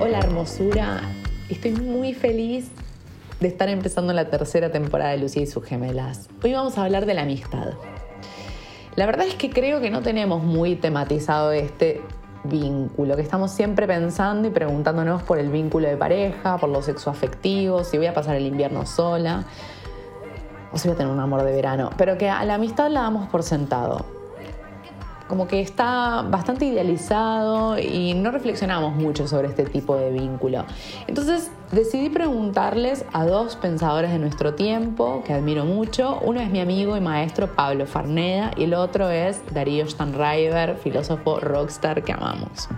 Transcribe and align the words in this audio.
Hola 0.00 0.18
hermosura, 0.18 1.00
estoy 1.48 1.72
muy 1.72 2.12
feliz 2.12 2.68
de 3.40 3.48
estar 3.48 3.70
empezando 3.70 4.12
la 4.12 4.28
tercera 4.28 4.70
temporada 4.70 5.12
de 5.12 5.18
Lucía 5.18 5.42
y 5.42 5.46
sus 5.46 5.64
gemelas. 5.64 6.28
Hoy 6.44 6.52
vamos 6.52 6.76
a 6.76 6.84
hablar 6.84 7.06
de 7.06 7.14
la 7.14 7.22
amistad. 7.22 7.72
La 8.96 9.06
verdad 9.06 9.26
es 9.26 9.34
que 9.34 9.48
creo 9.48 9.80
que 9.80 9.88
no 9.88 10.02
tenemos 10.02 10.44
muy 10.44 10.76
tematizado 10.76 11.52
este 11.52 12.02
vínculo, 12.50 13.16
que 13.16 13.22
estamos 13.22 13.50
siempre 13.50 13.86
pensando 13.86 14.46
y 14.46 14.50
preguntándonos 14.50 15.22
por 15.22 15.38
el 15.38 15.48
vínculo 15.48 15.88
de 15.88 15.96
pareja, 15.96 16.58
por 16.58 16.68
los 16.68 16.84
sexoafectivos, 16.84 17.86
si 17.86 17.96
voy 17.96 18.08
a 18.08 18.12
pasar 18.12 18.36
el 18.36 18.46
invierno 18.46 18.84
sola 18.84 19.44
o 20.70 20.76
si 20.76 20.88
voy 20.88 20.96
a 20.96 20.98
tener 20.98 21.10
un 21.10 21.20
amor 21.20 21.42
de 21.42 21.52
verano, 21.52 21.90
pero 21.96 22.18
que 22.18 22.28
a 22.28 22.44
la 22.44 22.56
amistad 22.56 22.90
la 22.90 23.00
damos 23.00 23.28
por 23.28 23.42
sentado 23.42 24.19
como 25.30 25.46
que 25.46 25.60
está 25.60 26.22
bastante 26.22 26.66
idealizado 26.66 27.78
y 27.78 28.14
no 28.14 28.32
reflexionamos 28.32 28.96
mucho 28.96 29.28
sobre 29.28 29.46
este 29.46 29.64
tipo 29.64 29.94
de 29.96 30.10
vínculo. 30.10 30.64
Entonces 31.06 31.52
decidí 31.70 32.10
preguntarles 32.10 33.04
a 33.12 33.24
dos 33.24 33.54
pensadores 33.54 34.10
de 34.10 34.18
nuestro 34.18 34.54
tiempo 34.54 35.22
que 35.24 35.32
admiro 35.32 35.64
mucho. 35.64 36.18
Uno 36.22 36.40
es 36.40 36.50
mi 36.50 36.58
amigo 36.60 36.96
y 36.96 37.00
maestro 37.00 37.54
Pablo 37.54 37.86
Farneda 37.86 38.50
y 38.56 38.64
el 38.64 38.74
otro 38.74 39.08
es 39.08 39.40
Darío 39.54 39.88
Stanriver, 39.88 40.76
filósofo 40.76 41.38
rockstar 41.38 42.02
que 42.02 42.12
amamos. 42.12 42.68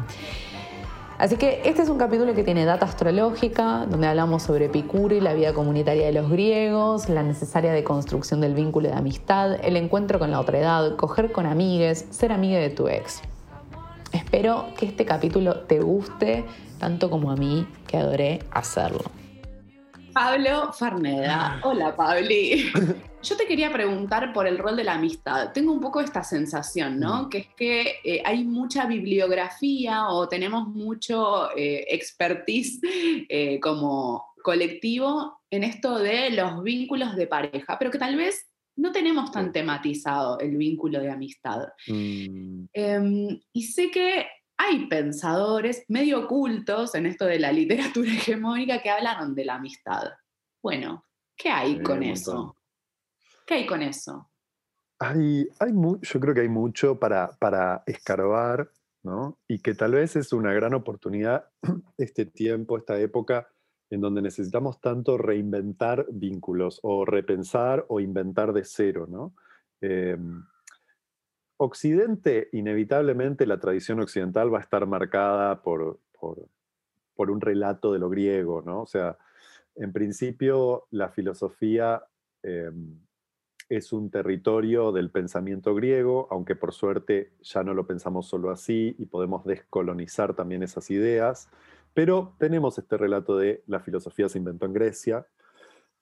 Así 1.23 1.37
que 1.37 1.63
este 1.65 1.83
es 1.83 1.89
un 1.89 1.99
capítulo 1.99 2.35
que 2.35 2.43
tiene 2.43 2.65
data 2.65 2.85
astrológica, 2.85 3.87
donde 3.89 4.09
hablamos 4.09 4.43
sobre 4.43 4.65
Epicuro 4.65 5.15
y 5.15 5.21
la 5.21 5.35
vida 5.35 5.55
comunitaria 5.55 6.07
de 6.07 6.13
los 6.13 6.29
griegos, 6.29 7.09
la 7.09 7.23
necesaria 7.23 7.73
deconstrucción 7.73 8.41
del 8.41 8.55
vínculo 8.55 8.89
de 8.89 8.97
amistad, 8.97 9.65
el 9.65 9.77
encuentro 9.77 10.19
con 10.19 10.33
la 10.33 10.41
otra 10.41 10.59
edad, 10.59 10.97
coger 10.97 11.31
con 11.31 11.47
amigues, 11.47 12.07
ser 12.11 12.33
amiga 12.33 12.59
de 12.59 12.71
tu 12.71 12.89
ex. 12.89 13.23
Espero 14.11 14.65
que 14.77 14.87
este 14.87 15.05
capítulo 15.05 15.61
te 15.61 15.79
guste 15.79 16.45
tanto 16.81 17.09
como 17.09 17.31
a 17.31 17.37
mí, 17.37 17.69
que 17.87 17.99
adoré 17.99 18.41
hacerlo. 18.51 19.22
Pablo 20.13 20.73
Farneda. 20.73 21.61
Hola, 21.63 21.97
Pabli. 21.97 22.71
Yo 23.23 23.37
te 23.37 23.47
quería 23.47 23.73
preguntar 23.73 24.33
por 24.33 24.47
el 24.47 24.59
rol 24.59 24.77
de 24.77 24.85
la 24.85 24.95
amistad. 24.95 25.53
Tengo 25.53 25.73
un 25.73 25.81
poco 25.81 26.01
esta 26.01 26.23
sensación, 26.23 26.99
¿no? 26.99 27.25
Mm. 27.25 27.29
Que 27.31 27.39
es 27.39 27.47
que 27.57 27.95
eh, 28.05 28.23
hay 28.25 28.45
mucha 28.45 28.87
bibliografía 28.87 30.09
o 30.09 30.29
tenemos 30.29 30.69
mucho 30.69 31.57
eh, 31.57 31.87
expertise 31.89 32.81
eh, 33.29 33.61
como 33.61 34.25
colectivo 34.43 35.41
en 35.51 35.65
esto 35.65 35.99
de 35.99 36.31
los 36.31 36.63
vínculos 36.63 37.15
de 37.17 37.27
pareja, 37.27 37.79
pero 37.79 37.91
que 37.91 37.99
tal 37.99 38.17
vez 38.17 38.47
no 38.77 38.91
tenemos 38.91 39.31
tan 39.31 39.53
tematizado 39.53 40.39
el 40.41 40.57
vínculo 40.57 41.01
de 41.01 41.11
amistad. 41.11 41.69
Mm. 41.87 42.65
Em, 42.73 43.41
y 43.53 43.63
sé 43.63 43.91
que 43.91 44.27
hay 44.63 44.87
pensadores 44.87 45.85
medio 45.89 46.25
ocultos 46.25 46.95
en 46.95 47.07
esto 47.07 47.25
de 47.25 47.39
la 47.39 47.53
literatura 47.53 48.11
hegemónica 48.13 48.81
que 48.81 48.91
hablaron 48.91 49.35
de 49.35 49.45
la 49.45 49.57
amistad. 49.57 50.05
Bueno, 50.63 51.07
¿qué 51.37 51.51
hay 51.51 51.83
con 51.83 52.03
eso? 52.03 52.57
¿Qué 53.47 53.55
hay 53.55 53.67
con 53.67 53.83
eso? 53.83 54.31
Hay, 55.01 55.49
hay 55.59 55.73
yo 56.01 56.21
creo 56.21 56.35
que 56.35 56.43
hay 56.43 56.49
mucho 56.49 56.99
para, 56.99 57.29
para 57.41 57.83
escarbar, 57.87 58.71
¿no? 59.03 59.41
Y 59.49 59.59
que 59.59 59.75
tal 59.75 59.93
vez 59.93 60.15
es 60.15 60.33
una 60.33 60.53
gran 60.53 60.75
oportunidad 60.75 61.49
este 61.99 62.27
tiempo, 62.27 62.79
esta 62.79 62.99
época, 63.01 63.49
en 63.91 64.01
donde 64.01 64.23
necesitamos 64.23 64.81
tanto 64.81 65.19
reinventar 65.19 66.07
vínculos 66.13 66.79
o 66.85 67.05
repensar 67.05 67.85
o 67.89 67.99
inventar 67.99 68.53
de 68.53 68.65
cero, 68.65 69.07
¿no? 69.09 69.35
Em, 69.81 70.45
Occidente, 71.65 72.49
inevitablemente 72.51 73.47
la 73.47 73.61
tradición 73.61 74.01
occidental 74.01 74.53
va 74.53 74.59
a 74.59 74.63
estar 74.63 74.85
marcada 74.85 75.63
por, 75.63 76.01
por, 76.19 77.31
un 77.31 77.41
relato 77.41 77.93
de 77.93 78.01
lo 78.01 78.11
griego, 78.11 78.63
¿no? 78.63 78.83
O 78.83 78.87
sea, 78.87 79.17
en 79.77 79.93
principio 79.93 80.89
la 80.91 81.11
filosofía 81.11 82.03
em, 82.43 82.99
es 83.69 83.93
un 83.93 84.11
territorio 84.11 84.91
del 84.91 85.13
pensamiento 85.13 85.73
griego, 85.77 86.27
aunque 86.33 86.57
por 86.57 86.73
suerte 86.73 87.33
ya 87.43 87.63
no 87.63 87.75
lo 87.75 87.87
pensamos 87.87 88.27
solo 88.27 88.51
así 88.51 88.97
y 88.99 89.07
podemos 89.07 89.45
descolonizar 89.45 90.35
también 90.35 90.65
esas 90.65 90.91
ideas, 90.91 91.49
pero 91.95 92.35
tenemos 92.39 92.77
este 92.77 92.97
relato 92.97 93.37
de 93.37 93.63
la 93.69 93.79
filosofía 93.79 94.29
se 94.29 94.39
inventó 94.39 94.67
en 94.67 94.73
Grecia. 94.73 95.29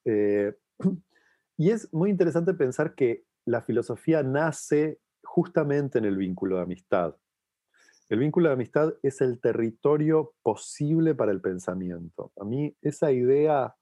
Eh, 0.06 0.56
y 1.58 1.70
es 1.70 1.92
muy 1.92 2.08
interesante 2.08 2.54
pensar 2.54 2.94
que 2.94 3.24
la 3.44 3.60
filosofía 3.60 4.22
nace 4.22 5.00
justamente 5.30 5.98
en 5.98 6.04
el 6.06 6.16
vínculo 6.16 6.56
de 6.56 6.62
amistad. 6.62 7.14
El 8.08 8.18
vínculo 8.18 8.48
de 8.48 8.54
amistad 8.54 8.94
es 9.00 9.20
el 9.20 9.40
territorio 9.40 10.32
posible 10.42 11.14
para 11.14 11.30
el 11.30 11.40
pensamiento. 11.40 12.32
A 12.40 12.44
mí 12.44 12.74
esa 12.82 13.12
idea, 13.12 13.76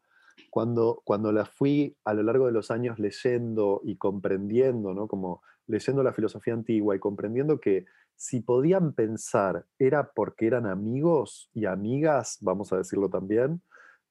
cuando, 0.51 1.01
cuando 1.05 1.33
la 1.33 1.47
fui 1.47 1.97
a 2.05 2.13
lo 2.13 2.23
largo 2.23 2.45
de 2.45 2.53
los 2.53 2.71
años 2.71 2.99
leyendo 2.99 3.81
y 3.83 3.97
comprendiendo, 3.97 4.93
¿no? 4.93 5.09
como 5.09 5.41
leyendo 5.67 6.03
la 6.03 6.13
filosofía 6.13 6.53
antigua 6.53 6.95
y 6.95 6.99
comprendiendo 6.99 7.59
que 7.59 7.87
si 8.15 8.41
podían 8.41 8.93
pensar 8.93 9.65
era 9.79 10.13
porque 10.13 10.47
eran 10.47 10.67
amigos 10.67 11.51
y 11.55 11.65
amigas, 11.65 12.37
vamos 12.43 12.75
a 12.75 12.77
decirlo 12.77 13.09
también, 13.09 13.63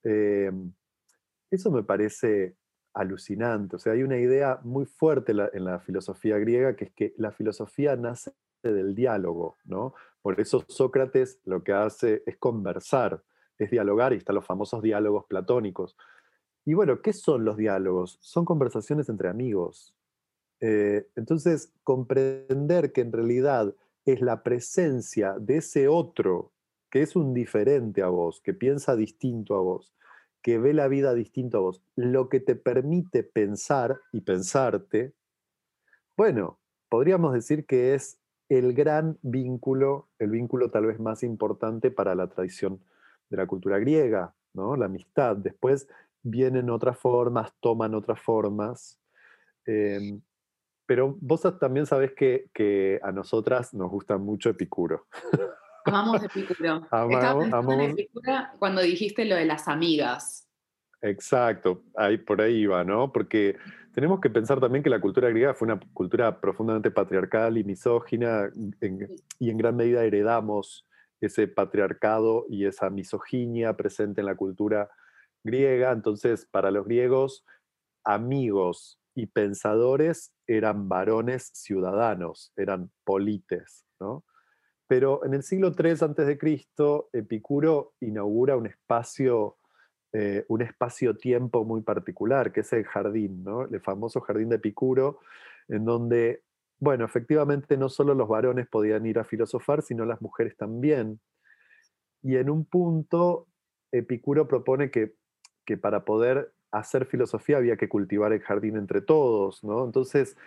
eh, 0.03 0.51
eso 1.51 1.69
me 1.69 1.83
parece 1.83 2.55
alucinante. 2.97 3.75
O 3.75 3.79
sea, 3.79 3.93
hay 3.93 4.03
una 4.03 4.17
idea 4.17 4.59
muy 4.63 4.85
fuerte 4.85 5.31
en 5.31 5.65
la, 5.65 5.79
filosofía 5.79 6.37
griega 6.37 6.75
que 6.75 6.85
es 6.85 6.91
que 6.91 7.13
la 7.17 7.31
filosofía 7.31 7.95
nace 7.95 8.31
del 8.63 8.95
diálogo, 8.95 9.57
¿no? 9.65 9.93
Por 10.21 10.39
eso 10.41 10.65
Sócrates 10.67 11.39
lo 11.45 11.63
que 11.63 11.73
hace 11.73 12.23
es 12.25 12.37
conversar, 12.37 13.23
es 13.57 13.71
dialogar 13.71 14.13
y 14.13 14.17
están 14.17 14.35
los 14.35 14.45
famosos 14.45 14.81
diálogos 14.81 15.25
platónicos. 15.25 15.95
Y 16.65 16.73
bueno, 16.73 17.01
¿qué 17.01 17.13
son 17.13 17.45
los 17.45 17.55
diálogos? 17.55 18.17
Son 18.21 18.43
conversaciones 18.43 19.07
entre 19.09 19.29
amigos. 19.29 19.95
Eh, 20.59 21.07
entonces, 21.15 21.71
comprender 21.83 22.91
que 22.91 23.01
en 23.01 23.11
realidad 23.11 23.73
es 24.05 24.21
la 24.21 24.43
presencia 24.43 25.35
de 25.39 25.57
ese 25.57 25.87
otro 25.87 26.51
que 26.89 27.01
es 27.01 27.15
un 27.15 27.33
diferente 27.33 28.01
a 28.01 28.07
vos, 28.07 28.41
que 28.41 28.53
piensa 28.53 28.95
distinto 28.95 29.55
a 29.55 29.61
vos, 29.61 29.93
que 30.47 30.59
ve 30.59 30.71
la 30.71 30.87
vida 30.87 31.13
distinto 31.13 31.57
a 31.57 31.59
vos, 31.59 31.83
lo 31.97 32.29
que 32.29 32.39
te 32.39 32.55
permite 32.55 33.21
pensar 33.21 33.99
y 34.13 34.21
pensarte, 34.21 35.13
bueno, 36.15 36.57
podríamos 36.87 37.33
decir 37.33 37.65
que 37.65 37.95
es 37.95 38.21
el 38.47 38.73
gran 38.73 39.17
vínculo, 39.23 40.07
el 40.19 40.29
vínculo 40.29 40.71
tal 40.71 40.85
vez 40.85 41.01
más 41.01 41.21
importante 41.23 41.91
para 41.91 42.15
la 42.15 42.27
tradición 42.27 42.79
de 43.29 43.35
la 43.35 43.45
cultura 43.45 43.77
griega, 43.77 44.35
¿no? 44.53 44.77
La 44.77 44.85
amistad. 44.85 45.35
Después 45.35 45.89
vienen 46.23 46.69
otras 46.69 46.97
formas, 46.97 47.53
toman 47.59 47.93
otras 47.93 48.21
formas. 48.21 49.01
Em, 49.65 50.21
pero 50.85 51.17
vos 51.19 51.41
también 51.59 51.85
sabés 51.85 52.13
que, 52.13 52.49
que, 52.53 53.01
a 53.03 53.11
nosotras 53.11 53.73
nos 53.73 53.91
gusta 53.91 54.17
mucho 54.17 54.49
Epicuro. 54.49 55.07
Amamos 55.87 56.23
Epicuro. 56.23 56.87
Amamos, 56.91 57.79
Epicuro 57.79 58.33
cuando 58.59 58.81
dijiste 58.81 59.25
lo 59.25 59.35
de 59.35 59.45
las 59.45 59.67
amigas. 59.67 60.47
Exacto, 61.01 61.83
ahí 61.95 62.17
por 62.17 62.41
ahí 62.41 62.65
va, 62.65 62.83
¿no? 62.83 63.11
Porque 63.11 63.55
tenemos 63.93 64.19
que 64.19 64.29
pensar 64.29 64.59
también 64.59 64.83
que 64.83 64.89
la 64.89 64.99
cultura 64.99 65.29
griega 65.29 65.53
fue 65.53 65.67
una 65.67 65.79
cultura 65.93 66.41
profundamente 66.41 66.91
patriarcal 66.91 67.57
y 67.57 67.63
misógina, 67.63 68.49
y 69.39 69.49
en 69.49 69.57
gran 69.57 69.75
medida 69.75 70.03
heredamos 70.03 70.87
ese 71.21 71.47
patriarcado 71.47 72.45
y 72.49 72.65
esa 72.65 72.89
misoginia 72.89 73.75
presente 73.75 74.21
en 74.21 74.27
la 74.27 74.35
cultura 74.35 74.89
griega. 75.43 75.91
Entonces, 75.91 76.45
para 76.45 76.71
los 76.71 76.85
griegos, 76.85 77.45
amigos 78.03 78.99
y 79.15 79.27
pensadores 79.27 80.31
eran 80.45 80.87
varones 80.89 81.49
ciudadanos, 81.53 82.51
eran 82.55 82.91
polites, 83.03 83.85
¿no? 83.99 84.23
Pero 84.87 85.25
en 85.25 85.33
el 85.33 85.43
siglo 85.43 85.73
III 85.77 85.91
a.C., 85.91 86.39
Epicuro 87.13 87.93
inaugura 87.99 88.55
un 88.55 88.67
espacio, 88.67 89.57
eh, 90.13 90.45
un 90.47 90.61
espacio-tiempo 90.61 91.65
muy 91.65 91.81
particular, 91.81 92.51
que 92.53 92.61
es 92.61 92.71
el 92.73 92.85
jardín, 92.85 93.45
el 93.71 93.81
famoso 93.81 94.21
jardín 94.21 94.49
de 94.49 94.55
Epicuro, 94.55 95.19
en 95.67 95.83
donde, 95.83 96.41
bueno, 96.79 97.03
efectivamente 97.03 97.75
no 97.75 97.89
solo 97.89 98.13
los 98.13 98.29
varones 98.29 98.67
podían 98.67 99.05
ir 99.05 99.19
a 99.19 99.25
filosofar, 99.25 99.81
sino 99.81 100.05
las 100.05 100.21
mujeres 100.21 100.55
también. 100.55 101.19
Y 102.23 102.37
en 102.37 102.49
un 102.49 102.63
punto, 102.63 103.47
Epicuro 103.91 104.47
propone 104.47 104.89
que, 104.89 105.13
que 105.65 105.77
para 105.77 106.05
poder 106.05 106.53
hacer 106.71 107.05
filosofía 107.05 107.57
había 107.57 107.77
que 107.77 107.89
cultivar 107.89 108.31
el 108.33 108.41
jardín 108.41 108.77
entre 108.77 109.01
todos, 109.01 109.63
¿no? 109.63 109.85
Entonces, 109.85 110.37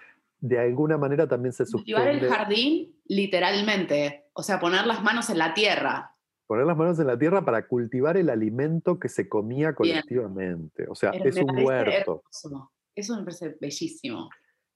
de 0.41 0.59
alguna 0.59 0.97
manera 0.97 1.29
también 1.29 1.53
se 1.53 1.65
Cultivar 1.67 2.09
el 2.09 2.29
jardín 2.29 2.97
literalmente, 3.07 4.29
o 4.33 4.43
sea, 4.43 4.59
poner 4.59 4.87
las 4.87 5.03
manos 5.03 5.31
en 5.31 5.39
la 5.39 5.55
tierra. 5.55 6.17
Poner 6.47 6.67
las 6.67 6.77
manos 6.77 6.99
en 6.99 7.07
la 7.07 7.19
tierra 7.19 7.45
para 7.45 7.69
cultivar 7.69 8.17
el 8.17 8.31
alimento 8.31 8.99
que 8.99 9.09
se 9.09 9.29
comía 9.29 9.75
colectivamente. 9.75 10.87
O 10.89 10.95
sea, 10.95 11.11
es 11.11 11.37
un 11.37 11.65
huerto. 11.65 12.23
Eso 12.95 13.17
me 13.17 13.23
parece 13.23 13.57
bellísimo. 13.61 14.29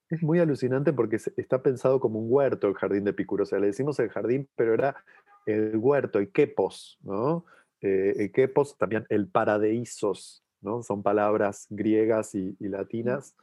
Es 0.08 0.22
muy 0.22 0.38
alucinante 0.38 0.92
porque 0.92 1.16
está 1.36 1.62
pensado 1.62 1.98
como 1.98 2.20
un 2.20 2.26
huerto 2.28 2.68
el 2.68 2.74
jardín 2.74 3.04
de 3.04 3.10
Epicuro. 3.10 3.42
O 3.42 3.46
sea, 3.46 3.58
le 3.58 3.66
decimos 3.66 3.98
el 3.98 4.10
jardín, 4.10 4.48
pero 4.54 4.74
era 4.74 5.04
el 5.46 5.76
huerto, 5.76 6.18
el 6.18 6.30
quepos, 6.30 6.98
¿no? 7.02 7.44
Eh, 7.80 8.14
el 8.18 8.32
quepos, 8.32 8.78
también 8.78 9.04
el 9.08 9.28
paradeisos, 9.28 10.44
¿no? 10.60 10.82
Son 10.82 11.02
palabras 11.02 11.66
griegas 11.70 12.34
y, 12.34 12.56
latinas. 12.60 13.34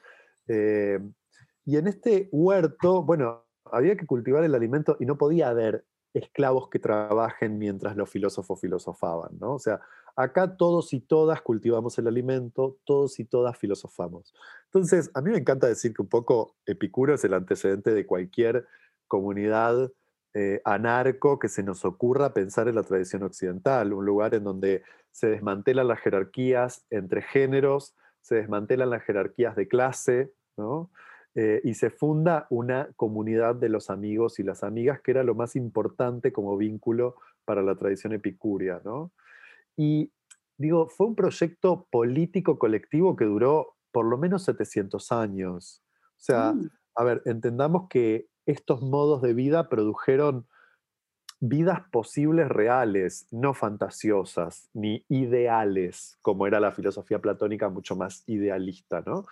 Eh, 0.47 1.00
y 1.65 1.77
en 1.77 1.87
este 1.87 2.29
huerto, 2.31 3.03
bueno, 3.03 3.45
había 3.65 3.95
que 3.95 4.05
cultivar 4.05 4.43
el 4.43 4.55
alimento 4.55 4.97
y 4.99 5.05
no 5.05 5.17
podía 5.17 5.49
haber 5.49 5.85
esclavos 6.13 6.69
que 6.69 6.79
trabajen 6.79 7.57
mientras 7.57 7.95
los 7.95 8.09
filósofos 8.09 8.59
filosofaban, 8.59 9.37
¿no? 9.39 9.53
O 9.53 9.59
sea, 9.59 9.79
acá 10.15 10.57
todos 10.57 10.93
y 10.93 10.99
todas 10.99 11.41
cultivamos 11.41 11.97
el 11.97 12.07
alimento, 12.07 12.77
todos 12.85 13.19
y 13.19 13.25
todas 13.25 13.57
filosofamos. 13.57 14.33
Entonces, 14.65 15.09
a 15.13 15.21
mí 15.21 15.31
me 15.31 15.37
encanta 15.37 15.67
decir 15.67 15.93
que 15.93 16.01
un 16.01 16.09
poco 16.09 16.55
Epicuro 16.65 17.13
es 17.13 17.23
el 17.23 17.33
antecedente 17.33 17.93
de 17.93 18.05
cualquier 18.05 18.67
comunidad 19.07 19.91
eh, 20.33 20.61
anarco 20.63 21.39
que 21.39 21.49
se 21.49 21.63
nos 21.63 21.83
ocurra 21.85 22.33
pensar 22.33 22.67
en 22.67 22.75
la 22.75 22.83
tradición 22.83 23.23
occidental, 23.23 23.93
un 23.93 24.05
lugar 24.05 24.33
en 24.33 24.43
donde 24.43 24.83
se 25.11 25.27
desmantelan 25.27 25.87
las 25.87 25.99
jerarquías 25.99 26.85
entre 26.89 27.21
géneros, 27.21 27.95
se 28.21 28.35
desmantelan 28.35 28.89
las 28.89 29.03
jerarquías 29.03 29.55
de 29.55 29.67
clase, 29.67 30.33
¿no? 30.55 30.89
Eh, 31.33 31.62
y 31.63 31.75
se 31.75 31.89
funda 31.89 32.45
una 32.50 32.89
comunidad 32.98 33.56
de 33.56 33.69
los 33.69 33.89
amigos 33.89 34.39
y 34.39 34.44
las 34.44 34.63
amigas, 34.63 35.00
que 35.01 35.12
era 35.12 35.24
lo 35.24 35.33
más 35.33 35.56
importante 35.56 36.33
como 36.33 36.57
vínculo 36.57 37.16
para 37.45 37.62
la 37.62 37.75
tradición 37.75 38.12
epicúrea. 38.13 38.81
¿no? 38.83 39.12
Y 39.78 40.12
digo, 40.57 40.89
fue 40.89 41.07
un 41.07 41.16
proyecto 41.16 41.88
político 41.89 42.60
colectivo 42.60 43.16
que 43.16 43.25
duró 43.25 43.78
por 43.92 44.06
lo 44.06 44.18
menos 44.18 44.44
700 44.44 45.12
años. 45.13 45.81
O 46.18 46.24
sea, 46.24 46.54
mm. 46.54 46.69
a 46.95 47.04
ver, 47.04 47.22
entendamos 47.25 47.88
que 47.89 48.28
estos 48.45 48.81
modos 48.81 49.22
de 49.22 49.33
vida 49.33 49.69
produjeron 49.69 50.48
vidas 51.39 51.81
posibles 51.92 52.50
reales, 52.50 53.28
no 53.31 53.54
fantasiosas, 53.54 54.69
ni 54.74 55.06
ideales, 55.10 56.18
como 56.22 56.45
era 56.45 56.60
la 56.60 56.72
filosofía 56.72 57.19
platónica 57.19 57.69
mucho 57.69 57.95
más 57.95 58.24
idealista, 58.28 59.01
¿no? 59.06 59.25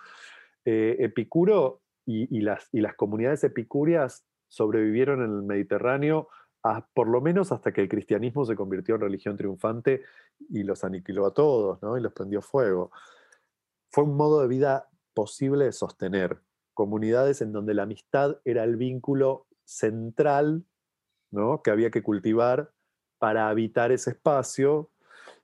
Eh, 0.64 0.96
Epicuro 0.98 1.80
y, 2.30 2.40
las, 2.40 2.68
y 2.72 2.80
las 2.80 2.94
comunidades 2.94 3.44
epicúreas 3.44 4.24
sobrevivieron 4.48 5.22
en 5.22 5.30
el 5.30 5.42
Mediterráneo 5.42 6.28
por 6.92 7.08
lo 7.08 7.20
menos 7.20 7.52
hasta 7.52 7.72
que 7.72 7.82
el 7.82 7.88
cristianismo 7.88 8.44
se 8.44 8.54
convirtió 8.54 8.96
en 8.96 9.00
religión 9.00 9.36
triunfante 9.36 10.02
y 10.50 10.62
los 10.62 10.84
aniquiló 10.84 11.26
a 11.26 11.34
todos, 11.34 11.82
¿no? 11.82 11.96
Y 11.96 12.00
los 12.00 12.12
prendió 12.12 12.42
fuego. 12.42 12.90
Fue 13.90 14.04
un 14.04 14.16
modo 14.16 14.42
de 14.42 14.48
vida 14.48 14.88
posible 15.14 15.64
de 15.64 15.72
sostener. 15.72 16.40
Comunidades 16.74 17.40
en 17.40 17.52
donde 17.52 17.74
la 17.74 17.84
amistad 17.84 18.38
era 18.44 18.64
el 18.64 18.76
vínculo 18.76 19.46
central, 19.64 20.64
¿no? 21.30 21.62
Que 21.62 21.70
había 21.70 21.90
que 21.90 22.02
cultivar 22.02 22.72
para 23.18 23.48
habitar 23.48 23.90
ese 23.92 24.10
espacio. 24.10 24.90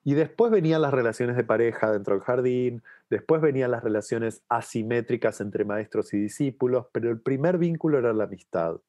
Y 0.06 0.14
después 0.14 0.52
venían 0.52 0.82
las 0.82 0.94
relaciones 0.94 1.36
de 1.36 1.42
pareja 1.42 1.90
dentro 1.90 2.14
del 2.14 2.22
jardín, 2.22 2.82
Después 3.08 3.40
venían 3.40 3.70
las 3.70 3.84
relaciones 3.84 4.42
asimétricas 4.48 5.40
entre 5.40 5.64
maestros 5.64 6.12
y 6.12 6.18
discípulos, 6.18 6.86
pero 6.90 7.10
el 7.10 7.20
primer 7.20 7.56
vínculo 7.56 7.98
era 7.98 8.12
la 8.12 8.24
amistad. 8.24 8.80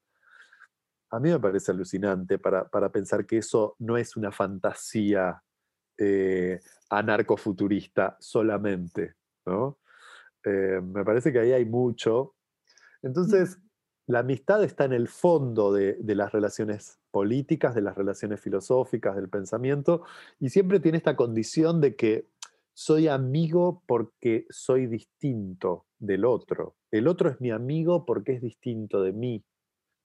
A 1.12 1.20
mí 1.20 1.30
me 1.30 1.40
parece 1.40 1.72
alucinante 1.72 2.40
para, 2.40 2.92
pensar 2.92 3.26
que 3.26 3.38
eso 3.38 3.76
no 3.80 3.96
es 3.96 4.18
una 4.18 4.32
fantasía 4.32 5.44
eh, 5.98 6.60
anarcofuturista 6.90 8.18
solamente, 8.20 9.16
¿no? 9.46 9.78
Eh, 10.44 10.82
me 10.82 11.06
parece 11.06 11.32
que 11.32 11.40
ahí 11.40 11.52
hay 11.52 11.66
mucho. 11.66 12.36
Entonces, 13.04 13.60
la 14.08 14.20
amistad 14.20 14.64
está 14.64 14.86
en 14.86 14.94
el 14.94 15.08
fondo 15.08 15.72
de, 15.72 15.94
de, 16.00 16.16
las 16.16 16.32
relaciones 16.32 17.00
políticas, 17.18 17.74
de 17.74 17.82
las 17.82 17.98
relaciones 17.98 18.40
filosóficas, 18.40 19.16
del 19.16 19.28
pensamiento, 19.28 20.04
y 20.40 20.50
siempre 20.50 20.80
tiene 20.80 21.00
esta 21.00 21.16
condición 21.16 21.82
de 21.82 21.96
que 21.96 22.28
soy 22.76 23.08
amigo 23.08 23.82
porque 23.88 24.46
soy 24.52 24.86
distinto 24.86 25.88
del 25.98 26.26
otro. 26.26 26.76
El 26.92 27.08
otro 27.08 27.32
es 27.32 27.42
mi 27.42 27.50
amigo 27.50 28.06
porque 28.06 28.34
es 28.34 28.42
distinto 28.44 29.02
de 29.02 29.14
mí, 29.14 29.44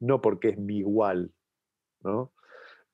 no 0.00 0.22
porque 0.22 0.48
es 0.48 0.58
mi 0.58 0.78
igual, 0.78 1.32
¿no? 2.02 2.32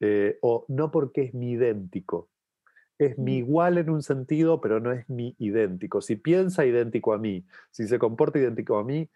Eh, 0.00 0.36
o 0.42 0.64
no 0.66 0.90
porque 0.90 1.22
es 1.22 1.32
mi 1.32 1.52
idéntico. 1.52 2.28
Es 2.98 3.18
mi 3.18 3.34
mm. 3.34 3.44
igual 3.44 3.78
en 3.78 3.88
un 3.88 4.02
sentido, 4.02 4.60
pero 4.60 4.80
no 4.80 4.90
es 4.90 5.08
mi 5.08 5.36
idéntico. 5.38 6.00
Si 6.00 6.16
piensa 6.16 6.66
idéntico 6.66 7.12
a 7.12 7.18
mí, 7.18 7.46
si 7.70 7.86
se 7.86 8.00
comporta 8.00 8.40
idéntico 8.40 8.78
a 8.78 8.82
mí, 8.82 9.08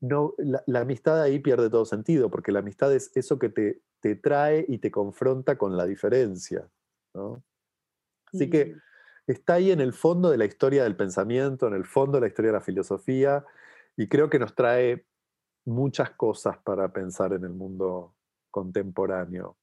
no, 0.00 0.34
la, 0.38 0.80
amistad 0.80 1.22
ahí 1.22 1.38
pierde 1.38 1.70
todo 1.70 1.84
sentido, 1.84 2.30
porque 2.30 2.52
la 2.52 2.60
amistad 2.60 2.92
es 2.92 3.12
eso 3.14 3.38
que 3.38 3.50
te, 3.50 3.82
te 4.00 4.16
trae 4.16 4.64
y 4.68 4.78
te 4.78 4.90
confronta 4.90 5.56
con 5.56 5.76
la 5.76 5.86
diferencia. 5.86 6.68
¿no? 7.14 7.42
Así 8.32 8.48
que 8.48 8.74
está 9.26 9.54
ahí 9.54 9.70
en 9.70 9.80
el 9.80 9.92
fondo 9.92 10.30
de 10.30 10.38
la 10.38 10.44
historia 10.44 10.84
del 10.84 10.96
pensamiento, 10.96 11.66
en 11.66 11.74
el 11.74 11.84
fondo 11.84 12.16
de 12.16 12.22
la 12.22 12.26
historia 12.28 12.50
de 12.52 12.58
la 12.58 12.64
filosofía, 12.64 13.44
y 13.96 14.08
creo 14.08 14.30
que 14.30 14.38
nos 14.38 14.54
trae 14.54 15.04
muchas 15.64 16.10
cosas 16.12 16.58
para 16.58 16.92
pensar 16.92 17.32
en 17.32 17.44
el 17.44 17.50
mundo 17.50 18.14
contemporáneo. 18.50 19.56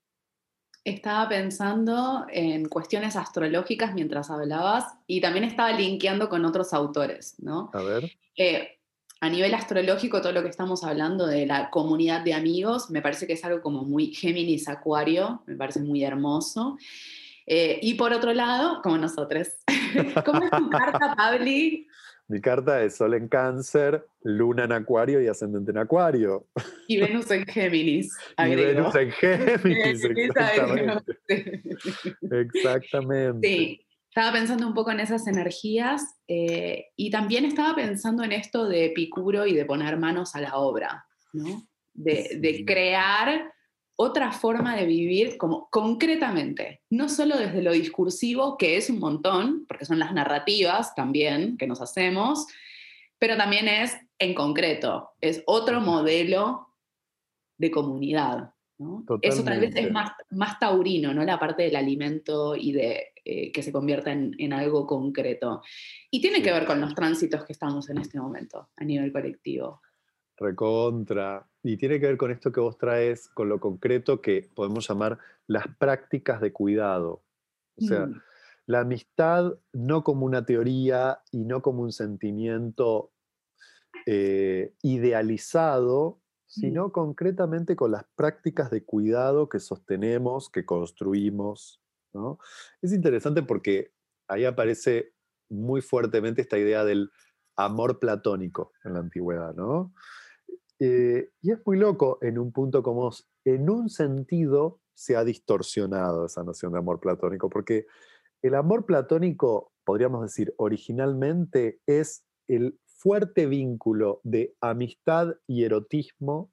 Estaba 0.84 1.28
pensando 1.28 2.26
en 2.30 2.70
cuestiones 2.70 3.18
astrológicas 3.18 3.94
mientras 3.94 4.30
hablabas 4.30 4.86
y 5.06 5.20
también 5.20 5.44
estaba 5.44 5.72
linkeando 5.74 6.30
con 6.30 6.46
otros 6.46 6.74
autores, 6.74 7.36
¿no? 7.40 7.72
A 7.74 7.82
ver. 7.82 8.10
Eh, 8.38 8.77
a 9.20 9.30
nivel 9.30 9.54
astrológico, 9.54 10.22
todo 10.22 10.32
lo 10.32 10.44
que 10.44 10.50
estamos 10.50 10.84
hablando 10.84 11.26
de 11.26 11.46
la 11.46 11.70
comunidad 11.70 12.22
de 12.22 12.34
amigos, 12.34 12.90
me 12.90 13.02
parece 13.02 13.28
que 13.28 13.34
es 13.34 13.44
algo 13.44 13.62
como 13.62 13.84
muy 13.84 14.14
Géminis 14.14 14.68
Acuario, 14.68 15.42
me 15.48 15.56
parece 15.56 15.80
muy 15.80 16.04
hermoso. 16.04 16.78
Eh, 17.46 17.80
y 17.82 17.94
por 17.96 18.14
otro 18.14 18.34
lado, 18.34 18.82
como 18.82 18.98
nosotros. 18.98 19.48
¿Cómo 20.26 20.44
es 20.44 20.52
tu 20.52 20.70
carta, 20.70 21.16
Pabli? 21.16 21.88
Mi 22.30 22.42
carta 22.42 22.84
es 22.84 22.98
Sol 22.98 23.14
en 23.14 23.30
Cáncer, 23.30 24.06
Luna 24.22 24.66
en 24.66 24.74
Acuario 24.74 25.22
y 25.22 25.28
Ascendente 25.28 25.72
en 25.72 25.78
Acuario. 25.78 26.46
Y 26.90 27.00
Venus 27.00 27.32
en 27.32 27.46
Géminis. 27.46 28.14
Y 28.38 28.56
Venus 28.56 28.96
en 28.96 29.12
Géminis, 29.12 30.04
exactamente. 30.16 31.16
exactamente. 32.30 33.48
Sí, 33.48 33.87
estaba 34.18 34.34
pensando 34.34 34.66
un 34.66 34.74
poco 34.74 34.90
en 34.90 35.00
esas 35.00 35.28
energías 35.28 36.02
eh, 36.28 36.88
y 36.96 37.12
también 37.12 37.46
estaba 37.46 37.76
pensando 37.76 38.24
en 38.24 38.32
esto 38.32 38.68
de 38.68 38.86
Epicuro 38.86 39.46
y 39.46 39.54
de 39.54 39.64
poner 39.64 39.96
manos 39.98 40.34
a 40.34 40.42
la 40.42 40.58
obra, 40.58 41.06
¿no? 41.34 41.68
De, 41.94 42.40
de 42.40 42.66
crear 42.66 43.54
otra 43.96 44.32
forma 44.32 44.76
de 44.76 44.88
vivir 44.88 45.38
como 45.38 45.70
concretamente, 45.70 46.82
no 46.90 47.10
solo 47.10 47.38
desde 47.38 47.62
lo 47.62 47.72
discursivo, 47.74 48.58
que 48.58 48.78
es 48.78 48.90
un 48.90 48.98
montón, 48.98 49.66
porque 49.68 49.86
son 49.86 50.00
las 50.00 50.12
narrativas 50.12 50.96
también 50.96 51.56
que 51.56 51.68
nos 51.68 51.80
hacemos, 51.80 52.48
pero 53.20 53.38
también 53.38 53.68
es 53.68 53.96
en 54.18 54.34
concreto, 54.34 55.12
es 55.22 55.44
otro 55.46 55.80
modelo 55.80 56.74
de 57.60 57.70
comunidad. 57.70 58.52
Eso 59.22 59.44
tal 59.44 59.60
vez 59.60 59.76
es 59.76 59.92
más, 59.92 60.12
más 60.30 60.60
taurino, 60.60 61.14
¿no? 61.14 61.24
La 61.24 61.40
parte 61.40 61.64
del 61.64 61.76
alimento 61.76 62.56
y 62.56 62.72
de 62.72 63.14
eh, 63.26 63.52
que 63.52 63.64
se 63.64 63.72
convierta 63.72 64.12
en, 64.12 64.36
en, 64.38 64.54
algo 64.54 64.86
concreto. 64.86 65.62
Y 66.12 66.22
tiene 66.22 66.44
que 66.44 66.52
ver 66.52 66.66
con 66.66 66.80
los 66.80 66.94
tránsitos 66.94 67.44
que 67.44 67.54
estamos 67.54 67.90
en 67.90 67.98
este 67.98 68.20
momento 68.20 68.70
a 68.76 68.84
nivel 68.84 69.12
colectivo. 69.12 69.82
Recontra. 70.38 71.48
Y 71.64 71.78
tiene 71.78 72.00
que 72.00 72.06
ver 72.06 72.18
con 72.18 72.32
esto 72.32 72.52
que 72.52 72.60
vos 72.60 72.78
traes, 72.78 73.28
con 73.30 73.50
lo 73.50 73.60
concreto 73.60 74.22
que 74.22 74.48
podemos 74.54 74.88
llamar 74.88 75.18
las 75.48 75.66
prácticas 75.80 76.40
de 76.40 76.54
cuidado. 76.54 77.24
O 77.78 77.82
sea, 77.82 78.06
mm. 78.06 78.22
la 78.68 78.82
amistad 78.82 79.54
no 79.74 80.04
como 80.04 80.26
una 80.26 80.46
teoría 80.46 81.20
y 81.32 81.46
no 81.46 81.62
como 81.62 81.82
un 81.82 81.92
sentimiento 81.92 83.12
eh, 84.06 84.74
idealizado, 84.84 86.22
sino 86.48 86.88
mm. 86.88 86.92
concretamente 86.92 87.76
con 87.76 87.92
las 87.92 88.06
prácticas 88.16 88.72
de 88.72 88.84
cuidado 88.84 89.50
que 89.50 89.60
sostenemos, 89.60 90.50
que 90.50 90.66
construimos. 90.66 91.82
¿no? 92.14 92.40
Es 92.82 92.94
interesante 92.94 93.44
porque 93.44 93.94
ahí 94.28 94.46
aparece 94.46 95.14
muy 95.50 95.82
fuertemente 95.82 96.42
esta 96.42 96.58
idea 96.58 96.84
del 96.84 97.12
amor 97.56 98.00
platónico 98.00 98.74
en 98.84 98.94
la 98.94 99.00
antigüedad, 99.00 99.54
¿no? 99.56 99.94
Eh, 100.80 101.32
y 101.42 101.52
es 101.52 101.60
muy 101.66 101.78
loco 101.78 102.20
en 102.22 102.38
un 102.38 102.52
punto 102.52 102.84
como 102.84 103.10
en 103.46 103.70
un 103.70 103.90
sentido 103.90 104.80
se 104.94 105.16
ha 105.16 105.24
distorsionado 105.24 106.26
esa 106.26 106.44
noción 106.44 106.74
de 106.74 106.80
amor 106.80 107.00
platónico, 107.00 107.50
porque 107.50 107.88
el 108.42 108.56
amor 108.56 108.86
platónico, 108.86 109.74
podríamos 109.84 110.22
decir, 110.22 110.54
originalmente 110.58 111.82
es 111.88 112.26
el 112.48 112.80
fuerte 113.08 113.46
vínculo 113.46 114.20
de 114.26 114.54
amistad 114.60 115.34
y 115.48 115.64
erotismo 115.64 116.52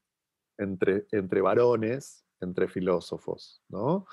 entre, 0.57 1.05
entre 1.11 1.41
varones, 1.41 2.25
entre 2.41 2.69
filósofos, 2.69 3.61
¿no? 3.69 4.07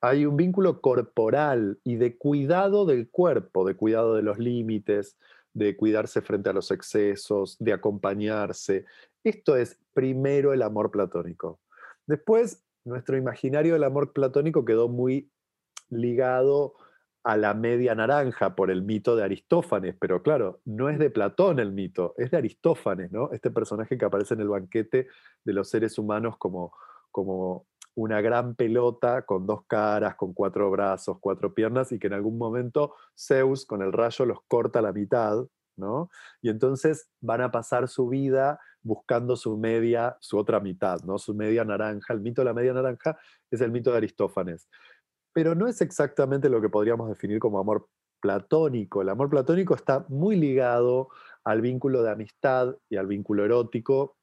Hay 0.00 0.26
un 0.26 0.36
vínculo 0.36 0.80
corporal 0.80 1.78
y 1.84 1.94
de 1.94 2.18
cuidado 2.18 2.84
del 2.84 3.08
cuerpo, 3.08 3.64
de 3.64 3.76
cuidado 3.76 4.16
de 4.16 4.22
los 4.22 4.40
límites, 4.40 5.16
de 5.52 5.76
cuidarse 5.76 6.20
frente 6.20 6.50
a 6.50 6.52
los 6.52 6.72
excesos, 6.72 7.56
de 7.60 7.72
acompañarse. 7.72 8.86
Esto 9.22 9.54
es 9.54 9.78
primero 9.92 10.52
el 10.52 10.62
amor 10.62 10.90
platónico. 10.90 11.60
Después, 12.08 12.64
nuestro 12.84 13.16
imaginario 13.16 13.74
del 13.74 13.84
amor 13.84 14.12
platónico 14.12 14.64
quedó 14.64 14.88
muy 14.88 15.30
ligado 15.90 16.74
a 17.24 17.38
la 17.38 17.54
media 17.54 17.94
naranja 17.94 18.54
por 18.54 18.70
el 18.70 18.82
mito 18.82 19.16
de 19.16 19.24
Aristófanes, 19.24 19.96
pero 19.98 20.22
claro, 20.22 20.60
no 20.66 20.90
es 20.90 20.98
de 20.98 21.08
Platón 21.08 21.58
el 21.58 21.72
mito, 21.72 22.14
es 22.18 22.30
de 22.30 22.36
Aristófanes, 22.36 23.10
¿no? 23.10 23.30
Este 23.32 23.50
personaje 23.50 23.96
que 23.96 24.04
aparece 24.04 24.34
en 24.34 24.40
el 24.40 24.48
banquete 24.48 25.08
de 25.42 25.52
los 25.54 25.70
seres 25.70 25.98
humanos 25.98 26.36
como, 26.36 26.74
como 27.10 27.66
una 27.94 28.20
gran 28.20 28.54
pelota 28.54 29.22
con 29.22 29.46
dos 29.46 29.64
caras, 29.66 30.16
con 30.16 30.34
cuatro 30.34 30.70
brazos, 30.70 31.16
cuatro 31.18 31.54
piernas, 31.54 31.92
y 31.92 31.98
que 31.98 32.08
en 32.08 32.12
algún 32.12 32.36
momento 32.36 32.94
Zeus 33.18 33.64
con 33.64 33.80
el 33.80 33.92
rayo 33.92 34.26
los 34.26 34.40
corta 34.46 34.80
a 34.80 34.82
la 34.82 34.92
mitad, 34.92 35.46
¿no? 35.76 36.10
Y 36.42 36.50
entonces 36.50 37.08
van 37.22 37.40
a 37.40 37.50
pasar 37.50 37.88
su 37.88 38.06
vida 38.06 38.60
buscando 38.82 39.34
su 39.36 39.56
media, 39.56 40.18
su 40.20 40.36
otra 40.36 40.60
mitad, 40.60 41.00
¿no? 41.04 41.16
Su 41.16 41.34
media 41.34 41.64
naranja. 41.64 42.12
El 42.12 42.20
mito 42.20 42.42
de 42.42 42.44
la 42.44 42.52
media 42.52 42.74
naranja 42.74 43.16
es 43.50 43.62
el 43.62 43.70
mito 43.70 43.90
de 43.90 43.96
Aristófanes 43.96 44.68
pero 45.34 45.54
no 45.54 45.66
es 45.66 45.82
exactamente 45.82 46.48
lo 46.48 46.62
que 46.62 46.70
podríamos 46.70 47.08
definir 47.08 47.40
como 47.40 47.58
amor 47.58 47.88
platónico. 48.20 49.02
El 49.02 49.10
amor 49.10 49.28
platónico 49.28 49.74
está 49.74 50.06
muy 50.08 50.36
ligado 50.36 51.08
al 51.42 51.60
vínculo 51.60 52.02
de 52.02 52.12
amistad 52.12 52.76
y 52.88 52.96
al 52.96 53.06
vínculo 53.06 53.44
erótico, 53.44 54.16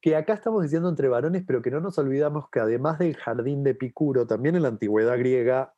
que 0.00 0.16
acá 0.16 0.32
estamos 0.32 0.62
diciendo 0.62 0.88
entre 0.88 1.08
varones, 1.08 1.42
pero 1.46 1.60
que 1.60 1.72
no 1.72 1.80
nos 1.80 1.98
olvidamos 1.98 2.48
que 2.50 2.60
además 2.60 3.00
del 3.00 3.16
jardín 3.16 3.64
de 3.64 3.70
Epicuro, 3.72 4.26
también 4.26 4.54
en 4.54 4.62
la 4.62 4.68
antigüedad 4.68 5.18
griega 5.18 5.74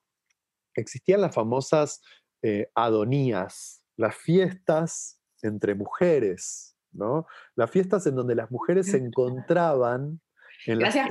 existían 0.74 1.22
las 1.22 1.34
famosas 1.34 2.02
eh, 2.42 2.70
adonías, 2.74 3.82
las 3.96 4.14
fiestas 4.14 5.18
entre 5.42 5.74
mujeres, 5.74 6.76
¿no? 6.92 7.26
Las 7.56 7.70
fiestas 7.70 8.06
en 8.06 8.14
donde 8.14 8.34
las 8.34 8.50
mujeres 8.50 8.90
se 8.90 8.98
encontraban 8.98 10.20
Gracias 10.66 11.08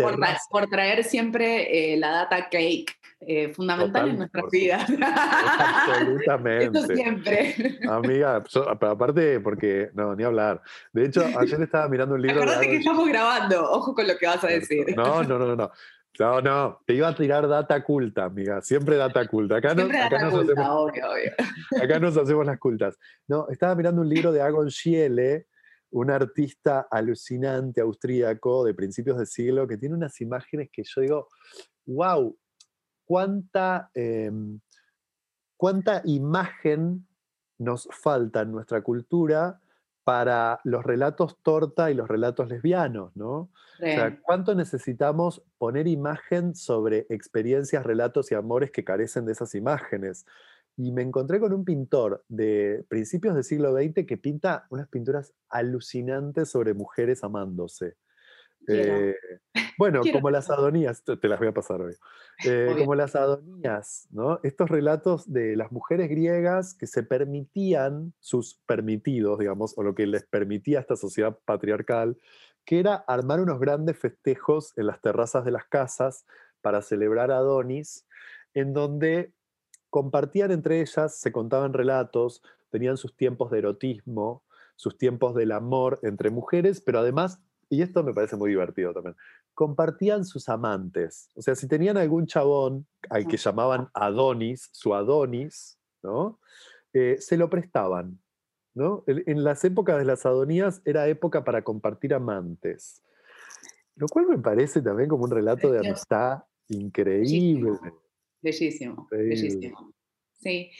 por, 0.50 0.70
traer 0.70 1.04
siempre 1.04 1.94
eh, 1.94 1.98
la 1.98 2.12
data 2.12 2.50
cake, 2.50 2.99
eh, 3.22 3.54
fundamental 3.54 4.10
en 4.10 4.18
nuestras 4.18 4.46
vidas. 4.50 4.90
Absolutamente. 5.02 6.80
Eso 6.80 6.88
siempre. 6.88 7.80
Amiga, 7.90 8.44
pero 8.44 8.70
aparte, 8.70 9.40
porque, 9.40 9.90
no, 9.94 10.16
ni 10.16 10.24
hablar. 10.24 10.62
De 10.94 11.06
hecho, 11.06 11.24
ayer 11.38 11.62
estaba 11.62 11.88
mirando 11.90 12.16
un 12.16 12.22
libro. 12.22 12.42
Acordate 12.42 12.68
que 12.68 12.78
estamos 12.78 13.08
grabando, 13.08 13.72
ojo 13.72 13.94
con 13.94 14.08
lo 14.08 14.18
que 14.18 14.26
vas 14.26 14.44
a 14.44 14.48
decir. 14.48 14.96
No, 14.96 15.24
no, 15.24 15.38
no, 15.38 15.56
no. 15.56 15.72
No, 16.18 16.42
no, 16.42 16.82
te 16.86 16.96
iba 16.96 17.08
a 17.08 17.16
tirar 17.16 17.48
data 17.48 17.82
culta, 17.82 18.26
amiga. 18.26 18.62
Siempre 18.62 18.98
data 18.98 19.26
culta. 19.26 19.58
Acá, 19.58 19.74
no, 19.74 19.84
acá 19.84 20.20
nos 20.26 20.34
hacemos, 20.34 20.68
obvio, 20.70 21.10
obvio. 21.10 21.32
Acá 21.84 22.00
nos 22.00 22.18
hacemos 22.18 22.46
las 22.46 22.60
cultas. 22.60 22.98
No, 23.28 23.48
estaba 23.50 23.74
mirando 23.76 24.02
un 24.02 24.10
libro 24.10 24.34
de 24.34 24.42
Agon 24.42 24.70
Schiele, 24.70 25.48
un 25.92 26.12
artista 26.12 26.88
alucinante 26.92 27.80
austríaco 27.80 28.66
de 28.66 28.74
principios 28.74 29.18
del 29.18 29.28
siglo 29.28 29.66
que 29.66 29.78
tiene 29.78 29.96
unas 29.96 30.20
imágenes 30.20 30.70
que 30.74 30.84
yo 30.84 31.02
digo, 31.02 31.28
wow, 31.86 32.38
cuánta, 33.10 33.89
em, 33.96 34.60
cuánta 35.58 36.04
imagen 36.06 37.08
nos 37.58 37.89
falta 37.92 38.42
en 38.42 38.51
nuestra 38.51 38.84
cultura 38.84 39.60
para 40.04 40.60
los 40.63 40.84
relatos 40.84 41.39
torta 41.42 41.89
y 41.89 41.96
los 41.96 42.08
relatos 42.08 42.48
lesbianos, 42.50 43.16
¿no? 43.16 43.34
O 43.36 43.50
sea, 43.80 44.20
¿cuánto 44.22 44.54
necesitamos 44.54 45.42
poner 45.58 45.88
imagen 45.88 46.54
sobre 46.54 47.08
experiencias, 47.10 47.84
relatos 47.84 48.32
y 48.32 48.36
amores 48.36 48.70
que 48.72 48.84
carecen 48.84 49.25
de 49.25 49.32
esas 49.32 49.56
imágenes? 49.56 50.25
y 50.78 50.94
me 50.94 51.01
encontré 51.01 51.42
con 51.42 51.51
un 51.51 51.66
pintor 51.66 52.24
de 52.30 52.86
principios 52.88 53.36
del 53.36 53.44
siglo 53.44 53.74
XX 53.74 54.06
que 54.08 54.16
pinta 54.16 54.66
unas 54.70 54.88
pinturas 54.88 55.34
alucinantes 55.50 56.50
sobre 56.50 56.74
mujeres 56.74 57.22
amándose. 57.25 57.98
Eh, 58.70 59.16
bueno, 59.78 60.02
como 60.12 60.30
las 60.30 60.50
adonías, 60.50 61.04
te, 61.04 61.28
las 61.28 61.40
voy 61.40 61.48
a 61.48 61.54
pasar 61.54 61.82
hoy. 61.82 61.96
Eh, 62.46 62.76
como 62.78 62.96
las 62.96 63.16
adonías, 63.16 64.08
¿no? 64.12 64.40
Estos 64.44 64.70
relatos 64.70 65.32
de 65.32 65.56
las 65.56 65.72
mujeres 65.72 66.10
griegas 66.10 66.74
que 66.74 66.88
se 66.88 67.04
permitían, 67.04 68.14
sus 68.20 68.62
permitidos, 68.66 69.40
digamos, 69.40 69.78
o 69.78 69.84
lo 69.84 69.96
que 69.96 70.08
les 70.08 70.26
permitía 70.26 70.80
esta 70.80 70.96
sociedad 70.96 71.38
patriarcal, 71.46 72.18
que 72.66 72.80
era 72.80 72.96
armar 72.96 73.42
unos 73.42 73.60
grandes 73.60 73.98
festejos 73.98 74.78
en 74.78 74.88
las 74.88 75.02
terrazas 75.02 75.44
de 75.44 75.52
las 75.52 75.66
casas 75.66 76.26
para 76.62 76.82
celebrar 76.82 77.32
a 77.32 77.38
Adonis, 77.38 78.06
en 78.54 78.74
donde 78.74 79.34
compartían 79.90 80.52
entre 80.52 80.82
ellas, 80.82 81.16
se 81.16 81.32
contaban 81.32 81.74
relatos, 81.74 82.44
tenían 82.70 82.98
sus 82.98 83.16
tiempos 83.16 83.50
de 83.52 83.60
erotismo, 83.60 84.44
sus 84.76 84.98
tiempos 84.98 85.36
del 85.36 85.52
amor 85.52 86.00
entre 86.04 86.30
mujeres, 86.30 86.80
pero 86.80 87.00
además, 87.00 87.42
y 87.70 87.82
esto 87.82 88.04
me 88.04 88.14
parece 88.14 88.36
muy 88.36 88.50
divertido 88.50 88.94
también, 88.94 89.16
compartían 89.54 90.26
sus 90.26 90.50
amantes. 90.50 91.30
O 91.36 91.42
sea, 91.42 91.56
si 91.56 91.68
tenían 91.68 91.98
algún 91.98 92.26
chabón 92.26 92.88
al 93.10 93.28
que 93.28 93.38
llamaban 93.38 93.90
Adonis, 93.94 94.70
su 94.72 94.94
Adonis, 94.94 95.78
¿no? 96.02 96.40
Eh, 96.94 97.18
se 97.20 97.38
lo 97.38 97.50
prestaban. 97.50 98.20
¿no? 98.74 99.04
En 99.08 99.44
las 99.44 99.64
épocas 99.66 99.98
de 99.98 100.06
las 100.06 100.26
Adonías 100.26 100.82
era 100.86 101.08
época 101.08 101.44
para 101.44 101.64
compartir 101.64 102.14
amantes. 102.14 103.04
Lo 103.96 104.08
cual 104.08 104.28
me 104.28 104.38
parece 104.38 104.82
también 104.82 105.10
como 105.10 105.26
un 105.26 105.32
relato 105.32 105.72
de 105.72 105.80
amistad 105.80 106.44
increíble. 106.70 107.72
Bellísimo, 108.42 109.08
bellísimo. 109.12 109.94
Sí. 110.38 110.72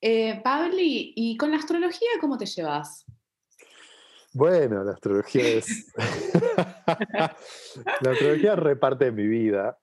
Eh, 0.00 0.40
Pabli, 0.44 1.12
¿y 1.16 1.36
con 1.36 1.50
la 1.50 1.56
astrología 1.56 2.08
cómo 2.20 2.36
te 2.36 2.46
llevas? 2.46 3.06
Bueno, 4.38 4.84
la 4.84 4.92
astrología 4.92 5.48
es. 5.48 5.92
la 6.86 8.10
astrología 8.12 8.54
reparte 8.54 9.10
mi 9.10 9.26
vida. 9.26 9.76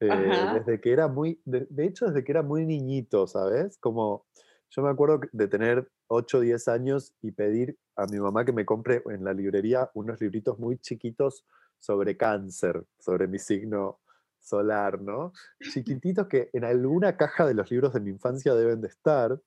Eh, 0.00 0.10
desde 0.52 0.82
que 0.82 0.92
era 0.92 1.08
muy. 1.08 1.40
De, 1.46 1.66
hecho, 1.86 2.04
desde 2.04 2.22
que 2.22 2.30
era 2.30 2.42
muy 2.42 2.66
niñito, 2.66 3.26
¿sabes? 3.26 3.78
Como. 3.78 4.26
Yo 4.68 4.82
me 4.82 4.90
acuerdo 4.90 5.20
de 5.32 5.48
tener 5.48 5.88
8 6.08 6.36
o 6.36 6.40
10 6.42 6.68
años 6.68 7.14
y 7.22 7.30
pedir 7.30 7.78
a 7.96 8.04
mi 8.04 8.18
mamá 8.18 8.44
que 8.44 8.52
me 8.52 8.66
compre 8.66 9.02
en 9.06 9.24
la 9.24 9.32
librería 9.32 9.90
unos 9.94 10.20
libritos 10.20 10.58
muy 10.58 10.76
chiquitos 10.76 11.46
sobre 11.78 12.18
cáncer, 12.18 12.84
sobre 12.98 13.26
mi 13.28 13.38
signo 13.38 14.00
solar, 14.40 15.00
¿no? 15.00 15.32
Chiquititos 15.72 16.26
que 16.26 16.50
en 16.52 16.64
alguna 16.64 17.16
caja 17.16 17.46
de 17.46 17.54
los 17.54 17.70
libros 17.70 17.94
de 17.94 18.00
mi 18.00 18.10
infancia 18.10 18.54
deben 18.54 18.82
de 18.82 18.88
estar. 18.88 19.40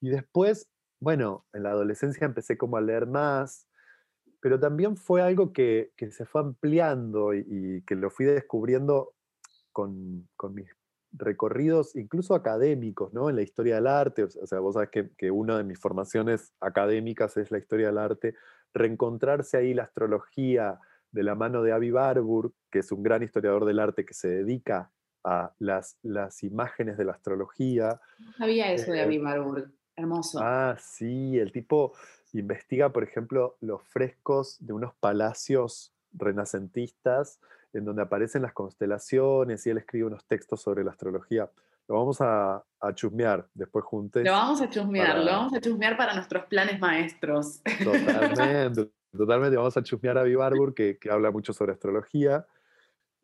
Y 0.00 0.08
después, 0.08 0.70
bueno, 0.98 1.44
en 1.52 1.64
la 1.64 1.72
adolescencia 1.72 2.24
empecé 2.24 2.56
como 2.56 2.78
a 2.78 2.80
leer 2.80 3.06
más, 3.06 3.68
pero 4.42 4.60
también 4.60 4.96
fue 4.96 5.22
algo 5.22 5.52
que, 5.52 5.92
se 6.10 6.26
fue 6.26 6.42
ampliando 6.42 7.32
y, 7.32 7.82
que 7.86 7.94
lo 7.94 8.10
fui 8.10 8.26
descubriendo 8.26 9.14
con, 9.72 10.28
mis 10.50 10.68
recorridos, 11.12 11.96
incluso 11.96 12.34
académicos, 12.34 13.14
¿no? 13.14 13.30
En 13.30 13.36
la 13.36 13.42
historia 13.42 13.76
del 13.76 13.86
arte, 13.86 14.24
o 14.24 14.46
sea, 14.46 14.58
vos 14.58 14.74
sabes 14.74 14.90
que, 14.90 15.10
que, 15.16 15.30
una 15.30 15.58
de 15.58 15.64
mis 15.64 15.78
formaciones 15.78 16.52
académicas 16.60 17.36
es 17.36 17.50
la 17.50 17.58
historia 17.58 17.86
del 17.86 17.98
arte, 17.98 18.34
reencontrarse 18.74 19.56
ahí 19.56 19.74
la 19.74 19.84
astrología, 19.84 20.80
de 21.12 21.22
la 21.22 21.34
mano 21.34 21.62
de 21.62 21.72
Avi 21.72 21.90
Barbour, 21.90 22.52
que 22.70 22.80
es 22.80 22.90
un 22.90 23.02
gran 23.02 23.22
historiador 23.22 23.66
del 23.66 23.78
arte 23.78 24.04
que 24.04 24.14
se 24.14 24.28
dedica 24.28 24.90
a 25.24 25.54
las, 25.58 25.98
las 26.02 26.42
imágenes 26.42 26.96
de 26.96 27.04
la 27.04 27.12
astrología. 27.12 28.00
No 28.18 28.32
sabía 28.32 28.72
eso 28.72 28.90
de 28.90 28.98
eh, 28.98 29.02
Avi 29.02 29.18
Barbour, 29.18 29.70
hermoso. 29.94 30.40
Ah, 30.42 30.76
sí, 30.80 31.38
el 31.38 31.52
tipo 31.52 31.92
investiga, 32.32 32.90
por 32.90 33.04
ejemplo, 33.04 33.56
los 33.60 33.82
frescos 33.82 34.56
de 34.60 34.72
unos 34.72 34.94
palacios 34.94 35.92
renacentistas 36.12 37.40
en 37.72 37.84
donde 37.84 38.02
aparecen 38.02 38.42
las 38.42 38.52
constelaciones 38.52 39.66
y 39.66 39.70
él 39.70 39.78
escribe 39.78 40.06
unos 40.06 40.24
textos 40.26 40.60
sobre 40.60 40.84
la 40.84 40.90
astrología. 40.90 41.50
Lo 41.88 41.96
vamos 41.96 42.20
a, 42.20 42.62
a 42.80 42.94
chusmear 42.94 43.48
después 43.54 43.84
juntos. 43.84 44.22
Lo 44.22 44.32
vamos 44.32 44.60
a 44.60 44.68
chusmear, 44.68 45.18
lo 45.18 45.32
vamos 45.32 45.54
a 45.54 45.60
chusmear 45.60 45.96
para 45.96 46.14
nuestros 46.14 46.46
planes 46.46 46.78
maestros. 46.80 47.62
Totalmente. 47.82 48.90
Totalmente, 49.16 49.56
vamos 49.56 49.76
a 49.76 49.82
chusmear 49.82 50.16
a 50.16 50.22
Vivarbur, 50.22 50.74
que, 50.74 50.96
que 50.98 51.10
habla 51.10 51.30
mucho 51.30 51.52
sobre 51.52 51.72
astrología, 51.72 52.46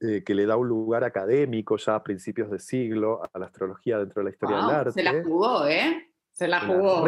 eh, 0.01 0.23
que 0.23 0.35
le 0.35 0.45
da 0.45 0.57
un 0.57 0.69
lugar 0.69 1.03
académico 1.03 1.79
ya 1.79 1.95
a 1.95 2.03
principios 2.03 2.51
de 2.51 2.59
siglo 2.59 3.23
a 3.33 3.39
la 3.39 3.47
astrología 3.47 3.99
dentro 3.99 4.21
de 4.21 4.25
la 4.25 4.31
historia 4.31 4.57
del 4.59 4.71
arte. 4.71 4.93
Se 4.93 5.03
la 5.03 5.23
jugó, 5.25 5.67
¿eh? 5.67 6.08
Se 6.39 6.47
la 6.47 6.61
jugó. 6.61 7.05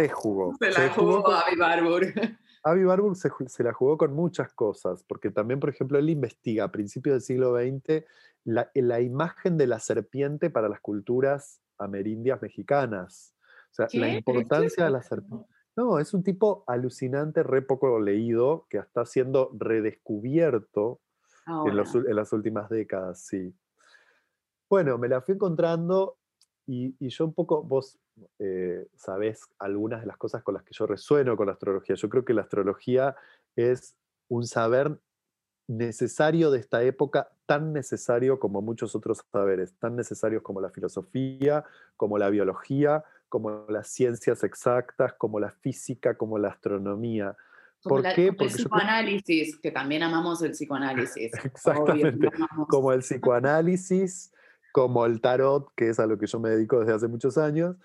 Se 0.58 0.70
la. 0.70 0.74
Se 0.74 0.88
jugó, 0.88 1.30
a 1.30 1.42
Avi 1.42 1.56
Barbour. 1.56 2.02
Avi 2.64 2.84
Barbour 2.84 3.14
se, 3.14 3.30
se, 3.46 3.62
la 3.62 3.72
jugó 3.72 3.96
con 3.96 4.12
muchas 4.12 4.52
cosas, 4.52 5.04
porque 5.04 5.30
también, 5.30 5.60
por 5.60 5.70
ejemplo, 5.70 6.00
él 6.00 6.10
investiga 6.10 6.64
a 6.64 6.72
principios 6.72 7.14
del 7.14 7.22
siglo 7.22 7.56
XX 7.56 8.04
la, 8.42 8.72
la 8.74 9.00
imagen 9.00 9.56
de 9.56 9.68
la 9.68 9.78
serpiente 9.78 10.50
para 10.50 10.68
las 10.68 10.80
culturas 10.80 11.62
amerindias 11.78 12.42
mexicanas. 12.42 13.36
O 13.70 13.74
sea, 13.74 13.86
la 13.92 14.08
importancia 14.08 14.84
de 14.84 14.90
la 14.90 15.02
serpiente. 15.02 15.46
No, 15.76 16.00
es 16.00 16.12
un 16.12 16.24
tipo 16.24 16.64
alucinante, 16.66 17.44
re 17.44 17.62
poco 17.62 18.00
leído, 18.00 18.66
que 18.68 18.78
está 18.78 19.06
siendo 19.06 19.52
redescubierto 19.56 21.00
en, 21.46 21.76
las 21.76 22.32
últimas 22.32 22.68
décadas, 22.68 23.20
sí. 23.20 23.54
Bueno, 24.68 24.98
me 24.98 25.08
la 25.08 25.20
fui 25.20 25.36
encontrando 25.36 26.18
y, 26.66 26.96
yo 27.08 27.24
un 27.24 27.32
poco, 27.32 27.62
vos 27.62 27.99
eh, 28.38 28.86
sabés 28.96 29.48
algunas 29.58 30.00
de 30.00 30.06
las 30.06 30.16
cosas 30.16 30.42
con 30.42 30.54
las 30.54 30.62
que 30.62 30.74
yo 30.74 30.86
resueno 30.86 31.36
con 31.36 31.46
la 31.46 31.52
astrología. 31.52 31.94
Yo 31.96 32.08
creo 32.08 32.24
que 32.24 32.34
la 32.34 32.42
astrología 32.42 33.16
es 33.56 33.96
un 34.28 34.46
saber 34.46 34.98
necesario 35.66 36.50
de 36.50 36.58
esta 36.58 36.82
época, 36.82 37.30
tan 37.46 37.72
necesario 37.72 38.40
como 38.40 38.60
muchos 38.60 38.94
otros 38.96 39.24
saberes, 39.30 39.74
tan 39.78 39.94
necesarios 39.94 40.42
como 40.42 40.60
la 40.60 40.70
filosofía, 40.70 41.64
como 41.96 42.18
la 42.18 42.28
biología, 42.28 43.04
como 43.28 43.66
las 43.68 43.88
ciencias 43.88 44.42
exactas, 44.42 45.14
como 45.14 45.38
la 45.38 45.52
física, 45.52 46.16
como 46.16 46.38
la 46.38 46.48
astronomía. 46.48 47.36
¿Por 47.82 48.02
qué? 48.02 48.32
Porque 48.32 48.44
el 48.44 48.50
psicoanálisis, 48.50 49.58
que 49.58 49.70
también 49.70 50.02
amamos 50.02 50.42
el 50.42 50.50
psicoanálisis. 50.50 51.32
Exactamente, 51.44 52.28
como 52.68 52.92
el 52.92 53.00
psicoanálisis, 53.00 54.32
como 54.72 55.06
el 55.06 55.20
tarot, 55.20 55.72
que 55.76 55.88
es 55.88 56.00
a 56.00 56.06
lo 56.06 56.18
que 56.18 56.26
yo 56.26 56.40
me 56.40 56.50
dedico 56.50 56.80
desde 56.80 56.94
hace 56.94 57.08
muchos 57.08 57.38
años. 57.38 57.76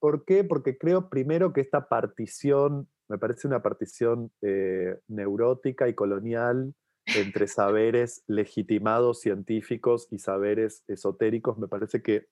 ¿Por 0.00 0.24
qué? 0.24 0.44
Porque 0.44 0.78
creo 0.78 1.10
primero 1.10 1.52
que 1.52 1.60
esta 1.60 1.88
partición, 1.88 2.88
me 3.08 3.18
parece 3.18 3.46
una 3.46 3.62
partición 3.62 4.32
eh, 4.40 4.98
neurótica 5.08 5.88
y 5.88 5.94
colonial 5.94 6.74
entre 7.06 7.46
saberes 7.46 8.24
legitimados 8.26 9.20
científicos 9.20 10.08
y 10.10 10.18
saberes 10.18 10.84
esotéricos, 10.88 11.58
me 11.58 11.68
parece 11.68 12.02
que 12.02 12.28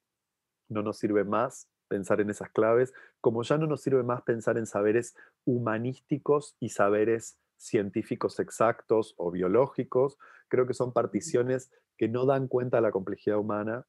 no 0.69 0.83
nos 0.83 0.99
sirve 0.99 1.25
más 1.25 1.69
pensar 1.89 2.21
en 2.21 2.31
esas 2.31 2.51
claves, 2.51 2.93
como 3.21 3.43
ya 3.43 3.59
no 3.59 3.67
nos 3.67 3.83
sirve 3.83 4.03
más 4.03 4.23
pensar 4.23 4.59
en 4.59 4.67
saberes 4.67 5.15
humanísticos 5.45 6.57
y 6.61 6.71
saberes 6.71 7.39
científicos 7.57 8.39
exactos 8.41 9.15
o 9.17 9.31
biológicos, 9.31 10.17
creo 10.49 10.67
que 10.67 10.75
son 10.75 10.93
particiones 10.93 11.71
que 11.97 12.09
no 12.09 12.25
dan 12.25 12.47
cuenta 12.47 12.79
de 12.79 12.83
la 12.83 12.93
complejidad 12.93 13.39
humana, 13.39 13.87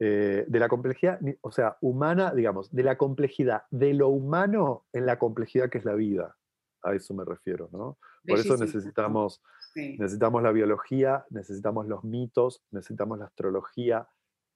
eh, 0.00 0.44
de 0.48 0.58
la 0.58 0.68
complejidad, 0.68 1.20
o 1.42 1.52
sea, 1.52 1.76
humana, 1.80 2.34
digamos, 2.34 2.74
de 2.74 2.82
la 2.82 2.96
complejidad 2.96 3.62
de 3.70 3.94
lo 3.94 4.08
humano 4.08 4.86
en 4.92 5.06
la 5.06 5.18
complejidad 5.18 5.70
que 5.70 5.78
es 5.78 5.84
la 5.84 5.94
vida. 5.94 6.36
A 6.82 6.94
eso 6.94 7.14
me 7.14 7.24
refiero, 7.24 7.68
¿no? 7.72 7.98
Por 8.26 8.38
eso 8.38 8.56
necesitamos 8.56 9.42
Necesitamos 9.74 10.42
la 10.42 10.52
biología, 10.52 11.24
necesitamos 11.30 11.86
los 11.86 12.04
mitos, 12.04 12.62
necesitamos 12.70 13.18
la 13.18 13.26
astrología, 13.26 14.08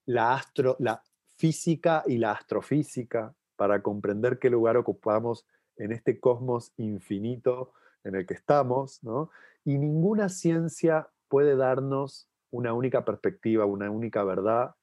la, 0.06 0.34
astro, 0.34 0.76
la 0.80 1.02
física 1.36 2.02
y 2.06 2.18
la 2.18 2.32
astrofísica 2.32 3.34
para 3.56 3.82
comprender 3.82 4.38
qué 4.38 4.50
lugar 4.50 4.76
ocupamos 4.76 5.46
en 5.76 5.92
este 5.92 6.18
cosmos 6.18 6.72
infinito 6.76 7.72
en 8.02 8.16
el 8.16 8.26
que 8.26 8.34
estamos, 8.34 9.02
¿no? 9.02 9.30
Y 9.64 9.78
ninguna 9.78 10.28
ciencia 10.28 11.08
puede 11.28 11.56
darnos 11.56 12.28
una 12.50 12.72
única 12.72 13.04
perspectiva, 13.04 13.64
una 13.64 13.90
única 13.90 14.24
verdad. 14.24 14.74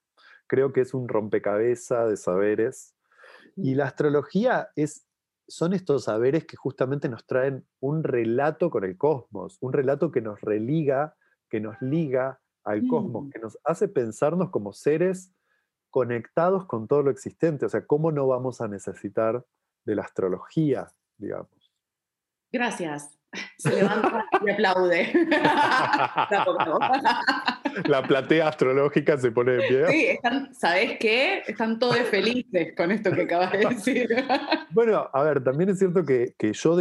Creo 0.52 0.74
que 0.74 0.82
es 0.82 0.94
un 0.94 1.08
rompecabezas 1.08 2.10
de 2.10 2.18
saberes. 2.18 2.94
Y 3.56 3.76
la 3.76 3.86
astrología 3.86 4.68
es 4.76 5.08
son 5.48 5.72
estos 5.72 6.04
saberes 6.04 6.46
que 6.46 6.58
justamente 6.58 7.08
nos 7.08 7.26
traen 7.26 7.66
un 7.80 8.04
relato 8.04 8.70
con 8.70 8.84
el 8.84 8.98
cosmos, 8.98 9.58
un 9.62 9.72
relato 9.72 10.12
que 10.12 10.20
nos 10.20 10.42
religa, 10.42 11.16
que 11.50 11.62
nos 11.62 11.82
liga 11.82 12.42
al 12.66 12.86
cosmos, 12.86 13.28
mm. 13.28 13.30
que 13.30 13.40
nos 13.40 13.58
hace 13.64 13.88
pensarnos 13.88 14.50
como 14.50 14.74
seres 14.74 15.34
conectados 15.90 16.66
con 16.66 16.86
todo 16.86 17.04
lo 17.04 17.12
existente. 17.12 17.66
O 17.66 17.70
sea, 17.70 17.86
¿cómo 17.86 18.12
no 18.12 18.28
vamos 18.28 18.60
a 18.60 18.68
necesitar 18.68 19.46
de 19.86 19.96
la 19.96 20.02
astrología, 20.02 20.92
digamos? 21.18 21.72
Gracias. 22.52 23.18
Se 23.58 23.74
levanta 23.74 24.26
y 24.46 24.50
aplaude. 24.50 25.14
La 27.86 28.04
platea 28.04 28.48
astrológica 28.48 29.18
se 29.18 29.32
pone 29.32 29.54
de 29.54 29.68
pie. 29.68 29.88
Sí, 29.88 30.06
están, 30.08 30.54
¿sabes 30.54 30.98
qué? 31.00 31.44
Están 31.48 31.80
todos 31.80 31.98
felices 32.10 32.74
con 32.76 32.92
esto 32.92 33.12
que 33.12 33.22
acabas 33.24 33.52
de 33.52 33.60
decir. 33.60 34.10
Bueno, 34.72 35.10
a 35.12 35.24
ver, 35.24 35.44
también 35.44 35.70
es 35.70 35.80
cierto 35.80 36.04
que, 36.06 36.36
yo 36.54 36.78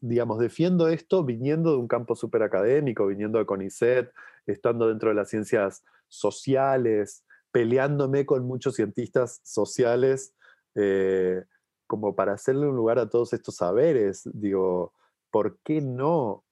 digamos, 0.00 0.38
defiendo 0.38 0.88
esto 0.88 1.24
viniendo 1.24 1.72
de 1.72 1.78
un 1.78 1.88
campo 1.88 2.16
súper 2.16 2.42
académico, 2.42 3.06
viniendo 3.06 3.38
de 3.38 3.46
CONICET, 3.46 4.12
estando 4.46 4.88
dentro 4.88 5.10
de 5.10 5.14
las 5.14 5.30
ciencias 5.30 5.84
sociales, 6.08 7.24
peleándome 7.52 8.26
con 8.26 8.44
muchos 8.44 8.74
cientistas 8.74 9.40
sociales, 9.44 10.34
eh, 10.74 11.44
como 11.86 12.16
para 12.16 12.32
hacerle 12.32 12.66
un 12.66 12.76
lugar 12.76 12.98
a 12.98 13.08
todos 13.08 13.32
estos 13.32 13.56
saberes. 13.56 14.28
Digo, 14.32 14.92
¿por 15.30 15.58
qué 15.62 15.80
no? 15.80 16.44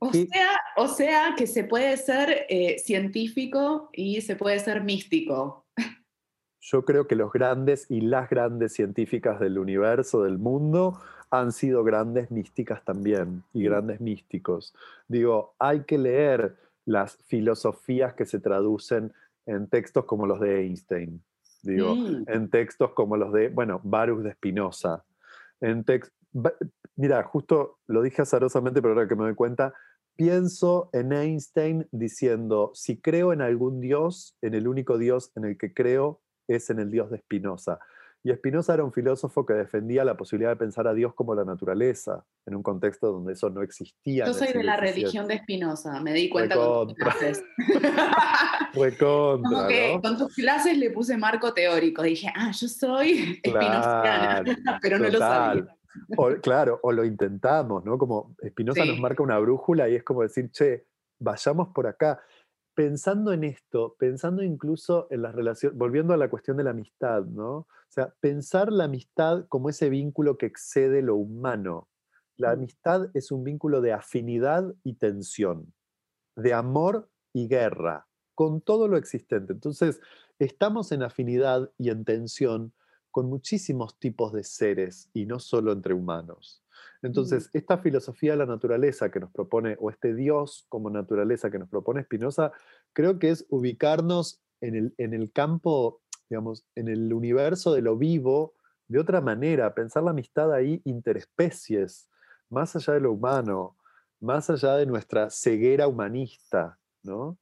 O, 0.00 0.12
Sea, 0.12 0.50
o, 0.76 0.88
Sea, 0.88 1.34
que 1.36 1.46
se 1.46 1.64
puede 1.64 1.96
ser 1.96 2.46
eh, 2.48 2.78
científico 2.78 3.90
y 3.92 4.20
se 4.20 4.36
puede 4.36 4.58
ser 4.58 4.82
místico. 4.82 5.66
Yo 6.60 6.84
creo 6.84 7.06
que 7.06 7.16
los 7.16 7.32
grandes 7.32 7.86
y 7.90 8.00
las 8.00 8.28
grandes 8.28 8.74
científicas 8.74 9.40
del 9.40 9.58
universo, 9.58 10.22
del 10.22 10.38
mundo, 10.38 11.00
han 11.30 11.52
sido 11.52 11.84
grandes 11.84 12.30
místicas 12.30 12.84
también 12.84 13.44
y 13.52 13.64
grandes 13.64 14.00
místicos. 14.00 14.74
Digo, 15.06 15.54
hay 15.58 15.84
que 15.84 15.98
leer 15.98 16.56
las 16.84 17.16
filosofías 17.26 18.14
que 18.14 18.24
se 18.24 18.40
traducen 18.40 19.12
en 19.46 19.68
textos 19.68 20.04
como 20.04 20.26
los 20.26 20.40
de 20.40 20.60
Einstein, 20.60 21.22
digo, 21.62 21.94
mm. 21.94 22.24
en 22.28 22.50
textos 22.50 22.92
como 22.92 23.16
los 23.16 23.32
de, 23.32 23.48
bueno, 23.48 23.80
Baruch 23.82 24.22
de 24.22 24.32
Spinoza, 24.32 25.04
en 25.60 25.84
textos 25.84 26.14
mira, 26.98 27.22
justo 27.22 27.78
lo 27.86 28.02
dije 28.02 28.22
azarosamente, 28.22 28.82
pero 28.82 28.94
ahora 28.94 29.08
que 29.08 29.14
me 29.14 29.24
doy 29.24 29.34
cuenta, 29.34 29.72
pienso 30.16 30.90
en 30.92 31.12
Einstein 31.12 31.88
diciendo, 31.92 32.72
si 32.74 33.00
creo 33.00 33.32
en 33.32 33.40
algún 33.40 33.80
Dios, 33.80 34.36
en 34.42 34.54
el 34.54 34.66
único 34.66 34.98
Dios 34.98 35.30
en 35.36 35.44
el 35.44 35.56
que 35.56 35.72
creo 35.72 36.20
es 36.48 36.70
en 36.70 36.80
el 36.80 36.90
Dios 36.90 37.10
de 37.10 37.18
Spinoza. 37.18 37.78
Y 38.24 38.32
Spinoza 38.32 38.74
era 38.74 38.82
un 38.82 38.92
filósofo 38.92 39.46
que 39.46 39.52
defendía 39.54 40.04
la 40.04 40.16
posibilidad 40.16 40.50
de 40.50 40.56
pensar 40.56 40.88
a 40.88 40.92
Dios 40.92 41.14
como 41.14 41.36
la 41.36 41.44
naturaleza, 41.44 42.24
en 42.46 42.56
un 42.56 42.64
contexto 42.64 43.12
donde 43.12 43.34
eso 43.34 43.48
no 43.48 43.62
existía. 43.62 44.26
Yo 44.26 44.34
soy 44.34 44.52
de 44.52 44.64
la 44.64 44.76
religión 44.76 45.28
de 45.28 45.38
Spinoza, 45.38 46.00
me 46.00 46.12
di 46.12 46.28
cuenta 46.28 46.56
con 46.56 46.88
tus 46.88 46.96
clases. 46.96 47.44
Recontra, 48.74 49.68
Con 50.02 50.18
tus 50.18 50.34
clases 50.34 50.76
le 50.76 50.90
puse 50.90 51.16
marco 51.16 51.54
teórico, 51.54 52.02
dije, 52.02 52.32
ah, 52.34 52.50
yo 52.50 52.66
soy 52.66 53.40
claro, 53.40 54.52
pero 54.82 54.98
no 54.98 55.08
lo 55.08 55.18
sabía 55.18 55.77
claro, 56.42 56.80
o 56.82 56.92
lo 56.92 57.04
intentamos, 57.04 57.84
¿no? 57.84 57.98
Como 57.98 58.34
Espinosa 58.40 58.84
nos 58.84 58.98
marca 58.98 59.22
una 59.22 59.38
brújula 59.38 59.88
y 59.88 59.96
es 59.96 60.04
como 60.04 60.22
decir, 60.22 60.50
che, 60.50 60.86
vayamos 61.18 61.68
por 61.68 61.86
acá. 61.86 62.20
Pensando 62.74 63.32
en 63.32 63.42
esto, 63.42 63.96
pensando 63.98 64.42
incluso 64.42 65.08
en 65.10 65.22
las 65.22 65.34
relaciones, 65.34 65.76
volviendo 65.76 66.14
a 66.14 66.16
la 66.16 66.30
cuestión 66.30 66.56
de 66.56 66.64
la 66.64 66.70
amistad, 66.70 67.24
¿no? 67.24 67.50
O 67.56 67.90
sea, 67.90 68.14
pensar 68.20 68.72
la 68.72 68.84
amistad 68.84 69.46
como 69.48 69.68
ese 69.68 69.88
vínculo 69.88 70.38
que 70.38 70.46
excede 70.46 71.02
lo 71.02 71.16
humano. 71.16 71.88
La 72.36 72.50
mm. 72.50 72.52
amistad 72.52 73.10
es 73.14 73.32
un 73.32 73.42
vínculo 73.42 73.80
de 73.80 73.92
afinidad 73.92 74.74
y 74.84 74.94
tensión, 74.94 75.74
de 76.36 76.54
amor 76.54 77.10
y 77.32 77.48
guerra, 77.48 78.06
con 78.34 78.60
todo 78.60 78.86
lo 78.86 78.96
existente. 78.96 79.52
Entonces, 79.52 80.00
estamos 80.38 80.92
en 80.92 81.02
afinidad 81.02 81.72
y 81.78 81.90
en 81.90 82.04
tensión 82.04 82.72
con 83.18 83.28
muchísimos 83.28 83.98
tipos 83.98 84.32
de 84.32 84.44
seres 84.44 85.10
y 85.12 85.26
no 85.26 85.40
solo 85.40 85.72
entre 85.72 85.92
humanos. 85.92 86.62
Entonces, 87.02 87.50
esta 87.52 87.78
filosofía 87.78 88.30
de 88.30 88.36
la 88.36 88.46
naturaleza 88.46 89.10
que 89.10 89.18
nos 89.18 89.32
propone, 89.32 89.76
o 89.80 89.90
este 89.90 90.14
Dios 90.14 90.66
como 90.68 90.88
naturaleza 90.88 91.50
que 91.50 91.58
nos 91.58 91.68
propone 91.68 92.04
Spinoza, 92.04 92.52
creo 92.92 93.18
que 93.18 93.30
es 93.30 93.44
ubicarnos 93.48 94.40
en 94.60 94.76
el, 94.76 94.94
en 94.98 95.14
el 95.14 95.32
campo, 95.32 96.00
digamos, 96.30 96.64
en 96.76 96.86
el 96.86 97.12
universo 97.12 97.72
de 97.72 97.82
lo 97.82 97.96
vivo 97.96 98.54
de 98.86 99.00
otra 99.00 99.20
manera, 99.20 99.74
pensar 99.74 100.04
la 100.04 100.12
amistad 100.12 100.52
ahí 100.52 100.80
interespecies, 100.84 102.08
más 102.50 102.76
allá 102.76 102.92
de 102.92 103.00
lo 103.00 103.10
humano, 103.10 103.76
más 104.20 104.48
allá 104.48 104.76
de 104.76 104.86
nuestra 104.86 105.28
ceguera 105.30 105.88
humanista, 105.88 106.78
¿no? 107.02 107.36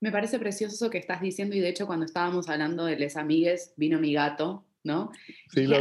Me 0.00 0.12
parece 0.12 0.38
precioso 0.38 0.74
eso 0.74 0.90
que 0.90 0.98
estás 0.98 1.20
diciendo 1.20 1.56
y 1.56 1.60
de 1.60 1.68
hecho 1.68 1.86
cuando 1.86 2.04
estábamos 2.04 2.48
hablando 2.48 2.84
de 2.84 2.96
les 2.96 3.16
amigues 3.16 3.72
vino 3.76 3.98
mi 3.98 4.12
gato, 4.12 4.64
¿no? 4.84 5.10
Sí, 5.52 5.66
lo 5.66 5.76
ah, 5.76 5.80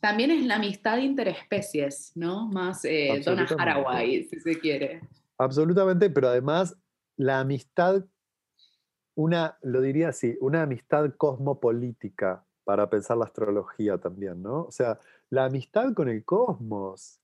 también, 0.00 0.30
es, 0.30 0.44
la 0.46 0.56
amistad 0.56 0.98
interespecies, 0.98 2.12
¿no? 2.16 2.48
Más 2.48 2.84
eh, 2.84 3.22
Donna 3.24 3.46
Haraway, 3.58 4.24
si 4.24 4.40
se 4.40 4.58
quiere. 4.58 5.00
Absolutamente, 5.38 6.10
pero 6.10 6.28
además 6.28 6.76
la 7.16 7.40
amistad, 7.40 8.04
una, 9.14 9.58
lo 9.62 9.80
diría 9.80 10.08
así, 10.08 10.36
una 10.40 10.62
amistad 10.62 11.12
cosmopolítica 11.16 12.44
para 12.64 12.90
pensar 12.90 13.16
la 13.16 13.26
astrología 13.26 13.98
también, 13.98 14.42
¿no? 14.42 14.64
O 14.64 14.72
sea, 14.72 14.98
la 15.30 15.44
amistad 15.44 15.94
con 15.94 16.08
el 16.08 16.24
cosmos, 16.24 17.21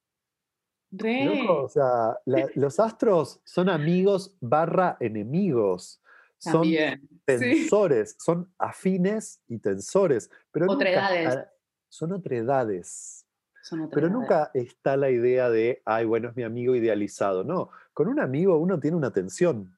o 1.47 1.69
sea, 1.69 2.17
los 2.55 2.79
astros 2.79 3.41
son 3.43 3.69
amigos 3.69 4.35
barra 4.39 4.97
enemigos. 4.99 6.01
Son 6.37 6.65
tensores, 7.25 8.15
son 8.17 8.49
afines 8.57 9.41
y 9.47 9.59
tensores. 9.59 10.31
Pero 10.51 10.71
otredades. 10.71 11.47
son 11.89 12.13
otredades. 12.13 13.25
Pero 13.91 14.09
nunca 14.09 14.49
está 14.53 14.97
la 14.97 15.09
idea 15.09 15.49
de, 15.49 15.81
ay, 15.85 16.05
bueno, 16.05 16.29
es 16.29 16.35
mi 16.35 16.43
amigo 16.43 16.75
idealizado. 16.75 17.43
No, 17.43 17.69
con 17.93 18.07
un 18.07 18.19
amigo 18.19 18.57
uno 18.57 18.79
tiene 18.79 18.97
una 18.97 19.11
tensión. 19.11 19.77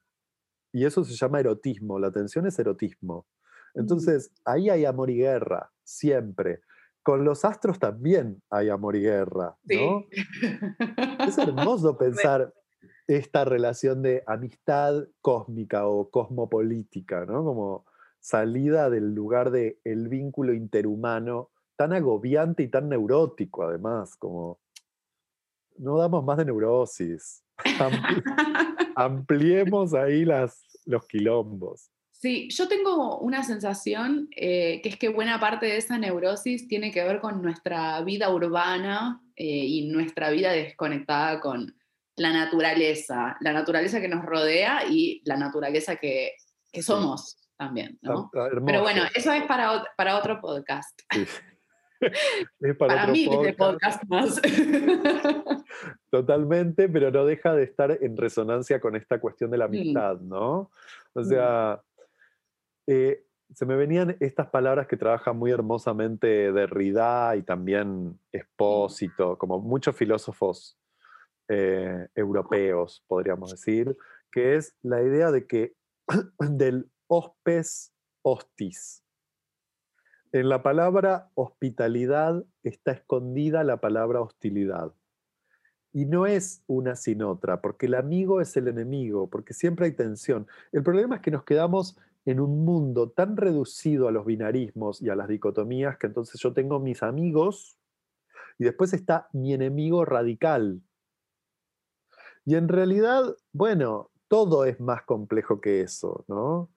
Y 0.71 0.85
eso 0.85 1.03
se 1.03 1.15
llama 1.15 1.39
erotismo. 1.39 1.99
La 1.99 2.11
tensión 2.11 2.45
es 2.45 2.57
erotismo. 2.59 3.25
Entonces, 3.73 4.31
ahí 4.45 4.69
hay 4.69 4.85
amor 4.85 5.09
y 5.09 5.17
guerra, 5.17 5.71
siempre. 5.83 6.61
Con 7.03 7.25
los 7.25 7.45
astros 7.45 7.79
también 7.79 8.41
hay 8.49 8.69
amor 8.69 8.95
y 8.95 9.01
guerra, 9.01 9.57
¿no? 9.63 10.05
Es 11.25 11.37
hermoso 11.37 11.97
pensar 11.97 12.53
esta 13.07 13.43
relación 13.43 14.01
de 14.01 14.23
amistad 14.27 15.07
cósmica 15.21 15.87
o 15.87 16.09
cosmopolítica, 16.09 17.25
¿no? 17.25 17.43
Como 17.43 17.85
salida 18.19 18.89
del 18.89 19.15
lugar 19.15 19.51
del 19.51 19.79
el 19.83 20.07
vínculo 20.09 20.53
interhumano 20.53 21.49
tan 21.75 21.93
agobiante 21.93 22.63
y 22.63 22.67
tan 22.67 22.89
neurótico, 22.89 23.63
además, 23.63 24.15
como 24.15 24.59
no 25.77 25.97
damos 25.97 26.23
más 26.23 26.37
de 26.37 26.45
neurosis. 26.45 27.43
ampliemos 28.95 29.93
ahí 29.93 30.25
las, 30.25 30.63
los 30.85 31.07
quilombos. 31.07 31.89
Sí, 32.21 32.49
yo 32.51 32.67
tengo 32.67 33.17
una 33.17 33.41
sensación 33.41 34.27
eh, 34.35 34.79
que 34.83 34.89
es 34.89 34.97
que 34.97 35.09
buena 35.09 35.39
parte 35.39 35.65
de 35.65 35.77
esa 35.77 35.97
neurosis 35.97 36.67
tiene 36.67 36.91
que 36.91 37.03
ver 37.03 37.19
con 37.19 37.41
nuestra 37.41 37.99
vida 38.03 38.29
urbana 38.29 39.19
eh, 39.35 39.43
y 39.43 39.87
nuestra 39.87 40.29
vida 40.29 40.51
desconectada 40.51 41.39
con 41.39 41.75
la 42.17 42.31
naturaleza, 42.31 43.37
la 43.39 43.53
naturaleza 43.53 43.99
que 43.99 44.07
nos 44.07 44.23
rodea 44.23 44.85
y 44.87 45.23
la 45.25 45.35
naturaleza 45.35 45.95
que, 45.95 46.33
somos 46.79 47.39
también, 47.57 47.97
¿no? 48.03 48.29
Pero 48.31 48.81
bueno, 48.81 49.01
eso 49.15 49.31
es 49.33 49.43
para, 49.45 49.83
para 49.97 50.19
otro 50.19 50.39
podcast. 50.39 51.01
para, 52.77 53.07
mí, 53.07 53.25
podcast. 53.25 53.57
podcast 53.57 54.03
más. 54.03 54.39
Totalmente, 56.11 56.87
pero 56.87 57.09
no 57.09 57.25
deja 57.25 57.55
de 57.55 57.63
estar 57.63 57.97
en 57.99 58.15
resonancia 58.15 58.79
con 58.79 58.95
esta 58.95 59.19
cuestión 59.19 59.49
de 59.49 59.57
la 59.57 59.65
amistad, 59.65 60.19
¿no? 60.19 60.69
O 61.13 61.23
sea, 61.23 61.81
eh, 62.87 63.25
se 63.53 63.65
me 63.65 63.75
venían 63.75 64.15
estas 64.19 64.47
palabras 64.47 64.87
que 64.87 64.97
trabajan 64.97 65.37
muy 65.37 65.51
hermosamente 65.51 66.51
Derrida 66.51 67.35
y 67.35 67.43
también 67.43 68.19
Espósito, 68.31 69.37
como 69.37 69.59
muchos 69.59 69.95
filósofos 69.95 70.77
eh, 71.49 72.07
europeos, 72.15 73.03
podríamos 73.07 73.51
decir, 73.51 73.97
que 74.31 74.55
es 74.55 74.75
la 74.81 75.01
idea 75.01 75.31
de 75.31 75.47
que 75.47 75.75
del 76.39 76.89
hospes 77.07 77.93
hostis. 78.21 79.03
En 80.31 80.47
la 80.47 80.63
palabra 80.63 81.29
hospitalidad 81.33 82.45
está 82.63 82.93
escondida 82.93 83.65
la 83.65 83.81
palabra 83.81 84.21
hostilidad. 84.21 84.93
Y 85.91 86.05
no 86.05 86.25
es 86.25 86.63
una 86.67 86.95
sin 86.95 87.21
otra, 87.21 87.59
porque 87.59 87.87
el 87.87 87.95
amigo 87.95 88.39
es 88.39 88.55
el 88.55 88.69
enemigo, 88.69 89.29
porque 89.29 89.53
siempre 89.53 89.87
hay 89.87 89.91
tensión. 89.91 90.47
El 90.71 90.83
problema 90.83 91.17
es 91.17 91.21
que 91.21 91.31
nos 91.31 91.43
quedamos 91.43 91.97
en 92.25 92.39
un 92.39 92.63
mundo 92.65 93.09
tan 93.09 93.37
reducido 93.37 94.07
a 94.07 94.11
los 94.11 94.25
binarismos 94.25 95.01
y 95.01 95.09
a 95.09 95.15
las 95.15 95.27
dicotomías 95.27 95.97
que 95.97 96.07
entonces 96.07 96.39
yo 96.39 96.53
tengo 96.53 96.79
mis 96.79 97.03
amigos 97.03 97.77
y 98.59 98.63
después 98.63 98.93
está 98.93 99.27
mi 99.33 99.53
enemigo 99.53 100.05
radical. 100.05 100.81
Y 102.45 102.55
en 102.55 102.67
realidad, 102.67 103.23
bueno, 103.53 104.11
todo 104.27 104.65
es 104.65 104.79
más 104.79 105.03
complejo 105.03 105.61
que 105.61 105.81
eso, 105.81 106.25
¿no? 106.27 106.69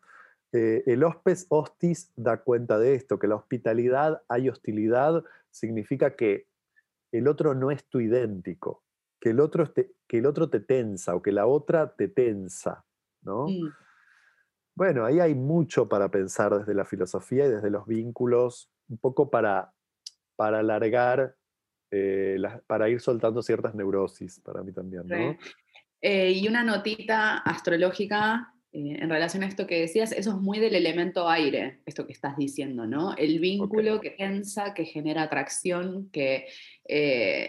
Eh, 0.52 0.84
el 0.86 1.02
hospes 1.02 1.46
hostis 1.48 2.12
da 2.16 2.42
cuenta 2.42 2.78
de 2.78 2.94
esto, 2.94 3.18
que 3.18 3.26
la 3.26 3.34
hospitalidad 3.34 4.22
hay 4.28 4.48
hostilidad, 4.48 5.24
significa 5.50 6.16
que 6.16 6.46
el 7.12 7.28
otro 7.28 7.54
no 7.54 7.70
es 7.70 7.84
tu 7.84 8.00
idéntico, 8.00 8.82
que 9.20 9.30
el 9.30 9.40
otro 9.40 9.70
te, 9.70 9.92
que 10.06 10.18
el 10.18 10.26
otro 10.26 10.48
te 10.48 10.60
tensa 10.60 11.14
o 11.14 11.22
que 11.22 11.32
la 11.32 11.46
otra 11.46 11.94
te 11.94 12.08
tensa, 12.08 12.84
¿no? 13.22 13.46
Mm. 13.48 13.72
Bueno, 14.76 15.04
ahí 15.04 15.20
hay 15.20 15.34
mucho 15.34 15.88
para 15.88 16.10
pensar 16.10 16.58
desde 16.58 16.74
la 16.74 16.84
filosofía 16.84 17.46
y 17.46 17.50
desde 17.50 17.70
los 17.70 17.86
vínculos, 17.86 18.70
un 18.88 18.98
poco 18.98 19.30
para, 19.30 19.72
para 20.36 20.58
alargar, 20.60 21.36
eh, 21.92 22.36
para 22.66 22.88
ir 22.88 23.00
soltando 23.00 23.40
ciertas 23.40 23.74
neurosis 23.74 24.40
para 24.40 24.62
mí 24.62 24.72
también. 24.72 25.06
¿no? 25.06 25.38
Eh, 26.00 26.32
y 26.32 26.48
una 26.48 26.64
notita 26.64 27.38
astrológica 27.38 28.52
eh, 28.72 28.98
en 29.00 29.08
relación 29.08 29.44
a 29.44 29.46
esto 29.46 29.68
que 29.68 29.80
decías, 29.80 30.10
eso 30.10 30.30
es 30.30 30.36
muy 30.38 30.58
del 30.58 30.74
elemento 30.74 31.28
aire, 31.28 31.82
esto 31.86 32.04
que 32.04 32.12
estás 32.12 32.36
diciendo, 32.36 32.84
¿no? 32.84 33.14
El 33.16 33.38
vínculo 33.38 34.00
que 34.00 34.10
tensa, 34.10 34.74
que 34.74 34.84
genera 34.84 35.22
atracción, 35.22 36.10
que 36.10 36.46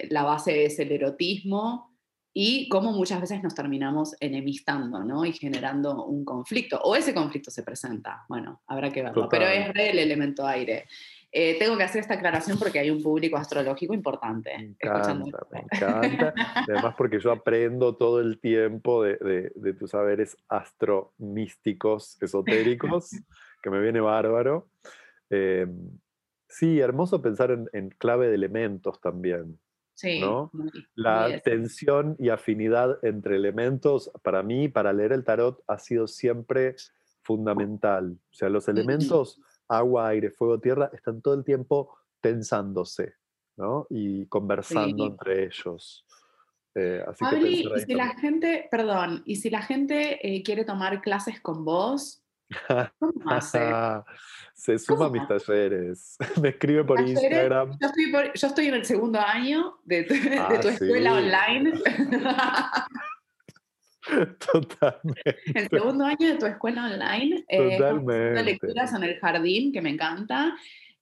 la 0.10 0.24
base 0.24 0.66
es 0.66 0.78
el 0.78 0.92
erotismo 0.92 1.95
y 2.38 2.68
cómo 2.68 2.92
muchas 2.92 3.22
veces 3.22 3.42
nos 3.42 3.56
terminamos 3.56 4.14
enemistando, 4.20 5.02
¿no? 5.06 5.24
Y 5.24 5.32
generando 5.32 6.04
un 6.04 6.26
conflicto, 6.26 6.78
o 6.84 6.94
ese 6.94 7.14
conflicto 7.14 7.50
se 7.50 7.64
presenta, 7.64 8.26
bueno, 8.28 8.62
habrá 8.68 8.92
que 8.92 9.02
verlo, 9.02 9.30
pero 9.30 9.48
es 9.48 9.72
el 9.74 9.98
elemento 9.98 10.46
aire. 10.46 10.86
Eh, 11.32 11.58
tengo 11.58 11.78
que 11.78 11.84
hacer 11.84 12.02
esta 12.02 12.16
aclaración 12.16 12.60
porque 12.60 12.80
hay 12.80 12.90
un 12.90 13.02
público 13.02 13.38
astrológico 13.38 13.94
importante. 13.94 14.52
Me 14.58 14.66
encanta, 14.66 15.14
me 15.50 15.60
encanta. 15.60 16.34
Además 16.68 16.96
porque 16.98 17.22
yo 17.22 17.32
aprendo 17.32 17.96
todo 17.96 18.20
el 18.20 18.38
tiempo 18.42 19.02
de, 19.02 19.52
de, 19.56 19.74
tus 19.74 19.92
saberes 19.92 20.36
astromísticos, 20.50 22.22
esotéricos, 22.22 23.12
que 23.64 23.70
me 23.70 23.80
viene 23.80 24.02
bárbaro. 24.02 24.68
Em, 25.30 25.90
sí, 26.50 26.82
hermoso 26.82 27.22
pensar 27.22 27.52
en, 27.52 27.70
en 27.72 27.90
clave 27.92 28.28
de 28.28 28.36
elementos 28.36 29.00
también. 29.00 29.58
Sí, 29.96 30.22
la 30.96 31.40
tensión 31.40 32.18
y 32.20 32.28
afinidad 32.28 33.00
entre 33.02 33.38
elementos, 33.38 34.12
para 34.24 34.44
mí, 34.44 34.68
para 34.68 34.92
leer 34.92 35.14
el 35.14 35.24
tarot, 35.24 35.64
ha 35.68 35.80
sido 35.80 36.06
siempre 36.06 36.76
fundamental. 37.22 38.12
O 38.12 38.34
sea, 38.34 38.50
los 38.50 38.68
elementos, 38.68 39.42
agua, 39.70 40.10
aire, 40.10 40.32
fuego, 40.32 40.60
tierra, 40.60 40.92
están 40.94 41.22
todo 41.22 41.34
el 41.34 41.46
tiempo 41.46 41.98
tensándose, 42.20 43.14
¿no? 43.56 43.88
Y 43.90 44.26
conversando 44.26 45.06
entre 45.06 45.46
ellos. 45.46 46.06
Eh, 46.76 47.02
así 47.08 47.24
y 47.48 47.80
si 47.80 47.94
la 47.94 48.10
gente, 48.18 48.68
perdón, 48.70 49.24
y 49.26 49.38
si 49.38 49.50
la 49.50 49.62
gente 49.62 50.20
eh, 50.22 50.44
quiere 50.44 50.66
tomar 50.66 51.02
clases 51.02 51.40
con 51.40 51.64
vos, 51.64 52.25
¿cómo? 53.00 54.04
Se 54.56 54.80
suma 54.80 55.08
a 55.08 55.10
mis 55.10 55.28
talleres. 55.28 56.18
Me 56.42 56.50
escribe 56.50 56.84
por 56.86 57.00
Instagram. 57.02 57.78
Yo 58.34 58.48
estoy, 58.48 58.68
en 58.68 58.76
el 58.76 58.86
segundo 58.86 59.20
año 59.20 59.78
de 59.84 60.04
tu, 60.04 60.14
ah, 60.40 60.60
escuela 60.64 61.14
online. 61.14 61.74
Totalmente. 64.54 65.36
El 65.54 65.68
segundo 65.68 66.06
año 66.06 66.28
de 66.28 66.38
tu 66.38 66.46
escuela 66.46 66.86
online. 66.86 67.44
Eh, 67.50 67.78
Totalmente. 67.78 68.44
lecturas 68.44 68.94
en 68.94 69.04
el 69.04 69.20
jardín, 69.20 69.74
que 69.74 69.82
me 69.82 69.90
encanta. 69.90 70.56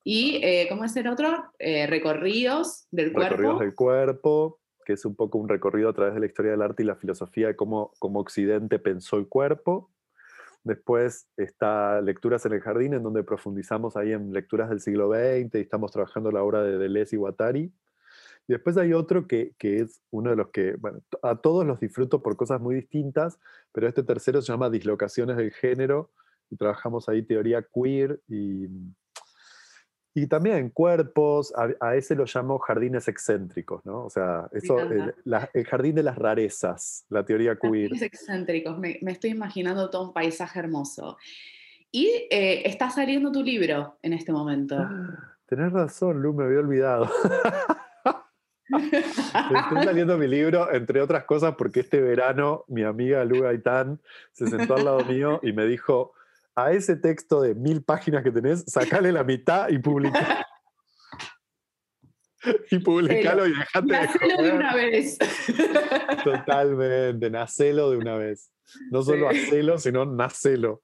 Y, 0.04 0.40
eh, 0.44 0.66
¿cómo 0.68 0.84
es 0.84 0.96
el 0.96 1.08
otro? 1.08 1.52
Eh, 1.60 1.86
recorridos 1.86 2.88
del 2.90 3.14
cuerpo. 3.14 3.38
Recorridos 3.38 3.60
del 3.60 3.76
cuerpo, 3.76 4.60
que 4.84 4.94
es 4.94 5.06
un 5.06 5.16
poco 5.16 5.38
un 5.38 5.48
recorrido 5.48 5.90
a 5.90 5.94
través 5.94 6.16
de 6.16 6.22
la 6.22 6.26
historia 6.26 6.52
del 6.52 6.62
arte 6.64 6.84
y 6.84 6.88
la 6.88 6.96
filosofía 6.96 7.48
de 7.48 7.56
cómo, 7.56 7.92
cómo 8.00 8.20
Occidente 8.20 8.80
pensó 8.80 9.18
el 9.18 9.28
cuerpo. 9.28 9.93
Después 10.64 11.28
está 11.36 12.02
Lecturas 12.02 12.46
en 12.46 12.54
el 12.54 12.62
Jardín, 12.62 12.94
en 12.94 13.04
donde 13.04 13.24
profundizamos 13.24 13.98
ahí 13.98 14.14
en 14.14 14.32
lecturas 14.32 14.70
del 14.70 14.80
siglo 14.80 15.10
XX 15.10 15.56
y 15.56 15.62
estamos 15.62 15.92
trabajando 15.92 16.32
la 16.32 16.44
obra 16.44 16.64
de 16.64 16.78
Deleuze 16.78 17.16
y 17.16 17.20
Guattari. 17.20 17.74
Y 18.48 18.54
después 18.54 18.78
hay 18.78 18.94
otro 18.94 19.28
que, 19.28 19.54
que, 19.58 19.80
es 19.80 20.02
uno 20.12 20.30
de 20.30 20.36
los 20.36 20.50
que, 20.50 20.76
bueno, 20.76 21.00
a 21.22 21.36
todos 21.36 21.66
los 21.66 21.80
disfruto 21.80 22.22
por 22.22 22.36
cosas 22.36 22.62
muy 22.62 22.76
distintas, 22.76 23.40
pero 23.72 23.88
este 23.88 24.04
tercero 24.04 24.42
se 24.42 24.52
llama 24.52 24.70
Dislocaciones 24.70 25.38
del 25.38 25.52
Género 25.52 26.12
y 26.50 26.58
trabajamos 26.58 27.10
ahí 27.10 27.24
teoría 27.24 27.66
queer 27.74 28.22
y 28.28 28.68
y 30.16 30.28
también 30.28 30.70
cuerpos, 30.70 31.54
a, 31.56 31.96
ese 31.96 32.16
lo 32.16 32.26
llamo 32.26 32.60
jardines 32.60 33.08
excéntricos, 33.08 33.84
¿no? 33.86 34.06
O 34.06 34.10
sea, 34.10 34.48
eso, 34.52 34.78
el, 34.80 35.66
jardín 35.66 35.96
de 35.96 36.04
las 36.04 36.18
rarezas, 36.18 37.06
la 37.10 37.26
teoría 37.26 37.56
queer. 37.56 37.90
Jardines 37.90 38.02
excéntricos, 38.02 38.78
me, 38.78 39.00
estoy 39.08 39.32
imaginando 39.32 39.90
todo 39.90 40.08
un 40.10 40.14
paisaje 40.14 40.60
hermoso. 40.60 41.18
Y 41.92 42.28
eh, 42.30 42.62
está 42.66 42.90
saliendo 42.90 43.32
tu 43.32 43.44
libro 43.44 43.98
en 44.04 44.14
este 44.14 44.32
momento. 44.32 44.78
tenés 45.48 45.72
razón, 45.72 46.22
Lu, 46.22 46.34
me 46.34 46.44
había 46.44 46.60
olvidado. 46.60 47.10
Estoy 48.70 49.84
saliendo 49.84 50.18
mi 50.18 50.28
libro, 50.28 50.72
entre 50.72 51.02
otras 51.02 51.26
cosas, 51.26 51.56
porque 51.58 51.82
este 51.82 52.02
verano 52.02 52.66
mi 52.68 52.84
amiga 52.84 53.24
Lu 53.26 53.42
Gaitán 53.42 54.00
se 54.32 54.48
sentó 54.48 54.76
al 54.76 54.86
lado 54.86 55.06
mío 55.06 55.40
y 55.44 55.54
me 55.54 55.66
dijo, 55.66 56.14
a 56.56 56.72
ese 56.72 56.96
texto 56.96 57.42
de 57.42 57.56
mil 57.56 57.84
páginas 57.84 58.24
que 58.24 58.32
tenés, 58.32 58.64
sacale 58.68 59.12
la 59.12 59.24
mitad 59.24 59.70
y 59.70 59.80
publica. 59.80 60.46
y 62.72 62.80
publicalo 62.80 63.48
y 63.48 63.52
dejate 63.52 63.88
Nacelo 63.88 64.44
de, 64.44 64.52
una 64.52 64.74
vez. 64.76 65.18
Totalmente, 66.24 67.30
nacelo 67.30 67.92
de 67.92 67.98
una 67.98 68.16
vez. 68.18 68.52
No 68.92 69.02
solo 69.02 69.30
hacelo, 69.30 69.78
sino 69.78 70.06
nacelo. 70.06 70.82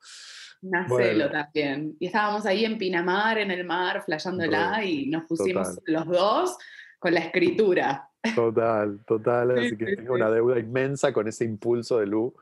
Nacelo 0.62 1.30
también. 1.30 1.96
Y 2.00 2.08
estábamos 2.08 2.46
ahí 2.46 2.66
en 2.66 2.78
Pinamar, 2.78 3.38
en 3.38 3.52
el 3.52 3.66
mar, 3.66 4.04
flayándola, 4.04 4.84
y 4.84 5.08
nos 5.08 5.26
pusimos 5.26 5.80
los 5.86 6.06
dos 6.08 6.58
con 7.00 7.14
la 7.14 7.22
escritura. 7.22 8.10
Total, 8.36 9.00
total. 9.06 9.58
así 9.58 9.78
que 9.78 9.96
tengo 9.96 10.14
una 10.16 10.30
deuda 10.30 10.60
inmensa 10.60 11.14
con 11.14 11.28
ese 11.28 11.46
impulso 11.46 12.00
de 12.00 12.08
Lu 12.08 12.36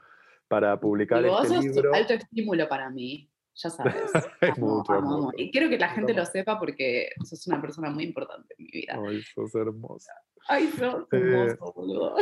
para 0.48 0.80
publicar 0.80 1.24
y 1.26 1.28
vos 1.30 1.44
este 1.44 1.56
sos 1.56 1.66
libro. 1.66 1.94
alto 1.94 2.14
estímulo 2.14 2.68
para 2.70 2.90
mí, 2.90 3.30
ya 3.56 3.70
sabes. 3.70 3.96
Es 4.42 4.50
Amo, 4.58 4.78
mutuo, 4.78 4.96
amo, 4.96 5.08
amo. 5.08 5.18
mutuo. 5.26 5.34
Y 5.38 5.52
quiero 5.52 5.70
que 5.70 5.78
la 5.78 5.90
gente 5.90 6.14
lo 6.14 6.26
sepa 6.26 6.60
porque 6.60 7.10
sos 7.24 7.46
una 7.48 7.60
persona 7.62 7.90
muy 7.90 8.04
importante 8.06 8.54
en 8.58 8.66
mi 8.66 8.72
vida. 8.72 9.00
Ay, 9.08 9.22
sos 9.34 9.54
hermosa. 9.56 10.14
Ay, 10.48 10.68
sos 10.78 11.04
Eh. 11.12 11.18
hermoso, 11.18 11.74
boludo. 11.76 12.16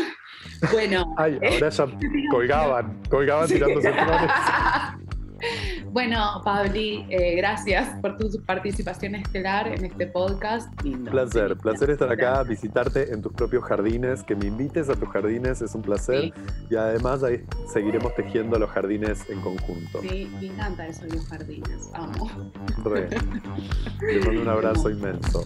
Bueno. 0.72 1.14
Ay, 1.18 1.40
ahora 1.44 1.70
ya 1.70 1.86
colgaban, 2.32 3.02
colgaban 3.10 3.48
tirándose 3.48 3.92
flores. 3.94 4.32
Bueno, 5.96 6.42
Pabli, 6.44 7.06
eh, 7.10 7.38
gracias 7.38 7.88
por 8.02 8.18
tu 8.18 8.28
participación 8.46 9.16
estelar 9.16 9.70
en 9.70 9.86
este 9.86 10.08
podcast. 10.08 10.70
Lindo. 10.82 11.10
Placer, 11.10 11.56
placer 11.56 11.90
estar 11.90 12.12
acá, 12.12 12.32
Gracias. 12.32 12.48
visitarte 12.50 13.14
en 13.14 13.22
tus 13.22 13.32
propios 13.32 13.64
jardines, 13.64 14.22
que 14.22 14.36
me 14.36 14.48
invites 14.48 14.90
a 14.90 14.96
tus 14.96 15.08
jardines 15.08 15.62
es 15.62 15.74
un 15.74 15.84
placer 15.84 16.24
Sí, 16.24 16.34
y 16.70 16.76
además 16.76 17.24
ahí 17.24 17.46
seguiremos 17.72 18.14
tejiendo 18.14 18.60
los 18.60 18.70
jardines 18.72 19.30
en 19.30 19.40
conjunto. 19.40 20.02
sí, 20.02 20.30
me 20.42 20.48
encanta 20.48 20.86
eso 20.86 21.06
de 21.06 21.16
los 21.16 21.26
jardines. 21.30 21.90
Amo. 21.94 22.30
Re. 22.84 23.08
Te 24.02 24.20
mando 24.26 24.42
un 24.42 24.50
abrazo 24.50 24.90
inmenso. 24.90 25.46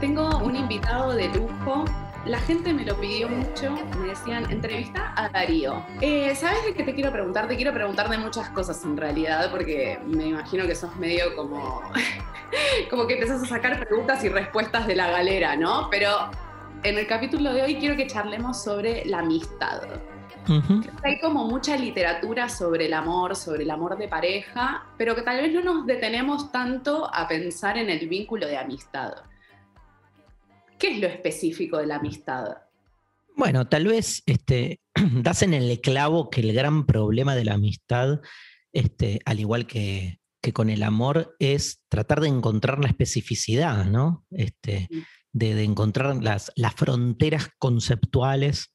Tengo 0.00 0.38
un 0.38 0.56
invitado 0.56 1.12
de 1.12 1.28
lujo. 1.28 1.84
La 2.26 2.38
gente 2.40 2.74
me 2.74 2.84
lo 2.84 3.00
pidió 3.00 3.28
mucho. 3.28 3.72
Me 3.98 4.08
decían, 4.08 4.50
entrevista 4.50 5.14
a 5.16 5.30
Darío. 5.30 5.82
Eh, 6.02 6.34
¿Sabes 6.34 6.64
de 6.66 6.74
qué 6.74 6.82
te 6.82 6.94
quiero 6.94 7.10
preguntar? 7.10 7.48
Te 7.48 7.56
quiero 7.56 7.72
preguntar 7.72 8.10
de 8.10 8.18
muchas 8.18 8.50
cosas 8.50 8.84
en 8.84 8.96
realidad, 8.96 9.50
porque 9.50 9.98
me 10.06 10.28
imagino 10.28 10.66
que 10.66 10.74
sos 10.74 10.94
medio 10.96 11.34
como. 11.34 11.80
como 12.90 13.06
que 13.06 13.14
empezás 13.14 13.42
a 13.42 13.46
sacar 13.46 13.86
preguntas 13.86 14.22
y 14.22 14.28
respuestas 14.28 14.86
de 14.86 14.96
la 14.96 15.10
galera, 15.10 15.56
¿no? 15.56 15.88
Pero 15.90 16.30
en 16.82 16.98
el 16.98 17.06
capítulo 17.06 17.54
de 17.54 17.62
hoy 17.62 17.76
quiero 17.76 17.96
que 17.96 18.06
charlemos 18.06 18.62
sobre 18.62 19.04
la 19.06 19.20
amistad. 19.20 19.82
Hay 21.04 21.20
como 21.20 21.44
mucha 21.44 21.76
literatura 21.76 22.48
sobre 22.48 22.86
el 22.86 22.94
amor, 22.94 23.36
sobre 23.36 23.62
el 23.62 23.70
amor 23.70 23.96
de 23.96 24.08
pareja, 24.08 24.84
pero 24.96 25.14
que 25.14 25.22
tal 25.22 25.40
vez 25.40 25.52
no 25.52 25.62
nos 25.62 25.86
detenemos 25.86 26.50
tanto 26.50 27.08
a 27.12 27.28
pensar 27.28 27.78
en 27.78 27.88
el 27.88 28.08
vínculo 28.08 28.46
de 28.46 28.58
amistad. 28.58 29.14
¿Qué 30.80 30.92
es 30.92 30.98
lo 30.98 31.06
específico 31.08 31.76
de 31.76 31.86
la 31.86 31.96
amistad? 31.96 32.56
Bueno, 33.36 33.68
tal 33.68 33.86
vez 33.86 34.22
este, 34.24 34.80
das 35.22 35.42
en 35.42 35.52
el 35.52 35.78
clavo 35.82 36.30
que 36.30 36.40
el 36.40 36.54
gran 36.54 36.86
problema 36.86 37.36
de 37.36 37.44
la 37.44 37.54
amistad, 37.54 38.22
este, 38.72 39.20
al 39.26 39.40
igual 39.40 39.66
que, 39.66 40.20
que 40.42 40.54
con 40.54 40.70
el 40.70 40.82
amor, 40.82 41.36
es 41.38 41.82
tratar 41.90 42.22
de 42.22 42.28
encontrar 42.28 42.80
la 42.80 42.88
especificidad, 42.88 43.84
¿no? 43.84 44.24
Este, 44.30 44.88
de 45.32 45.62
encontrar 45.62 46.16
las, 46.24 46.50
las 46.56 46.74
fronteras 46.74 47.50
conceptuales, 47.58 48.74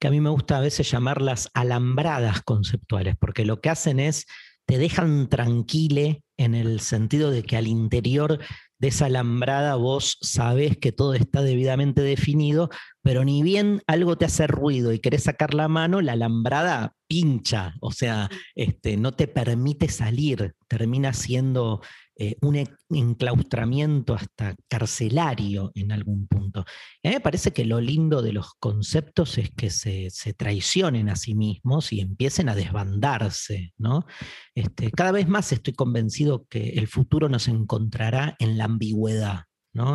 que 0.00 0.08
a 0.08 0.10
mí 0.10 0.20
me 0.20 0.30
gusta 0.30 0.58
a 0.58 0.60
veces 0.60 0.90
llamarlas 0.90 1.48
alambradas 1.54 2.42
conceptuales, 2.42 3.14
porque 3.18 3.44
lo 3.44 3.60
que 3.60 3.70
hacen 3.70 4.00
es, 4.00 4.26
te 4.66 4.78
dejan 4.78 5.28
tranquile 5.28 6.24
en 6.36 6.56
el 6.56 6.80
sentido 6.80 7.30
de 7.30 7.44
que 7.44 7.56
al 7.56 7.68
interior 7.68 8.40
de 8.78 8.88
esa 8.88 9.06
alambrada 9.06 9.74
vos 9.76 10.18
sabés 10.20 10.76
que 10.76 10.92
todo 10.92 11.14
está 11.14 11.42
debidamente 11.42 12.02
definido, 12.02 12.68
pero 13.02 13.24
ni 13.24 13.42
bien 13.42 13.82
algo 13.86 14.16
te 14.16 14.26
hace 14.26 14.46
ruido 14.46 14.92
y 14.92 14.98
querés 14.98 15.24
sacar 15.24 15.54
la 15.54 15.68
mano, 15.68 16.00
la 16.00 16.12
alambrada 16.12 16.94
pincha, 17.08 17.74
o 17.80 17.92
sea, 17.92 18.28
este, 18.54 18.96
no 18.96 19.12
te 19.12 19.28
permite 19.28 19.88
salir, 19.88 20.54
termina 20.68 21.12
siendo 21.12 21.80
eh, 22.18 22.36
un 22.40 22.56
e- 22.56 22.68
enclaustramiento 22.90 24.14
hasta 24.14 24.54
carcelario 24.68 25.70
en 25.74 25.92
algún 25.92 26.26
punto. 26.26 26.64
Y 27.02 27.08
a 27.08 27.10
mí 27.10 27.16
me 27.16 27.20
parece 27.20 27.52
que 27.52 27.64
lo 27.64 27.80
lindo 27.80 28.22
de 28.22 28.32
los 28.32 28.54
conceptos 28.58 29.36
es 29.38 29.50
que 29.50 29.70
se, 29.70 30.08
se 30.10 30.32
traicionen 30.32 31.08
a 31.10 31.16
sí 31.16 31.34
mismos 31.34 31.92
y 31.92 32.00
empiecen 32.00 32.48
a 32.48 32.54
desbandarse, 32.54 33.74
¿no? 33.76 34.06
Este, 34.54 34.90
cada 34.90 35.12
vez 35.12 35.28
más 35.28 35.52
estoy 35.52 35.74
convencido 35.74 36.46
que 36.48 36.70
el 36.70 36.88
futuro 36.88 37.28
nos 37.28 37.48
encontrará 37.48 38.36
en 38.38 38.56
la 38.56 38.64
ambigüedad, 38.64 39.44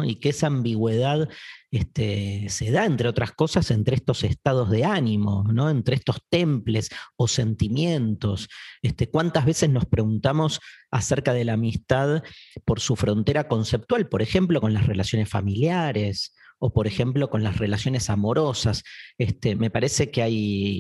Y 0.04 0.15
que 0.15 0.30
esa 0.30 0.48
ambigüedad 0.48 1.28
este, 1.72 2.48
se 2.50 2.72
da, 2.72 2.86
entre 2.86 3.08
otras 3.08 3.32
cosas, 3.32 3.72
entre 3.72 3.96
estos 3.96 4.24
estados 4.24 4.70
de 4.70 4.84
ánimo, 4.86 5.46
¿no? 5.52 5.70
Entre 5.70 5.96
estos 5.96 6.17
temples 6.30 6.89
o 7.15 7.28
sentimientos. 7.28 8.48
Este, 8.82 9.10
¿Cuántas 9.10 9.46
veces 9.46 9.70
nos 9.70 9.86
preguntamos 9.86 10.60
acerca 10.91 11.34
de 11.34 11.46
la 11.46 11.54
amistad 11.54 12.24
por 12.65 12.80
su 12.80 12.96
frontera 12.96 13.48
conceptual? 13.48 14.08
Por 14.10 14.22
ejemplo, 14.22 14.60
con 14.62 14.74
las 14.74 14.86
relaciones 14.88 15.30
familiares 15.30 16.34
o 16.63 16.72
por 16.74 16.86
ejemplo 16.86 17.30
con 17.32 17.41
las 17.44 17.58
relaciones 17.58 18.10
amorosas. 18.12 18.84
Este, 19.17 19.56
me 19.56 19.72
parece 19.72 20.12
que 20.12 20.22
hay, 20.22 20.36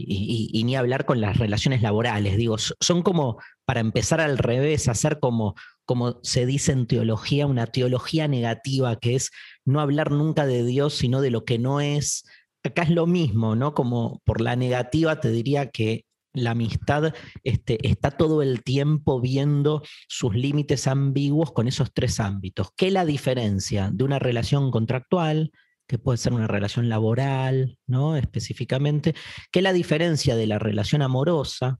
y, 0.07 0.49
y- 0.53 0.63
ni 0.63 0.75
hablar 0.75 1.05
con 1.05 1.19
las 1.21 1.37
relaciones 1.37 1.81
laborales, 1.81 2.37
digo, 2.37 2.59
so- 2.59 2.75
son 2.79 3.01
como, 3.01 3.39
para 3.65 3.79
empezar 3.79 4.21
al 4.21 4.37
revés, 4.37 4.87
hacer 4.87 5.19
como, 5.19 5.55
como 5.85 6.19
se 6.23 6.45
dice 6.45 6.71
en 6.71 6.87
teología, 6.87 7.47
una 7.47 7.67
teología 7.67 8.27
negativa, 8.27 8.97
que 8.97 9.15
es 9.15 9.31
no 9.65 9.81
hablar 9.81 10.11
nunca 10.11 10.45
de 10.45 10.63
Dios, 10.63 10.93
sino 10.95 11.21
de 11.21 11.31
lo 11.31 11.45
que 11.45 11.59
no 11.59 11.81
es. 11.81 12.23
Acá 12.63 12.83
es 12.83 12.89
lo 12.89 13.07
mismo, 13.07 13.55
¿no? 13.55 13.73
Como 13.73 14.21
por 14.23 14.41
la 14.41 14.55
negativa 14.55 15.19
te 15.19 15.31
diría 15.31 15.69
que 15.69 16.05
la 16.33 16.51
amistad 16.51 17.13
este, 17.43 17.85
está 17.87 18.11
todo 18.11 18.41
el 18.41 18.63
tiempo 18.63 19.19
viendo 19.19 19.83
sus 20.07 20.33
límites 20.35 20.87
ambiguos 20.87 21.51
con 21.51 21.67
esos 21.67 21.91
tres 21.93 22.19
ámbitos. 22.19 22.69
¿Qué 22.75 22.87
es 22.87 22.93
la 22.93 23.05
diferencia 23.05 23.89
de 23.91 24.03
una 24.03 24.19
relación 24.19 24.71
contractual, 24.71 25.51
que 25.87 25.97
puede 25.97 26.17
ser 26.17 26.33
una 26.33 26.47
relación 26.47 26.87
laboral, 26.87 27.77
¿no? 27.85 28.15
Específicamente, 28.15 29.13
¿qué 29.51 29.61
la 29.61 29.73
diferencia 29.73 30.35
de 30.35 30.47
la 30.47 30.57
relación 30.57 31.01
amorosa? 31.01 31.79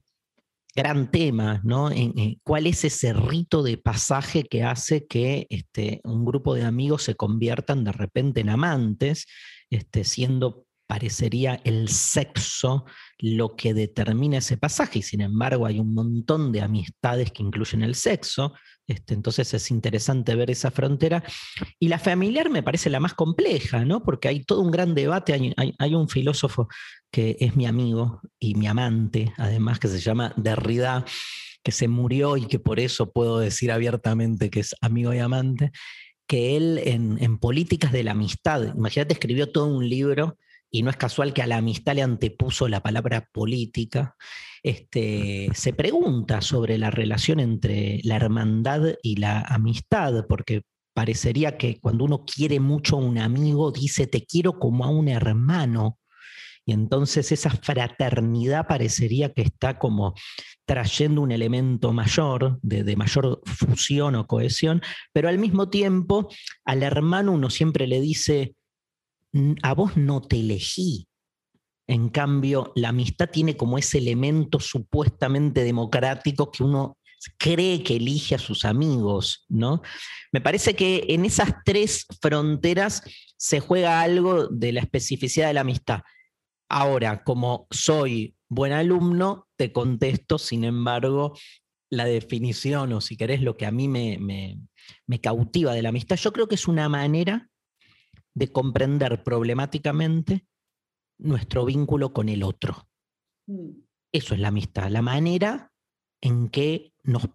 Gran 0.74 1.10
tema, 1.10 1.60
¿no? 1.64 1.90
¿Cuál 2.42 2.66
es 2.66 2.84
ese 2.84 3.12
rito 3.12 3.62
de 3.62 3.76
pasaje 3.76 4.44
que 4.44 4.64
hace 4.64 5.06
que 5.06 5.46
este, 5.50 6.00
un 6.04 6.24
grupo 6.24 6.54
de 6.54 6.64
amigos 6.64 7.02
se 7.02 7.14
conviertan 7.14 7.84
de 7.84 7.92
repente 7.92 8.40
en 8.40 8.48
amantes, 8.48 9.26
este, 9.68 10.04
siendo 10.04 10.66
parecería 10.86 11.60
el 11.64 11.88
sexo 11.88 12.84
lo 13.18 13.56
que 13.56 13.74
determina 13.74 14.38
ese 14.38 14.56
pasaje, 14.56 14.98
y 14.98 15.02
sin 15.02 15.20
embargo 15.22 15.66
hay 15.66 15.78
un 15.78 15.94
montón 15.94 16.52
de 16.52 16.60
amistades 16.60 17.30
que 17.32 17.42
incluyen 17.42 17.82
el 17.82 17.94
sexo, 17.94 18.52
este, 18.92 19.14
entonces 19.14 19.52
es 19.54 19.70
interesante 19.70 20.34
ver 20.34 20.50
esa 20.50 20.70
frontera. 20.70 21.22
Y 21.78 21.88
la 21.88 21.98
familiar 21.98 22.50
me 22.50 22.62
parece 22.62 22.90
la 22.90 23.00
más 23.00 23.14
compleja, 23.14 23.84
¿no? 23.84 24.02
Porque 24.02 24.28
hay 24.28 24.44
todo 24.44 24.60
un 24.60 24.70
gran 24.70 24.94
debate, 24.94 25.32
hay, 25.34 25.94
un 25.94 26.08
filósofo 26.08 26.68
que 27.10 27.36
es 27.40 27.56
mi 27.56 27.66
amigo 27.66 28.20
y 28.38 28.54
mi 28.54 28.66
amante, 28.66 29.32
además, 29.36 29.78
que 29.78 29.88
se 29.88 30.00
llama 30.00 30.32
Derrida, 30.36 31.04
que 31.62 31.72
se 31.72 31.88
murió 31.88 32.36
y 32.36 32.46
que 32.46 32.58
por 32.58 32.80
eso 32.80 33.12
puedo 33.12 33.38
decir 33.38 33.70
abiertamente 33.72 34.50
que 34.50 34.60
es 34.60 34.74
amigo 34.80 35.12
y 35.12 35.18
amante, 35.18 35.72
que 36.26 36.56
él 36.56 36.80
en, 36.84 37.22
en 37.22 37.38
Políticas 37.38 37.92
de 37.92 38.04
la 38.04 38.12
Amistad, 38.12 38.74
imagínate, 38.74 39.14
escribió 39.14 39.50
todo 39.50 39.66
un 39.66 39.88
libro 39.88 40.38
y 40.74 40.82
no 40.82 40.90
es 40.90 40.96
casual 40.96 41.34
que 41.34 41.42
a 41.42 41.46
la 41.46 41.58
amistad 41.58 41.94
le 41.94 42.02
antepuso 42.02 42.66
la 42.66 42.82
palabra 42.82 43.28
política, 43.30 44.16
este, 44.62 45.48
se 45.54 45.72
pregunta 45.74 46.40
sobre 46.40 46.78
la 46.78 46.90
relación 46.90 47.40
entre 47.40 48.00
la 48.04 48.16
hermandad 48.16 48.94
y 49.02 49.16
la 49.16 49.40
amistad, 49.42 50.24
porque 50.28 50.62
parecería 50.94 51.58
que 51.58 51.78
cuando 51.78 52.04
uno 52.04 52.24
quiere 52.24 52.58
mucho 52.58 52.96
a 52.96 53.00
un 53.00 53.18
amigo, 53.18 53.70
dice, 53.70 54.06
te 54.06 54.24
quiero 54.24 54.58
como 54.58 54.84
a 54.84 54.88
un 54.88 55.08
hermano. 55.08 55.98
Y 56.64 56.72
entonces 56.72 57.32
esa 57.32 57.50
fraternidad 57.50 58.66
parecería 58.68 59.32
que 59.32 59.42
está 59.42 59.78
como 59.78 60.14
trayendo 60.64 61.20
un 61.20 61.32
elemento 61.32 61.92
mayor, 61.92 62.60
de, 62.62 62.84
de 62.84 62.96
mayor 62.96 63.40
fusión 63.44 64.14
o 64.14 64.26
cohesión, 64.26 64.80
pero 65.12 65.28
al 65.28 65.38
mismo 65.38 65.68
tiempo 65.70 66.28
al 66.64 66.82
hermano 66.84 67.32
uno 67.32 67.50
siempre 67.50 67.86
le 67.88 68.00
dice, 68.00 68.40
"N- 68.42 68.54
a 69.62 69.74
vos 69.74 69.96
no 69.96 70.20
te 70.22 70.40
elegí. 70.40 71.06
En 71.88 72.08
cambio, 72.08 72.72
la 72.76 72.90
amistad 72.90 73.28
tiene 73.30 73.56
como 73.56 73.76
ese 73.78 73.98
elemento 73.98 74.60
supuestamente 74.60 75.64
democrático 75.64 76.50
que 76.50 76.62
uno 76.62 76.96
cree 77.38 77.82
que 77.82 77.96
elige 77.96 78.34
a 78.34 78.38
sus 78.38 78.64
amigos, 78.64 79.44
¿no? 79.48 79.82
Me 80.32 80.40
parece 80.40 80.74
que 80.74 81.04
en 81.08 81.24
esas 81.24 81.50
tres 81.64 82.06
fronteras 82.20 83.02
se 83.36 83.60
juega 83.60 84.00
algo 84.00 84.48
de 84.48 84.72
la 84.72 84.80
especificidad 84.80 85.48
de 85.48 85.54
la 85.54 85.60
amistad. 85.62 86.00
Ahora, 86.68 87.22
como 87.22 87.66
soy 87.70 88.34
buen 88.48 88.72
alumno, 88.72 89.48
te 89.56 89.72
contesto, 89.72 90.38
sin 90.38 90.64
embargo, 90.64 91.36
la 91.90 92.06
definición 92.06 92.92
o 92.94 93.00
si 93.00 93.16
querés 93.16 93.42
lo 93.42 93.56
que 93.56 93.66
a 93.66 93.70
mí 93.70 93.86
me, 93.88 94.18
me- 94.18 94.58
me 95.06 95.20
cautiva 95.20 95.74
de 95.74 95.82
la 95.82 95.90
amistad, 95.90 96.16
yo 96.16 96.32
creo 96.32 96.48
que 96.48 96.54
es 96.54 96.66
una 96.66 96.88
manera 96.88 97.50
de 98.34 98.50
comprender 98.50 99.22
problemáticamente 99.22 100.46
nuestro 101.18 101.64
vínculo 101.64 102.12
con 102.12 102.28
el 102.28 102.42
otro. 102.42 102.88
Mm, 103.46 103.82
Eso 104.12 104.34
es 104.34 104.40
la 104.40 104.48
amistad, 104.48 104.90
la 104.90 105.02
manera 105.02 105.72
en 106.20 106.48
que 106.48 106.92
nos 107.02 107.28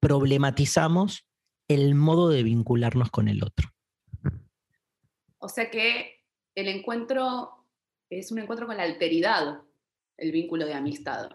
problematizamos 0.00 1.26
el 1.68 1.94
modo 1.94 2.28
de 2.28 2.42
vincularnos 2.42 3.10
con 3.10 3.28
el 3.28 3.42
otro. 3.42 3.70
O 5.38 5.48
sea 5.48 5.70
que 5.70 6.24
el 6.54 6.68
encuentro 6.68 7.66
es 8.10 8.30
un 8.32 8.38
encuentro 8.38 8.66
con 8.66 8.76
la 8.76 8.84
alteridad, 8.84 9.62
el 10.16 10.32
vínculo 10.32 10.66
de 10.66 10.74
amistad. 10.74 11.30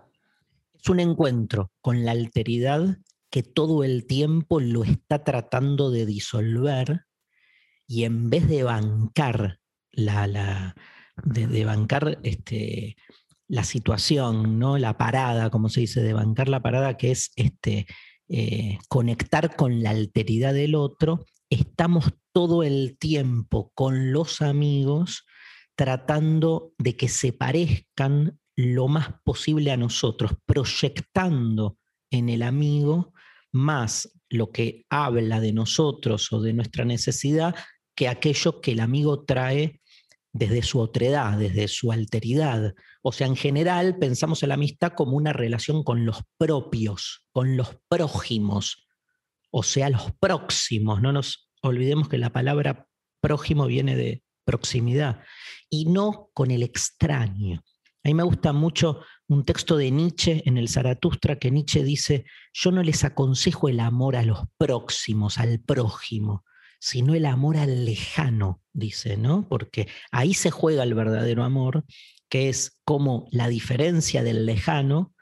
Es 0.73 0.89
un 0.89 0.99
encuentro 0.99 1.71
con 1.81 2.05
la 2.05 2.11
alteridad 2.11 2.97
que 3.29 3.43
todo 3.43 3.83
el 3.83 4.07
tiempo 4.07 4.59
lo 4.59 4.83
está 4.83 5.23
tratando 5.23 5.91
de 5.91 6.05
disolver 6.05 7.05
y 7.89 8.03
en 8.03 8.29
vez 8.29 8.47
de 8.47 8.61
bancar 8.61 9.59
la, 9.91 10.75
de, 11.23 11.65
bancar 11.65 12.19
este, 12.21 12.95
la 13.47 13.63
situación, 13.63 14.59
¿no? 14.59 14.77
la 14.77 14.95
parada, 14.95 15.49
como 15.49 15.69
se 15.69 15.81
dice, 15.81 16.01
de 16.01 16.13
bancar 16.13 16.49
la 16.49 16.61
parada, 16.61 16.97
que 16.97 17.09
es 17.09 17.31
este, 17.35 17.87
eh, 18.27 18.77
conectar 18.89 19.55
con 19.55 19.81
la 19.81 19.89
alteridad 19.89 20.53
del 20.53 20.75
otro, 20.75 21.25
estamos 21.49 22.13
todo 22.31 22.61
el 22.61 22.95
tiempo 22.99 23.71
con 23.73 24.13
los 24.13 24.43
amigos 24.43 25.25
tratando 25.75 26.73
de 26.77 26.95
que 26.95 27.09
se 27.09 27.33
parezcan 27.33 28.39
lo 28.55 28.87
más 28.87 29.15
posible 29.23 29.71
a 29.71 29.77
nosotros, 29.77 30.33
proyectando 30.45 31.79
en 32.11 32.29
el 32.29 32.43
amigo 32.43 33.13
más 33.51 34.11
lo 34.29 34.51
que 34.51 34.85
habla 34.91 35.39
de 35.39 35.53
nosotros 35.53 36.31
o 36.31 36.39
de 36.39 36.53
nuestra 36.53 36.85
necesidad 36.85 37.55
que 37.99 38.07
aquello 38.07 38.61
que 38.61 38.71
el 38.71 38.79
amigo 38.79 39.25
trae 39.25 39.81
desde 40.31 40.63
su 40.63 40.79
otredad, 40.79 41.37
desde 41.37 41.67
su 41.67 41.91
alteridad. 41.91 42.73
O 43.01 43.11
sea, 43.11 43.27
en 43.27 43.35
general 43.35 43.97
pensamos 43.99 44.41
en 44.41 44.49
la 44.49 44.55
amistad 44.55 44.93
como 44.95 45.17
una 45.17 45.33
relación 45.33 45.83
con 45.83 46.05
los 46.05 46.21
propios, 46.37 47.25
con 47.33 47.57
los 47.57 47.75
prójimos, 47.89 48.87
o 49.51 49.63
sea, 49.63 49.89
los 49.89 50.13
próximos. 50.17 51.01
No 51.01 51.11
nos 51.11 51.51
olvidemos 51.61 52.07
que 52.07 52.17
la 52.17 52.31
palabra 52.31 52.87
prójimo 53.19 53.65
viene 53.65 53.97
de 53.97 54.23
proximidad 54.45 55.21
y 55.69 55.83
no 55.83 56.29
con 56.33 56.51
el 56.51 56.63
extraño. 56.63 57.61
A 58.05 58.07
mí 58.07 58.13
me 58.13 58.23
gusta 58.23 58.53
mucho 58.53 59.01
un 59.27 59.43
texto 59.43 59.75
de 59.75 59.91
Nietzsche 59.91 60.41
en 60.45 60.57
el 60.57 60.69
Zaratustra 60.69 61.37
que 61.37 61.51
Nietzsche 61.51 61.83
dice, 61.83 62.23
yo 62.53 62.71
no 62.71 62.81
les 62.81 63.03
aconsejo 63.03 63.67
el 63.67 63.81
amor 63.81 64.15
a 64.15 64.23
los 64.23 64.39
próximos, 64.57 65.37
al 65.37 65.59
prójimo, 65.59 66.45
sino 66.79 67.13
el 67.13 67.25
amor 67.25 67.57
al 67.57 67.85
lejano, 67.85 68.61
dice, 68.73 69.17
¿no? 69.17 69.47
Porque 69.47 69.87
ahí 70.11 70.33
se 70.33 70.49
juega 70.49 70.83
el 70.83 70.93
verdadero 70.93 71.43
amor, 71.43 71.83
que 72.29 72.49
es 72.49 72.79
como 72.85 73.27
la 73.31 73.47
diferencia 73.47 74.23
del 74.23 74.45
lejano 74.45 75.13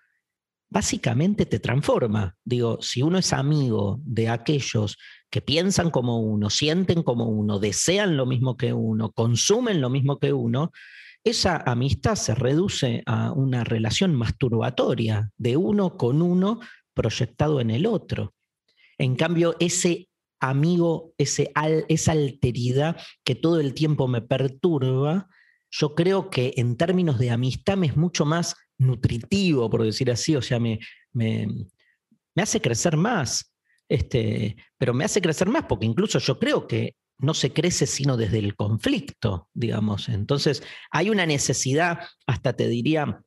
básicamente 0.69 1.45
te 1.45 1.59
transforma. 1.59 2.35
Digo, 2.43 2.77
si 2.81 3.01
uno 3.01 3.17
es 3.17 3.33
amigo 3.33 3.99
de 4.03 4.29
aquellos 4.29 4.97
que 5.29 5.41
piensan 5.41 5.89
como 5.91 6.19
uno, 6.19 6.49
sienten 6.49 7.03
como 7.03 7.25
uno, 7.25 7.59
desean 7.59 8.17
lo 8.17 8.25
mismo 8.25 8.57
que 8.57 8.73
uno, 8.73 9.11
consumen 9.11 9.81
lo 9.81 9.89
mismo 9.89 10.19
que 10.19 10.33
uno, 10.33 10.71
esa 11.23 11.57
amistad 11.57 12.15
se 12.15 12.35
reduce 12.35 13.03
a 13.05 13.31
una 13.31 13.63
relación 13.63 14.15
masturbatoria 14.15 15.31
de 15.37 15.57
uno 15.57 15.97
con 15.97 16.21
uno 16.21 16.59
proyectado 16.93 17.59
en 17.59 17.71
el 17.71 17.85
otro. 17.85 18.33
En 18.97 19.15
cambio, 19.15 19.55
ese 19.59 20.06
amigo, 20.39 21.13
ese 21.17 21.51
esa 21.87 22.11
alteridad 22.11 22.97
que 23.23 23.35
todo 23.35 23.59
el 23.59 23.73
tiempo 23.73 24.07
me 24.07 24.21
perturba, 24.21 25.27
yo 25.71 25.95
creo 25.95 26.29
que 26.29 26.53
en 26.57 26.77
términos 26.77 27.19
de 27.19 27.31
amistad 27.31 27.77
me 27.77 27.87
es 27.87 27.97
mucho 27.97 28.25
más 28.25 28.55
nutritivo, 28.77 29.69
por 29.69 29.83
decir 29.83 30.11
así, 30.11 30.35
o 30.35 30.41
sea, 30.41 30.59
me, 30.59 30.79
me, 31.13 31.47
hace 32.35 32.61
crecer 32.61 32.95
más, 32.95 33.53
este, 33.89 34.55
pero 34.77 34.93
me 34.93 35.05
hace 35.05 35.21
crecer 35.21 35.49
más 35.49 35.65
porque 35.67 35.85
incluso 35.85 36.19
yo 36.19 36.37
creo 36.39 36.67
que 36.67 36.95
no 37.19 37.33
se 37.33 37.51
crece 37.51 37.87
sino 37.87 38.15
desde 38.15 38.37
el 38.37 38.55
conflicto, 38.55 39.49
digamos. 39.53 40.07
Entonces, 40.07 40.61
hay 40.91 41.09
una 41.09 41.25
necesidad, 41.25 41.99
hasta 42.27 42.53
te 42.53 42.67
diría, 42.67 43.23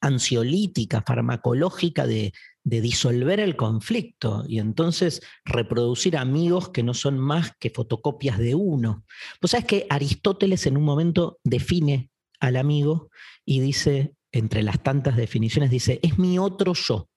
ansiolítica, 0.00 1.02
farmacológica 1.02 2.06
de, 2.06 2.32
de 2.64 2.80
disolver 2.80 3.40
el 3.40 3.56
conflicto 3.56 4.44
y 4.48 4.58
entonces 4.58 5.20
reproducir 5.44 6.16
amigos 6.16 6.70
que 6.70 6.82
no 6.82 6.94
son 6.94 7.18
más 7.18 7.52
que 7.60 7.70
fotocopias 7.70 8.38
de 8.38 8.54
uno. 8.54 9.04
Pues 9.38 9.50
sabes 9.50 9.66
que 9.66 9.86
Aristóteles 9.90 10.66
en 10.66 10.78
un 10.78 10.84
momento 10.84 11.38
define 11.44 12.10
al 12.40 12.56
amigo 12.56 13.10
y 13.44 13.60
dice, 13.60 14.14
entre 14.32 14.62
las 14.62 14.82
tantas 14.82 15.16
definiciones, 15.16 15.70
dice, 15.70 16.00
es 16.02 16.18
mi 16.18 16.38
otro 16.38 16.72
yo. 16.72 17.08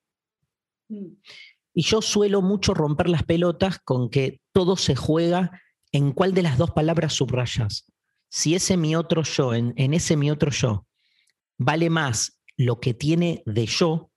Mm. 0.88 1.14
Y 1.74 1.82
yo 1.82 2.02
suelo 2.02 2.42
mucho 2.42 2.74
romper 2.74 3.08
las 3.08 3.22
pelotas 3.22 3.78
con 3.78 4.10
que 4.10 4.40
todo 4.52 4.76
se 4.76 4.96
juega 4.96 5.62
en 5.92 6.12
cuál 6.12 6.34
de 6.34 6.42
las 6.42 6.58
dos 6.58 6.72
palabras 6.72 7.14
subrayas. 7.14 7.90
Si 8.28 8.54
ese 8.54 8.76
mi 8.76 8.96
otro 8.96 9.22
yo, 9.22 9.54
en, 9.54 9.72
en 9.76 9.94
ese 9.94 10.16
mi 10.16 10.30
otro 10.30 10.50
yo, 10.50 10.86
vale 11.56 11.88
más 11.88 12.40
lo 12.56 12.80
que 12.80 12.92
tiene 12.92 13.42
de 13.46 13.64
yo 13.66 14.10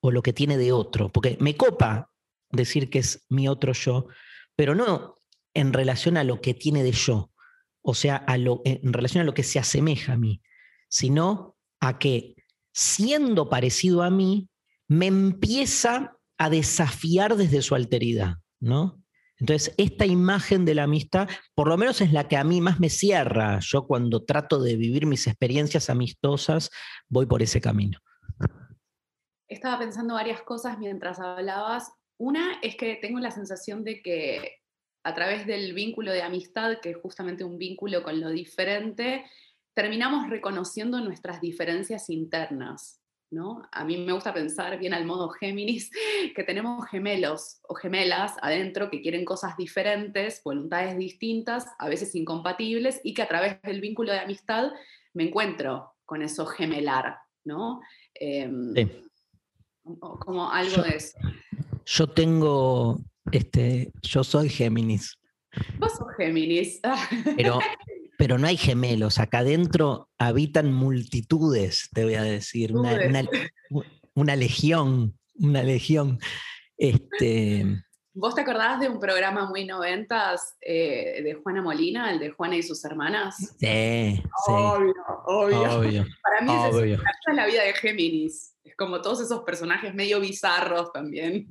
o 0.00 0.10
lo 0.10 0.22
que 0.22 0.32
tiene 0.32 0.56
de 0.56 0.72
otro, 0.72 1.10
porque 1.10 1.36
me 1.40 1.56
copa 1.56 2.10
decir 2.50 2.90
que 2.90 3.00
es 3.00 3.24
mi 3.28 3.48
otro 3.48 3.72
yo, 3.72 4.06
pero 4.54 4.74
no 4.74 5.16
en 5.54 5.72
relación 5.72 6.16
a 6.16 6.24
lo 6.24 6.40
que 6.40 6.54
tiene 6.54 6.82
de 6.82 6.92
yo, 6.92 7.30
o 7.82 7.94
sea, 7.94 8.16
a 8.16 8.36
lo, 8.36 8.62
en 8.64 8.92
relación 8.92 9.22
a 9.22 9.24
lo 9.24 9.34
que 9.34 9.42
se 9.42 9.58
asemeja 9.58 10.14
a 10.14 10.18
mí, 10.18 10.42
sino 10.88 11.56
a 11.80 11.98
que 11.98 12.34
siendo 12.72 13.48
parecido 13.48 14.02
a 14.02 14.10
mí, 14.10 14.48
me 14.88 15.06
empieza 15.06 16.16
a 16.38 16.50
desafiar 16.50 17.36
desde 17.36 17.62
su 17.62 17.74
alteridad, 17.74 18.36
¿no? 18.60 19.02
Entonces, 19.38 19.74
esta 19.76 20.06
imagen 20.06 20.64
de 20.64 20.74
la 20.74 20.84
amistad, 20.84 21.28
por 21.54 21.68
lo 21.68 21.76
menos 21.76 22.00
es 22.00 22.12
la 22.12 22.28
que 22.28 22.36
a 22.36 22.44
mí 22.44 22.60
más 22.60 22.80
me 22.80 22.88
cierra. 22.88 23.58
Yo 23.60 23.86
cuando 23.86 24.24
trato 24.24 24.62
de 24.62 24.76
vivir 24.76 25.06
mis 25.06 25.26
experiencias 25.26 25.90
amistosas, 25.90 26.70
voy 27.08 27.26
por 27.26 27.42
ese 27.42 27.60
camino 27.60 27.98
estaba 29.48 29.78
pensando 29.78 30.14
varias 30.14 30.42
cosas 30.42 30.78
mientras 30.78 31.20
hablabas. 31.20 31.92
Una 32.18 32.58
es 32.62 32.76
que 32.76 32.96
tengo 32.96 33.20
la 33.20 33.30
sensación 33.30 33.84
de 33.84 34.02
que 34.02 34.56
a 35.04 35.14
través 35.14 35.46
del 35.46 35.72
vínculo 35.72 36.12
de 36.12 36.22
amistad, 36.22 36.78
que 36.80 36.90
es 36.90 36.96
justamente 36.96 37.44
un 37.44 37.58
vínculo 37.58 38.02
con 38.02 38.20
lo 38.20 38.30
diferente, 38.30 39.24
terminamos 39.74 40.28
reconociendo 40.28 41.00
nuestras 41.00 41.40
diferencias 41.40 42.10
internas. 42.10 43.00
¿no? 43.30 43.62
A 43.72 43.84
mí 43.84 43.98
me 43.98 44.12
gusta 44.12 44.32
pensar 44.32 44.78
bien 44.78 44.94
al 44.94 45.04
modo 45.04 45.28
Géminis, 45.30 45.90
que 46.34 46.44
tenemos 46.44 46.88
gemelos 46.88 47.60
o 47.68 47.74
gemelas 47.74 48.34
adentro 48.40 48.90
que 48.90 49.02
quieren 49.02 49.24
cosas 49.24 49.56
diferentes, 49.56 50.40
voluntades 50.44 50.96
distintas, 50.96 51.66
a 51.78 51.88
veces 51.88 52.14
incompatibles, 52.14 53.00
y 53.04 53.14
que 53.14 53.22
a 53.22 53.28
través 53.28 53.60
del 53.62 53.80
vínculo 53.80 54.12
de 54.12 54.20
amistad 54.20 54.72
me 55.12 55.24
encuentro 55.24 55.94
con 56.04 56.22
eso 56.22 56.46
gemelar. 56.46 57.18
¿no? 57.44 57.80
Como 60.18 60.50
algo 60.50 60.82
de 60.82 60.96
eso. 60.96 61.16
Yo 61.84 62.08
tengo, 62.08 62.98
este, 63.30 63.92
yo 64.02 64.24
soy 64.24 64.48
Géminis. 64.48 65.16
Vos 65.78 65.92
sos 65.92 66.08
Géminis. 66.16 66.80
Pero, 67.36 67.60
pero 68.18 68.38
no 68.38 68.46
hay 68.46 68.56
gemelos. 68.56 69.18
Acá 69.18 69.38
adentro 69.38 70.08
habitan 70.18 70.72
multitudes, 70.72 71.88
te 71.92 72.04
voy 72.04 72.14
a 72.14 72.22
decir. 72.22 72.74
Una, 72.74 72.98
una, 74.14 74.36
legión. 74.36 75.18
Una 75.34 75.62
legión. 75.62 76.18
Este, 76.78 77.66
¿Vos 78.14 78.34
te 78.34 78.40
acordabas 78.40 78.80
de 78.80 78.88
un 78.88 78.98
programa 78.98 79.48
muy 79.48 79.66
noventas 79.66 80.56
eh, 80.62 81.20
de 81.22 81.34
Juana 81.34 81.60
Molina, 81.60 82.10
el 82.10 82.18
de 82.18 82.30
Juana 82.30 82.56
y 82.56 82.62
sus 82.62 82.82
hermanas? 82.86 83.36
Sí, 83.36 84.16
sí. 84.16 84.22
Obvio, 84.48 84.94
obvio. 85.26 86.06
Para 86.22 86.40
mí 86.40 86.90
es, 86.90 86.98
es 86.98 87.34
la 87.34 87.46
vida 87.46 87.64
de 87.64 87.74
Géminis 87.74 88.55
como 88.76 89.00
todos 89.00 89.20
esos 89.20 89.44
personajes 89.44 89.94
medio 89.94 90.20
bizarros 90.20 90.92
también. 90.92 91.46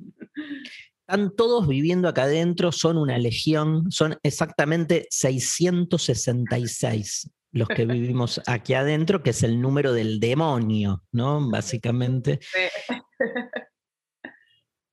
Están 1.08 1.34
todos 1.36 1.68
viviendo 1.68 2.08
acá 2.08 2.24
adentro, 2.24 2.72
son 2.72 2.98
una 2.98 3.16
legión, 3.18 3.92
son 3.92 4.18
exactamente 4.22 5.06
666 5.10 7.30
los 7.56 7.68
que 7.68 7.86
vivimos 7.86 8.40
aquí 8.46 8.74
adentro, 8.74 9.22
que 9.22 9.30
es 9.30 9.42
el 9.42 9.60
número 9.60 9.92
del 9.92 10.20
demonio, 10.20 11.02
¿no? 11.12 11.48
Básicamente. 11.48 12.40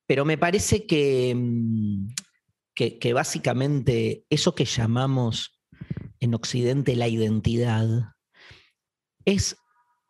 Pero 0.06 0.24
me 0.24 0.38
parece 0.38 0.86
que, 0.86 1.34
mm, 1.34 2.08
que, 2.74 2.98
que, 2.98 3.12
básicamente 3.12 4.24
eso 4.30 4.54
que 4.54 4.64
llamamos 4.64 5.60
en 6.20 6.34
Occidente 6.34 6.96
la 6.96 7.08
identidad 7.08 7.86
es 9.24 9.56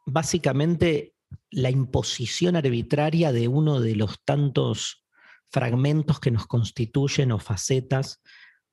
básicamente 0.07 1.14
la 1.55 1.71
imposición 1.71 2.57
arbitraria 2.57 3.33
de 3.33 3.49
uno 3.49 3.81
de 3.81 3.97
los 3.97 4.23
tantos 4.25 5.05
fragmentos 5.51 6.19
que 6.19 6.31
nos 6.31 6.47
constituyen 6.47 7.33
o 7.33 7.39
facetas 7.39 8.21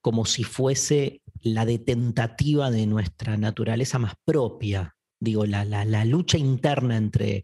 como 0.02 0.26
si 0.26 0.44
fuese 0.44 1.22
la 1.42 1.66
detentativa 1.66 2.72
de 2.72 2.88
nuestra 2.88 3.38
naturaleza 3.38 4.00
más 4.00 4.14
propia. 4.26 4.96
Digo, 5.20 5.46
la, 5.46 5.64
la, 5.64 6.06
lucha 6.06 6.40
interna 6.40 6.98
entre 6.98 7.44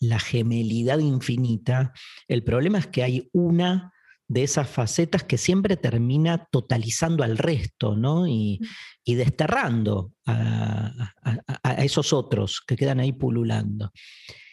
la 0.00 0.18
gemelidad 0.18 0.98
infinita. 1.00 1.92
El 2.26 2.42
problema 2.42 2.78
es 2.78 2.86
que 2.86 3.02
hay 3.02 3.28
una 3.32 3.92
de 4.28 4.42
esas 4.42 4.68
facetas 4.68 5.24
que 5.24 5.38
siempre 5.38 5.76
termina 5.76 6.46
totalizando 6.50 7.24
al 7.24 7.38
resto, 7.38 7.96
¿no? 7.96 8.26
Y, 8.26 8.60
desterrando 9.06 10.12
a, 10.26 11.14
esos 11.78 12.12
otros 12.12 12.60
que 12.66 12.76
quedan 12.76 13.00
ahí 13.00 13.12
pululando. 13.12 13.90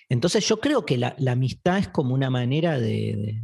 Entonces 0.08 0.48
yo 0.48 0.60
creo 0.60 0.86
que 0.86 0.98
la, 0.98 1.16
amistad 1.28 1.80
es 1.80 1.88
como 1.88 2.14
una 2.14 2.30
manera 2.30 2.80
de, 2.80 3.42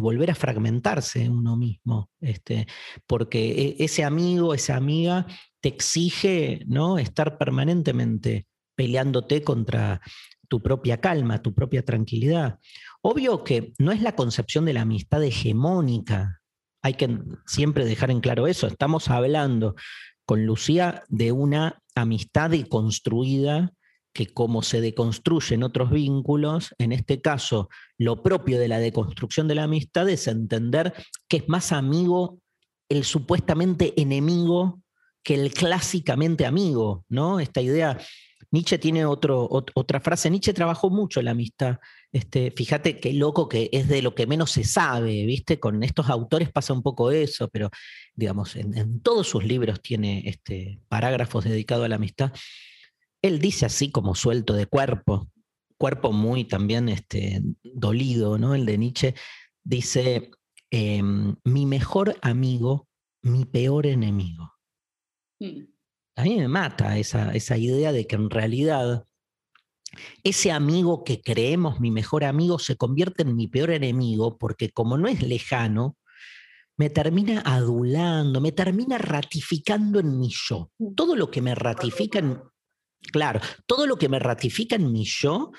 volver 0.00 0.30
a 0.30 0.34
fragmentarse 0.34 1.28
uno 1.28 1.56
mismo, 1.56 2.10
este, 2.20 2.66
porque 3.06 3.76
e, 3.78 3.84
ese 3.84 4.04
amigo, 4.04 4.54
esa 4.54 4.76
amiga 4.76 5.26
te 5.60 5.68
exige 5.68 6.64
¿no? 6.66 6.98
estar 6.98 7.36
permanentemente 7.36 8.46
peleándote 8.74 9.42
contra 9.42 10.00
tu 10.48 10.62
propia 10.62 11.00
calma, 11.00 11.42
tu 11.42 11.54
propia 11.54 11.84
tranquilidad. 11.84 12.58
Obvio 13.02 13.44
que 13.44 13.72
no 13.78 13.92
es 13.92 14.00
la 14.00 14.16
concepción 14.16 14.64
de 14.64 14.72
la 14.72 14.82
amistad 14.82 15.22
hegemónica, 15.22 16.40
hay 16.82 16.94
que 16.94 17.18
siempre 17.46 17.84
dejar 17.84 18.10
en 18.10 18.20
claro 18.20 18.46
eso, 18.46 18.66
estamos 18.66 19.10
hablando 19.10 19.74
con 20.24 20.46
Lucía 20.46 21.02
de 21.08 21.32
una 21.32 21.82
amistad 21.94 22.50
deconstruida 22.50 23.72
que 24.12 24.26
como 24.26 24.62
se 24.62 24.80
deconstruyen 24.80 25.62
otros 25.62 25.90
vínculos, 25.90 26.74
en 26.78 26.92
este 26.92 27.20
caso 27.20 27.68
lo 27.98 28.22
propio 28.22 28.58
de 28.58 28.68
la 28.68 28.78
deconstrucción 28.78 29.48
de 29.48 29.54
la 29.54 29.64
amistad 29.64 30.08
es 30.08 30.26
entender 30.26 30.92
que 31.28 31.38
es 31.38 31.48
más 31.48 31.72
amigo 31.72 32.40
el 32.88 33.04
supuestamente 33.04 34.00
enemigo 34.00 34.80
que 35.22 35.34
el 35.34 35.52
clásicamente 35.52 36.46
amigo, 36.46 37.04
¿no? 37.08 37.40
Esta 37.40 37.60
idea, 37.60 37.98
Nietzsche 38.50 38.78
tiene 38.78 39.04
otro, 39.04 39.48
otra 39.50 40.00
frase, 40.00 40.30
Nietzsche 40.30 40.54
trabajó 40.54 40.90
mucho 40.90 41.20
la 41.22 41.32
amistad, 41.32 41.76
este, 42.10 42.50
fíjate 42.50 42.98
qué 42.98 43.12
loco 43.12 43.48
que 43.48 43.68
es 43.72 43.86
de 43.88 44.02
lo 44.02 44.14
que 44.14 44.26
menos 44.26 44.50
se 44.50 44.64
sabe, 44.64 45.24
¿viste? 45.26 45.60
Con 45.60 45.82
estos 45.82 46.08
autores 46.08 46.50
pasa 46.50 46.72
un 46.72 46.82
poco 46.82 47.10
eso, 47.10 47.48
pero 47.48 47.70
digamos, 48.14 48.56
en, 48.56 49.00
todos 49.02 49.28
sus 49.28 49.44
libros 49.44 49.80
tiene 49.82 50.22
este, 50.26 50.80
parágrafos 50.88 51.44
dedicados 51.44 51.84
a 51.84 51.88
la 51.88 51.96
amistad. 51.96 52.32
Él 53.22 53.38
dice 53.38 53.66
así 53.66 53.90
como 53.90 54.14
suelto 54.14 54.54
de 54.54 54.66
cuerpo, 54.66 55.28
cuerpo 55.80 56.12
muy 56.12 56.44
también 56.44 56.88
este, 56.88 57.40
dolido, 57.62 58.38
¿no? 58.38 58.54
El 58.54 58.66
de 58.66 58.78
Nietzsche 58.78 59.14
dice, 59.64 60.30
em, 60.70 61.36
mi 61.44 61.66
mejor 61.66 62.16
amigo, 62.22 62.86
mi 63.22 63.46
peor 63.46 63.86
enemigo. 63.86 64.52
Mm. 65.40 65.62
A 66.16 66.22
mí 66.22 66.36
me 66.36 66.48
mata 66.48 66.98
esa, 66.98 67.32
esa 67.32 67.56
idea 67.56 67.92
de 67.92 68.06
que 68.06 68.16
en 68.16 68.28
realidad 68.28 69.06
ese 70.22 70.52
amigo 70.52 71.02
que 71.02 71.20
creemos 71.20 71.80
mi 71.80 71.90
mejor 71.90 72.24
amigo 72.24 72.58
se 72.58 72.76
convierte 72.76 73.22
en 73.22 73.34
mi 73.34 73.48
peor 73.48 73.70
enemigo 73.70 74.38
porque 74.38 74.70
como 74.70 74.98
no 74.98 75.08
es 75.08 75.22
lejano, 75.22 75.96
me 76.76 76.90
termina 76.90 77.42
adulando, 77.44 78.40
me 78.40 78.52
termina 78.52 78.98
ratificando 78.98 79.98
en 79.98 80.18
mi 80.18 80.30
yo. 80.30 80.70
Mm. 80.78 80.94
Todo 80.94 81.16
lo 81.16 81.30
que 81.30 81.40
me 81.40 81.54
ratifica 81.54 82.18
en, 82.18 82.38
Claro, 83.12 83.40
todo 83.66 83.86
lo 83.86 83.96
que 83.96 84.08
me 84.08 84.18
ratifica 84.18 84.76
en 84.76 84.92
mi 84.92 85.04
yo 85.04 85.52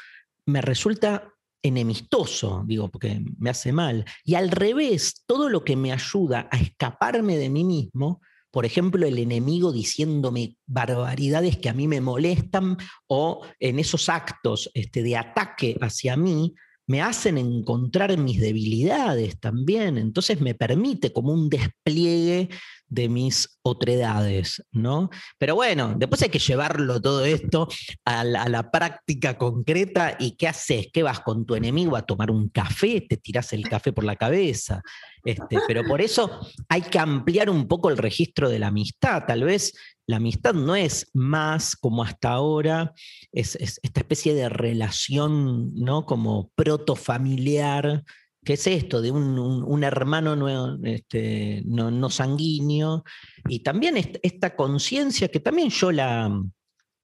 me 0.45 0.61
resulta 0.61 1.33
enemistoso, 1.63 2.63
digo, 2.65 2.89
porque 2.89 3.23
me 3.37 3.49
hace 3.49 3.71
mal. 3.71 4.05
Y 4.23 4.35
al 4.35 4.49
revés, 4.49 5.23
todo 5.25 5.49
lo 5.49 5.63
que 5.63 5.75
me 5.75 5.91
ayuda 5.91 6.47
a 6.51 6.57
escaparme 6.57 7.37
de 7.37 7.49
mí 7.49 7.63
mismo, 7.63 8.21
por 8.51 8.65
ejemplo, 8.65 9.05
el 9.07 9.17
enemigo 9.17 9.71
diciéndome 9.71 10.57
barbaridades 10.65 11.57
que 11.57 11.69
a 11.69 11.73
mí 11.73 11.87
me 11.87 12.01
molestan 12.01 12.77
o 13.07 13.45
en 13.59 13.79
esos 13.79 14.09
actos 14.09 14.69
este, 14.73 15.03
de 15.03 15.15
ataque 15.15 15.77
hacia 15.79 16.17
mí, 16.17 16.53
me 16.91 17.01
hacen 17.01 17.37
encontrar 17.37 18.17
mis 18.17 18.41
debilidades 18.41 19.39
también, 19.39 19.97
entonces 19.97 20.41
me 20.41 20.55
permite 20.55 21.13
como 21.13 21.31
un 21.31 21.49
despliegue 21.49 22.49
de 22.89 23.07
mis 23.07 23.57
otredades, 23.61 24.61
¿no? 24.73 25.09
Pero 25.37 25.55
bueno, 25.55 25.95
después 25.97 26.21
hay 26.23 26.27
que 26.27 26.39
llevarlo 26.39 27.01
todo 27.01 27.23
esto 27.23 27.69
a 28.03 28.25
la, 28.25 28.69
práctica 28.69 29.37
concreta 29.37 30.17
y 30.19 30.35
¿qué 30.35 30.49
haces? 30.49 30.87
¿Qué 30.91 31.01
vas 31.01 31.21
con 31.21 31.45
tu 31.45 31.55
enemigo 31.55 31.95
a 31.95 32.05
tomar 32.05 32.29
un 32.29 32.49
café? 32.49 32.99
Te 32.99 33.15
tiras 33.15 33.53
el 33.53 33.69
café 33.69 33.93
por 33.93 34.03
la 34.03 34.17
cabeza. 34.17 34.81
Este, 35.23 35.59
pero 35.67 35.85
por 35.85 36.01
eso 36.01 36.41
hay 36.67 36.81
que 36.81 36.99
ampliar 36.99 37.49
un 37.49 37.69
poco 37.69 37.89
el 37.89 37.97
registro 37.97 38.49
de 38.49 38.59
la 38.59 38.67
amistad. 38.67 39.23
Tal 39.25 39.45
vez 39.45 39.73
la 40.11 40.17
amistad 40.17 40.53
no 40.53 40.75
es 40.75 41.09
más 41.13 41.75
como 41.75 42.03
hasta 42.03 42.29
ahora, 42.29 42.93
es, 43.31 43.55
esta 43.55 44.01
especie 44.01 44.35
de 44.35 44.49
relación, 44.49 45.73
¿no? 45.73 46.05
Como 46.05 46.51
protofamiliar 46.55 48.03
¿Qué 48.43 48.53
es 48.53 48.65
esto 48.65 49.03
de 49.03 49.11
un, 49.11 49.83
hermano 49.83 50.79
este, 50.83 51.61
no, 51.63 52.09
sanguíneo? 52.09 53.03
Y 53.47 53.59
también 53.59 53.97
esta 53.97 54.55
conciencia 54.55 55.27
que 55.27 55.39
también 55.39 55.69
yo 55.69 55.91
la, 55.91 56.41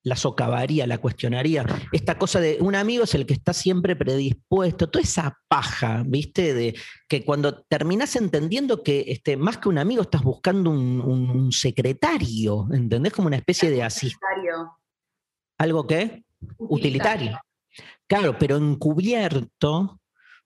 la 0.02 0.16
socavaría, 0.16 0.86
la 0.86 0.98
cuestionaría. 0.98 1.64
Esta 1.92 2.18
cosa 2.18 2.40
de 2.40 2.58
un 2.60 2.74
amigo 2.74 3.04
es 3.04 3.14
el 3.14 3.26
que 3.26 3.34
está 3.34 3.52
siempre 3.52 3.96
predispuesto, 3.96 4.88
toda 4.88 5.02
esa 5.02 5.38
paja, 5.48 6.02
¿viste? 6.06 6.54
De 6.54 6.74
que 7.08 7.24
cuando 7.24 7.62
terminas 7.62 8.16
entendiendo 8.16 8.82
que 8.82 9.04
este, 9.08 9.36
más 9.36 9.58
que 9.58 9.68
un 9.68 9.78
amigo 9.78 10.02
estás 10.02 10.22
buscando 10.22 10.70
un, 10.70 11.52
secretario, 11.52 12.68
¿entendés? 12.72 13.12
Como 13.12 13.28
una 13.28 13.36
especie 13.36 13.70
de 13.70 13.82
asistente. 13.82 14.24
¿Algo 15.58 15.86
qué? 15.86 16.24
Utilitario. 16.58 17.38
Claro, 18.06 18.36
pero 18.38 18.56
encubierto 18.56 20.00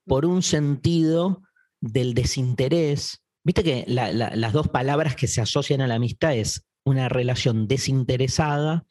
por 0.05 0.25
un 0.25 0.41
sentido 0.41 1.43
del 1.79 2.13
desinterés. 2.13 3.21
Viste 3.43 3.63
que 3.63 3.85
las 3.87 4.53
dos 4.53 4.69
palabras 4.69 5.15
que 5.15 5.27
se 5.27 5.41
asocian 5.41 5.81
a 5.81 5.87
la 5.87 5.95
amistad 5.95 6.35
es 6.35 6.65
una 6.85 7.09
relación 7.09 7.67
desinteresada 7.67 8.85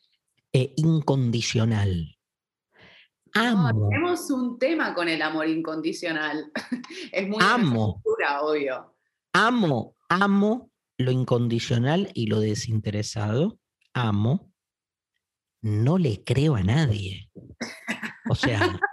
e 0.53 0.75
incondicional. 0.77 2.17
Amo. 3.35 3.89
tenemos 3.89 4.31
un 4.31 4.59
tema 4.59 4.95
con 4.95 5.09
el 5.09 5.23
amor 5.23 5.49
incondicional. 5.49 6.53
es 7.13 7.29
muy 7.29 7.39
amo, 7.41 8.03
obvio. 8.43 8.95
Amo, 9.33 9.97
amo 10.09 10.71
lo 10.99 11.11
incondicional 11.11 12.11
y 12.15 12.27
lo 12.27 12.41
desinteresado. 12.41 13.59
Amo. 13.95 14.53
No 15.63 15.97
le 15.97 16.23
creo 16.25 16.57
a 16.57 16.63
nadie. 16.63 17.31
O 18.29 18.35
sea, 18.35 18.59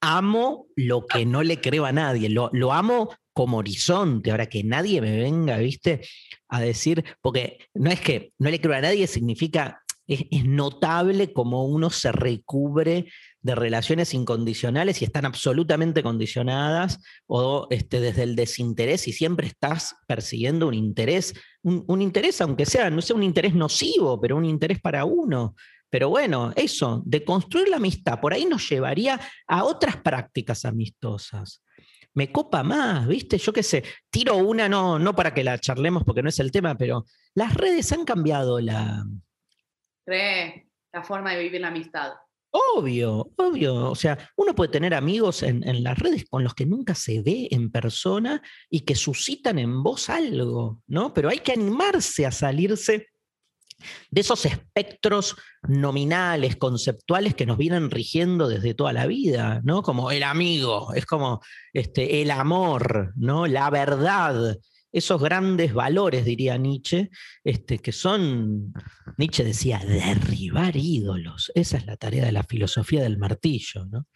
amo 0.00 0.66
lo 0.76 1.06
que 1.06 1.24
no 1.24 1.42
le 1.42 1.60
creo 1.60 1.84
a 1.84 1.92
nadie, 1.92 2.28
lo, 2.28 2.50
lo, 2.52 2.72
amo 2.72 3.14
como 3.32 3.58
horizonte, 3.58 4.30
ahora 4.30 4.46
que 4.46 4.64
nadie 4.64 5.00
me 5.00 5.16
venga, 5.16 5.58
viste, 5.58 6.00
a 6.48 6.60
decir, 6.60 7.04
porque 7.20 7.58
no 7.74 7.90
es 7.90 8.00
que 8.00 8.32
no 8.38 8.50
le 8.50 8.60
creo 8.60 8.74
a 8.74 8.80
nadie, 8.80 9.06
significa, 9.06 9.82
es, 10.10 10.44
notable 10.44 11.32
como 11.32 11.64
uno 11.64 11.90
se 11.90 12.12
recubre 12.12 13.06
de 13.40 13.54
relaciones 13.54 14.12
incondicionales 14.12 15.00
y 15.00 15.04
están 15.04 15.24
absolutamente 15.24 16.02
condicionadas 16.02 16.98
o 17.26 17.66
este, 17.70 18.00
desde 18.00 18.24
el 18.24 18.36
desinterés 18.36 19.08
y 19.08 19.12
siempre 19.12 19.46
estás 19.46 19.94
persiguiendo 20.06 20.68
un 20.68 20.74
interés, 20.74 21.34
un, 21.62 21.84
un 21.86 22.02
interés 22.02 22.40
aunque 22.40 22.66
sea, 22.66 22.90
no 22.90 23.00
sea 23.00 23.16
un 23.16 23.22
interés 23.22 23.54
nocivo, 23.54 24.20
pero 24.20 24.36
un 24.36 24.44
interés 24.44 24.80
para 24.80 25.04
uno. 25.04 25.54
Pero 25.90 26.08
bueno, 26.08 26.52
eso, 26.54 27.02
de 27.04 27.24
construir 27.24 27.68
la 27.68 27.76
amistad, 27.76 28.20
por 28.20 28.32
ahí 28.32 28.46
nos 28.46 28.68
llevaría 28.68 29.20
a 29.46 29.64
otras 29.64 29.96
prácticas 29.96 30.64
amistosas. 30.64 31.62
Me 32.14 32.30
copa 32.32 32.62
más, 32.62 33.06
¿viste? 33.06 33.38
Yo 33.38 33.52
qué 33.52 33.62
sé, 33.62 33.84
tiro 34.08 34.36
una, 34.36 34.68
no, 34.68 34.98
no 34.98 35.14
para 35.14 35.34
que 35.34 35.44
la 35.44 35.58
charlemos 35.58 36.04
porque 36.04 36.22
no 36.22 36.28
es 36.28 36.38
el 36.38 36.50
tema, 36.50 36.76
pero 36.76 37.04
las 37.34 37.54
redes 37.54 37.92
han 37.92 38.04
cambiado 38.04 38.60
la... 38.60 39.04
la 40.06 41.02
forma 41.02 41.32
de 41.32 41.42
vivir 41.42 41.60
la 41.60 41.68
amistad. 41.68 42.12
Obvio, 42.52 43.30
obvio. 43.36 43.90
O 43.90 43.94
sea, 43.94 44.18
uno 44.36 44.54
puede 44.54 44.72
tener 44.72 44.92
amigos 44.92 45.44
en, 45.44 45.66
en, 45.68 45.84
las 45.84 45.98
redes 45.98 46.24
con 46.28 46.42
los 46.42 46.54
que 46.54 46.66
nunca 46.66 46.96
se 46.96 47.22
ve 47.22 47.46
en 47.52 47.70
persona 47.70 48.42
y 48.68 48.80
que 48.80 48.96
suscitan 48.96 49.58
en 49.60 49.82
vos 49.84 50.10
algo, 50.10 50.82
¿no? 50.88 51.14
Pero 51.14 51.28
hay 51.28 51.38
que 51.38 51.52
animarse 51.52 52.26
a 52.26 52.32
salirse 52.32 53.10
de 54.10 54.20
esos 54.20 54.44
espectros 54.46 55.36
nominales, 55.62 56.56
conceptuales 56.56 57.34
que 57.34 57.46
nos 57.46 57.58
vienen 57.58 57.90
rigiendo 57.90 58.48
desde 58.48 58.74
toda 58.74 58.92
la 58.92 59.06
vida, 59.06 59.60
¿no? 59.64 59.82
Como 59.82 60.10
el 60.10 60.22
amigo, 60.22 60.92
es 60.94 61.06
como 61.06 61.40
este, 61.72 62.22
el 62.22 62.30
amor, 62.30 63.12
¿no? 63.16 63.46
La 63.46 63.70
verdad, 63.70 64.56
esos 64.92 65.22
grandes 65.22 65.72
valores, 65.72 66.24
diría 66.24 66.56
Nietzsche, 66.56 67.10
este, 67.44 67.78
que 67.78 67.92
son, 67.92 68.72
Nietzsche 69.16 69.44
decía, 69.44 69.78
derribar 69.78 70.76
ídolos. 70.76 71.52
Esa 71.54 71.76
es 71.76 71.86
la 71.86 71.96
tarea 71.96 72.24
de 72.24 72.32
la 72.32 72.42
filosofía 72.42 73.02
del 73.02 73.18
martillo, 73.18 73.86
¿no? 73.86 74.06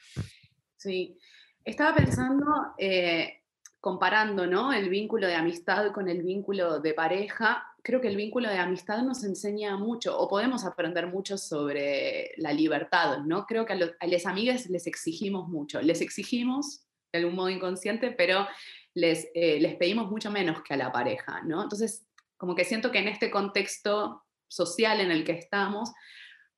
Sí. 0.77 1.17
Estaba 1.65 1.95
pensando, 1.95 2.45
eh, 2.79 3.43
comparando 3.81 4.47
¿no? 4.47 4.73
el 4.73 4.89
vínculo 4.89 5.27
de 5.27 5.35
amistad 5.35 5.93
con 5.93 6.09
el 6.09 6.23
vínculo 6.23 6.81
de 6.81 6.95
pareja, 6.95 7.65
creo 7.83 8.01
que 8.01 8.09
el 8.09 8.17
vínculo 8.17 8.49
de 8.49 8.59
amistad 8.59 9.03
nos 9.03 9.25
enseña 9.25 9.77
mucho 9.77 10.19
o 10.19 10.29
podemos 10.29 10.65
aprender 10.65 11.07
mucho 11.07 11.37
sobre 11.37 12.33
la 12.39 12.53
libertad, 12.53 13.19
¿no? 13.27 13.45
Creo 13.45 13.67
que 13.67 13.75
a, 13.75 13.77
los, 13.77 13.91
a 14.01 14.07
las 14.07 14.25
amigas 14.25 14.71
les 14.71 14.87
exigimos 14.87 15.49
mucho, 15.49 15.83
les 15.83 16.01
exigimos 16.01 16.87
de 17.13 17.19
algún 17.19 17.35
modo 17.35 17.51
inconsciente, 17.51 18.11
pero 18.11 18.47
les, 18.95 19.29
eh, 19.35 19.59
les 19.61 19.77
pedimos 19.77 20.11
mucho 20.11 20.31
menos 20.31 20.63
que 20.63 20.75
a 20.75 20.77
la 20.77 20.93
pareja, 20.93 21.43
¿no? 21.45 21.63
Entonces, 21.63 22.07
como 22.37 22.55
que 22.55 22.65
siento 22.65 22.91
que 22.91 22.99
en 22.99 23.09
este 23.09 23.31
contexto 23.31 24.23
social 24.49 25.01
en 25.01 25.11
el 25.11 25.25
que 25.25 25.33
estamos, 25.33 25.93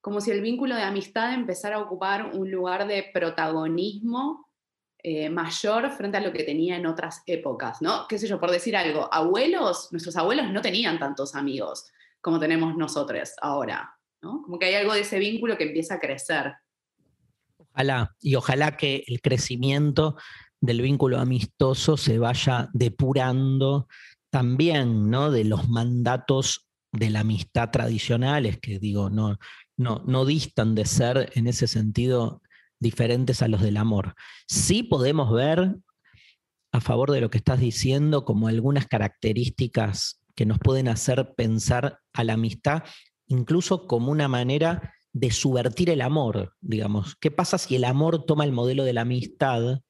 como 0.00 0.20
si 0.20 0.30
el 0.30 0.40
vínculo 0.40 0.76
de 0.76 0.82
amistad 0.82 1.34
empezara 1.34 1.76
a 1.76 1.80
ocupar 1.80 2.34
un 2.34 2.50
lugar 2.50 2.86
de 2.86 3.10
protagonismo 3.12 4.46
eh, 5.02 5.30
mayor 5.30 5.90
frente 5.90 6.16
a 6.16 6.20
lo 6.20 6.32
que 6.32 6.44
tenía 6.44 6.76
en 6.76 6.86
otras 6.86 7.22
épocas, 7.26 7.80
¿no? 7.80 8.06
Qué 8.08 8.18
sé 8.18 8.26
yo, 8.26 8.40
por 8.40 8.50
decir 8.50 8.76
algo, 8.76 9.08
abuelos, 9.12 9.88
nuestros 9.92 10.16
abuelos 10.16 10.50
no 10.50 10.60
tenían 10.60 10.98
tantos 10.98 11.34
amigos 11.34 11.90
como 12.20 12.40
tenemos 12.40 12.76
nosotros 12.76 13.32
ahora, 13.40 13.96
¿no? 14.20 14.42
Como 14.42 14.58
que 14.58 14.66
hay 14.66 14.74
algo 14.74 14.94
de 14.94 15.02
ese 15.02 15.20
vínculo 15.20 15.56
que 15.56 15.62
empieza 15.64 15.94
a 15.94 16.00
crecer. 16.00 16.54
Ojalá, 17.56 18.16
y 18.20 18.34
ojalá 18.34 18.76
que 18.76 19.04
el 19.06 19.20
crecimiento 19.20 20.16
del 20.66 20.82
vínculo 20.82 21.18
amistoso 21.18 21.96
se 21.96 22.18
vaya 22.18 22.68
depurando 22.72 23.88
también, 24.30 25.08
¿no? 25.08 25.30
De 25.30 25.44
los 25.44 25.68
mandatos 25.68 26.66
de 26.92 27.10
la 27.10 27.20
amistad 27.20 27.70
tradicionales, 27.70 28.58
que 28.60 28.78
digo, 28.78 29.08
no, 29.10 29.38
no, 29.76 30.02
no 30.06 30.24
distan 30.24 30.74
de 30.74 30.84
ser 30.84 31.30
en 31.34 31.46
ese 31.46 31.66
sentido 31.66 32.42
diferentes 32.80 33.42
a 33.42 33.48
los 33.48 33.62
del 33.62 33.76
amor. 33.76 34.14
Sí 34.46 34.82
podemos 34.82 35.32
ver, 35.32 35.76
a 36.72 36.80
favor 36.80 37.12
de 37.12 37.20
lo 37.20 37.30
que 37.30 37.38
estás 37.38 37.60
diciendo, 37.60 38.24
como 38.24 38.48
algunas 38.48 38.86
características 38.86 40.20
que 40.34 40.46
nos 40.46 40.58
pueden 40.58 40.88
hacer 40.88 41.34
pensar 41.34 42.00
a 42.12 42.24
la 42.24 42.34
amistad, 42.34 42.82
incluso 43.26 43.86
como 43.86 44.12
una 44.12 44.28
manera 44.28 44.94
de 45.12 45.30
subvertir 45.30 45.88
el 45.88 46.02
amor, 46.02 46.54
digamos. 46.60 47.16
¿Qué 47.16 47.30
pasa 47.30 47.56
si 47.56 47.76
el 47.76 47.84
amor 47.84 48.26
toma 48.26 48.44
el 48.44 48.52
modelo 48.52 48.84
de 48.84 48.92
la 48.92 49.02
amistad? 49.02 49.80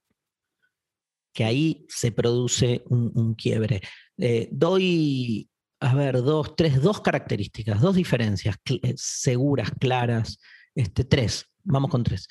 Que 1.37 1.45
ahí 1.45 1.85
se 1.91 2.13
produce 2.13 2.83
un, 2.87 3.35
quiebre. 3.35 3.83
Eh, 4.17 4.49
doy, 4.51 5.51
a 5.81 5.95
ver, 5.95 6.23
dos, 6.23 6.57
tres, 6.57 6.81
dos 6.81 7.03
características, 7.03 7.79
dos 7.79 7.95
diferencias 7.95 8.57
eh, 8.65 8.95
seguras, 8.97 9.71
claras, 9.79 10.39
este, 10.75 11.05
tres, 11.05 11.45
vamos 11.63 11.91
con 11.91 12.03
tres. 12.03 12.27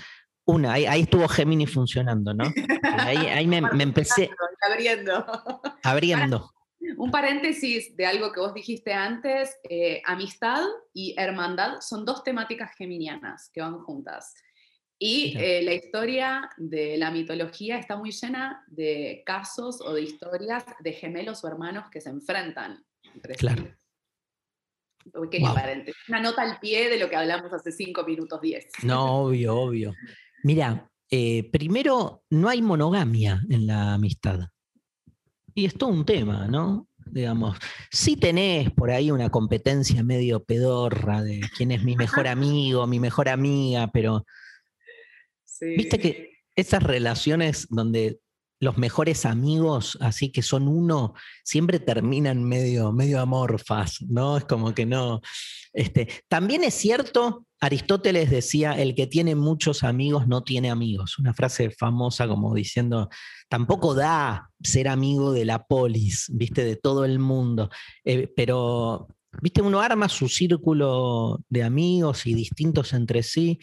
Una, 0.46 0.74
ahí, 0.74 1.02
estuvo 1.02 1.28
Gemini 1.28 1.68
funcionando, 1.68 2.34
¿no? 2.34 2.46
Ahí, 2.98 3.46
me, 3.46 3.58
empecé. 3.84 4.32
Abriendo. 4.72 5.24
Abriendo. 5.84 6.52
Un 6.98 7.12
paréntesis 7.12 7.96
de 7.96 8.08
algo 8.08 8.32
que 8.32 8.40
vos 8.40 8.56
dijiste 8.56 8.92
antes, 8.92 9.56
eh, 9.70 10.02
amistad 10.06 10.64
y 10.94 11.14
hermandad 11.16 11.80
son 11.80 12.06
dos 12.06 12.24
temáticas 12.24 12.72
geminianas 12.76 13.52
que 13.54 13.62
van 13.62 13.84
juntas. 13.84 14.34
Y 14.98 15.36
eh, 15.38 15.62
la 15.62 15.74
historia 15.74 16.50
de 16.58 16.98
la 16.98 17.12
mitología 17.12 17.78
está 17.78 17.98
muy 17.98 18.12
llena 18.12 18.64
de 18.68 19.24
casos 19.26 19.82
o 19.82 19.94
de 19.94 20.04
historias 20.04 20.64
de 20.80 20.94
gemelos 20.94 21.44
o 21.44 21.48
hermanos 21.48 21.90
que 21.92 22.00
se 22.00 22.10
enfrentan 22.10 22.84
claro. 23.38 23.68
Una 26.08 26.20
nota 26.20 26.42
al 26.42 26.60
pie 26.60 26.90
de 26.90 26.98
lo 26.98 27.10
que 27.10 27.16
hablamos 27.16 27.54
hace 27.54 27.72
cinco 27.72 28.04
minutos 28.04 28.42
diez. 28.42 28.68
No, 28.84 29.26
obvio, 29.26 29.56
obvio. 29.56 29.94
Mira, 30.44 30.90
eh, 31.12 31.50
primero, 31.52 32.24
no 32.32 32.50
hay 32.50 32.62
monogamia 32.62 33.42
en 33.50 33.68
la 33.68 33.94
amistad. 33.94 34.40
Y 35.54 35.66
es 35.66 35.76
todo 35.76 35.92
un 35.92 36.06
tema, 36.06 36.48
¿no? 36.48 36.88
Digamos, 37.06 37.58
si 37.92 38.18
tenés 38.18 38.72
por 38.72 38.90
ahí 38.90 39.12
una 39.12 39.30
competencia 39.30 40.04
medio 40.04 40.44
pedorra 40.44 41.22
de 41.22 41.42
quién 41.56 41.72
es 41.72 41.84
mi 41.84 41.96
mejor 41.96 42.28
amigo, 42.28 42.88
mi 42.88 43.00
mejor 43.00 43.30
amiga, 43.30 43.92
pero 43.94 44.26
viste 45.60 46.00
que 46.00 46.32
esas 46.56 46.84
relaciones 46.84 47.68
donde 47.70 48.20
los 48.60 48.78
mejores 48.78 49.26
amigos, 49.26 49.98
así 50.02 50.32
que 50.32 50.42
son 50.42 50.68
uno, 50.68 51.14
siempre 51.44 51.80
terminan 51.80 52.44
medio, 52.44 52.92
medio 52.92 53.20
amorfas, 53.20 54.02
¿no? 54.08 54.38
Es 54.38 54.46
como 54.46 54.74
que 54.74 54.86
no. 54.86 55.22
Este, 55.74 56.08
también 56.30 56.64
es 56.64 56.74
cierto, 56.74 57.46
Aristóteles 57.60 58.30
decía, 58.30 58.72
el 58.74 58.96
que 58.96 59.08
tiene 59.08 59.36
muchos 59.36 59.84
amigos 59.84 60.28
no 60.28 60.44
tiene 60.44 60.70
amigos. 60.70 61.20
Una 61.20 61.34
frase 61.34 61.70
famosa 61.70 62.28
como 62.28 62.54
diciendo, 62.56 63.10
tampoco 63.50 63.94
da 63.94 64.50
ser 64.64 64.88
amigo 64.88 65.34
de 65.34 65.46
la 65.46 65.66
polis, 65.66 66.32
¿viste? 66.34 66.64
De 66.64 66.78
todo 66.78 67.04
el 67.04 67.20
mundo. 67.20 67.70
Eh, 68.06 68.32
pero, 68.36 69.08
¿viste? 69.42 69.62
Uno 69.62 69.82
arma 69.82 70.08
su 70.08 70.30
círculo 70.30 71.42
de 71.50 71.64
amigos 71.64 72.26
y 72.26 72.34
distintos 72.34 72.94
entre 72.94 73.22
sí. 73.22 73.60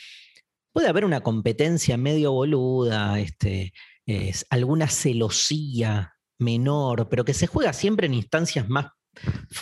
Puede 0.73 0.89
haber 0.89 1.05
una 1.05 1.21
competencia 1.21 1.97
medio 1.97 2.33
boluda, 2.33 3.21
este, 3.21 3.73
es 4.07 4.47
alguna 4.51 4.89
celosía 4.89 6.15
menor, 6.39 7.09
pero 7.09 7.25
que 7.25 7.35
se 7.35 7.47
juega 7.47 7.73
siempre 7.73 8.07
en 8.07 8.15
instancias 8.15 8.69
más, 8.69 8.87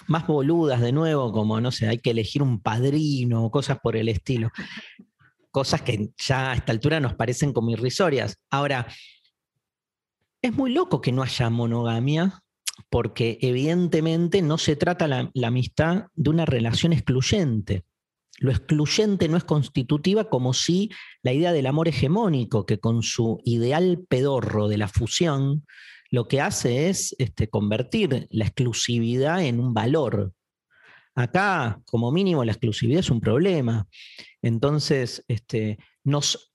más 0.07 0.27
boludas 0.27 0.81
de 0.81 0.93
nuevo, 0.93 1.33
como, 1.33 1.61
no 1.61 1.73
sé, 1.73 1.89
hay 1.89 1.99
que 1.99 2.11
elegir 2.11 2.43
un 2.43 2.61
padrino, 2.61 3.51
cosas 3.51 3.79
por 3.83 3.97
el 3.97 4.09
estilo. 4.09 4.51
Cosas 5.51 5.83
que 5.83 6.11
ya 6.17 6.53
a 6.53 6.55
esta 6.55 6.73
altura 6.73 7.01
nos 7.01 7.15
parecen 7.15 7.53
como 7.53 7.71
irrisorias. 7.71 8.39
Ahora, 8.51 8.87
es 10.43 10.53
muy 10.53 10.73
loco 10.73 11.01
que 11.01 11.11
no 11.11 11.23
haya 11.23 11.51
monogamia, 11.51 12.41
porque 12.89 13.37
evidentemente 13.43 14.43
no 14.43 14.59
se 14.59 14.77
trata 14.77 15.09
la 15.09 15.47
amistad 15.47 16.07
de 16.15 16.31
una 16.31 16.47
relación 16.47 16.93
excluyente. 16.93 17.85
Lo 18.41 18.51
excluyente 18.51 19.29
no 19.29 19.37
es 19.37 19.45
constitutiva 19.45 20.31
como 20.31 20.55
si 20.55 20.91
la 21.23 21.35
idea 21.35 21.53
del 21.53 21.67
amor 21.67 21.89
hegemónico, 21.89 22.65
que 22.65 22.81
con 22.81 23.03
su 23.03 23.41
ideal 23.45 24.05
pedorro 24.09 24.67
de 24.67 24.79
la 24.79 24.89
fusión, 24.89 25.67
lo 26.11 26.27
que 26.27 26.41
hace 26.41 26.89
es 26.89 27.15
este, 27.19 27.51
convertir 27.51 28.27
la 28.31 28.47
exclusividad 28.47 29.45
en 29.45 29.61
un 29.61 29.75
valor. 29.75 30.33
Acá, 31.15 31.83
como 31.85 32.11
mínimo, 32.13 32.43
la 32.43 32.53
exclusividad 32.53 33.01
es 33.01 33.11
un 33.11 33.21
problema. 33.21 33.87
Entonces, 34.41 35.23
este, 35.29 35.79
nos 36.03 36.55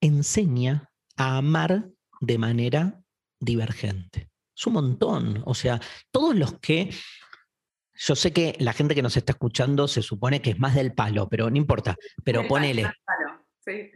enseña 0.00 0.90
a 1.16 1.36
amar 1.36 1.90
de 2.20 2.38
manera 2.38 3.02
divergente. 3.38 4.30
Es 4.56 4.66
un 4.66 4.72
montón. 4.72 5.42
O 5.44 5.54
sea, 5.54 5.78
todos 6.10 6.34
los 6.34 6.58
que 6.58 6.88
yo 7.96 8.14
sé 8.14 8.32
que 8.32 8.56
la 8.58 8.72
gente 8.72 8.94
que 8.94 9.02
nos 9.02 9.16
está 9.16 9.32
escuchando 9.32 9.88
se 9.88 10.02
supone 10.02 10.42
que 10.42 10.50
es 10.50 10.58
más 10.58 10.74
del 10.74 10.92
palo, 10.92 11.28
pero 11.28 11.50
no 11.50 11.56
importa. 11.56 11.96
Pero 12.24 12.46
ponele. 12.46 12.84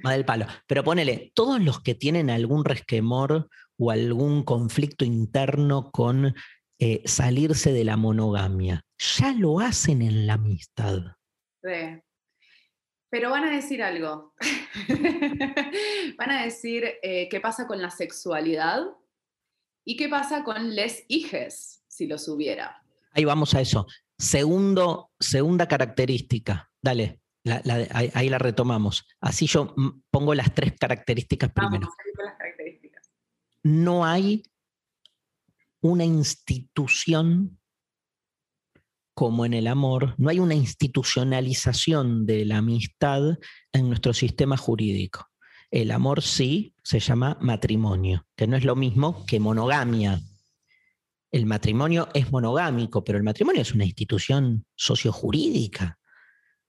Más, 0.02 0.14
del 0.14 0.24
palo. 0.24 0.46
Pero 0.66 0.82
ponele, 0.82 1.32
todos 1.34 1.60
los 1.60 1.80
que 1.80 1.94
tienen 1.94 2.30
algún 2.30 2.64
resquemor 2.64 3.48
o 3.78 3.90
algún 3.90 4.42
conflicto 4.42 5.04
interno 5.04 5.90
con 5.90 6.34
eh, 6.78 7.02
salirse 7.04 7.72
de 7.72 7.84
la 7.84 7.96
monogamia, 7.96 8.84
ya 8.98 9.32
lo 9.32 9.60
hacen 9.60 10.02
en 10.02 10.26
la 10.26 10.34
amistad. 10.34 10.98
Sí. 11.62 12.00
Pero 13.10 13.30
van 13.30 13.44
a 13.44 13.50
decir 13.50 13.82
algo. 13.82 14.34
van 16.16 16.30
a 16.30 16.44
decir 16.44 16.84
eh, 17.02 17.28
qué 17.28 17.40
pasa 17.40 17.66
con 17.66 17.82
la 17.82 17.90
sexualidad 17.90 18.86
y 19.84 19.96
qué 19.96 20.08
pasa 20.08 20.44
con 20.44 20.74
les 20.74 21.04
hijes, 21.08 21.82
si 21.88 22.06
los 22.06 22.28
hubiera. 22.28 22.82
Ahí 23.12 23.24
vamos 23.24 23.54
a 23.54 23.60
eso. 23.60 23.86
Segundo, 24.18 25.10
segunda 25.18 25.66
característica. 25.66 26.70
Dale, 26.80 27.20
ahí, 27.90 28.28
la 28.28 28.38
retomamos. 28.38 29.06
Así 29.20 29.46
yo 29.46 29.74
pongo 30.10 30.34
las 30.34 30.54
tres 30.54 30.74
características 30.78 31.50
primero. 31.52 31.88
No 33.62 34.04
hay 34.04 34.42
una 35.82 36.04
institución 36.04 37.58
como 39.14 39.44
en 39.44 39.54
el 39.54 39.66
amor, 39.66 40.14
no 40.16 40.30
hay 40.30 40.38
una 40.38 40.54
institucionalización 40.54 42.24
de 42.24 42.44
la 42.46 42.58
amistad 42.58 43.38
en 43.72 43.88
nuestro 43.88 44.14
sistema 44.14 44.56
jurídico. 44.56 45.26
El 45.70 45.90
amor 45.90 46.22
sí 46.22 46.74
se 46.82 47.00
llama 47.00 47.36
matrimonio, 47.40 48.26
que 48.34 48.46
no 48.46 48.56
es 48.56 48.64
lo 48.64 48.76
mismo 48.76 49.24
que 49.26 49.38
monogamia, 49.38 50.20
el 51.32 51.46
matrimonio 51.46 52.08
es 52.14 52.32
monogámico, 52.32 53.04
pero 53.04 53.18
el 53.18 53.24
matrimonio 53.24 53.62
es 53.62 53.72
una 53.72 53.84
institución 53.84 54.64
sociojurídica 54.74 55.98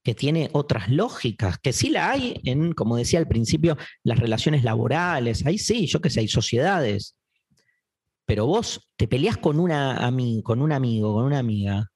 que 0.03 0.15
tiene 0.15 0.49
otras 0.53 0.89
lógicas, 0.89 1.59
que 1.59 1.73
sí 1.73 1.89
la 1.89 2.11
hay 2.11 2.39
en, 2.43 2.73
como 2.73 2.97
decía 2.97 3.19
al 3.19 3.27
principio, 3.27 3.77
las 4.03 4.19
relaciones 4.19 4.63
laborales, 4.63 5.45
ahí 5.45 5.57
sí, 5.57 5.85
yo 5.85 6.01
que 6.01 6.09
sé, 6.09 6.21
hay 6.21 6.27
sociedades. 6.27 7.15
Pero 8.25 8.45
vos 8.45 8.91
te 8.97 9.07
peleás 9.07 9.37
con, 9.37 9.59
una, 9.59 10.11
con 10.43 10.61
un 10.61 10.71
amigo, 10.71 11.13
con 11.13 11.25
una 11.25 11.39
amiga, 11.39 11.91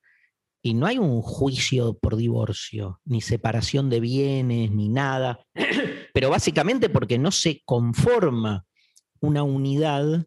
y 0.62 0.74
no 0.74 0.88
hay 0.88 0.98
un 0.98 1.22
juicio 1.22 1.98
por 1.98 2.16
divorcio, 2.16 3.00
ni 3.06 3.22
separación 3.22 3.90
de 3.90 4.00
bienes, 4.00 4.72
ni 4.72 4.90
nada, 4.90 5.40
pero 6.14 6.30
básicamente 6.30 6.90
porque 6.90 7.18
no 7.18 7.32
se 7.32 7.62
conforma 7.66 8.66
una 9.20 9.44
unidad 9.44 10.26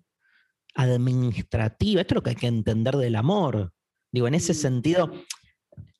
administrativa. 0.79 2.01
Esto 2.01 2.15
es 2.15 2.17
lo 2.17 2.23
que 2.23 2.31
hay 2.31 2.37
que 2.37 2.47
entender 2.47 2.97
del 2.97 3.17
amor. 3.17 3.73
Digo, 4.13 4.29
en 4.29 4.35
ese 4.35 4.53
mm. 4.53 4.57
sentido, 4.57 5.13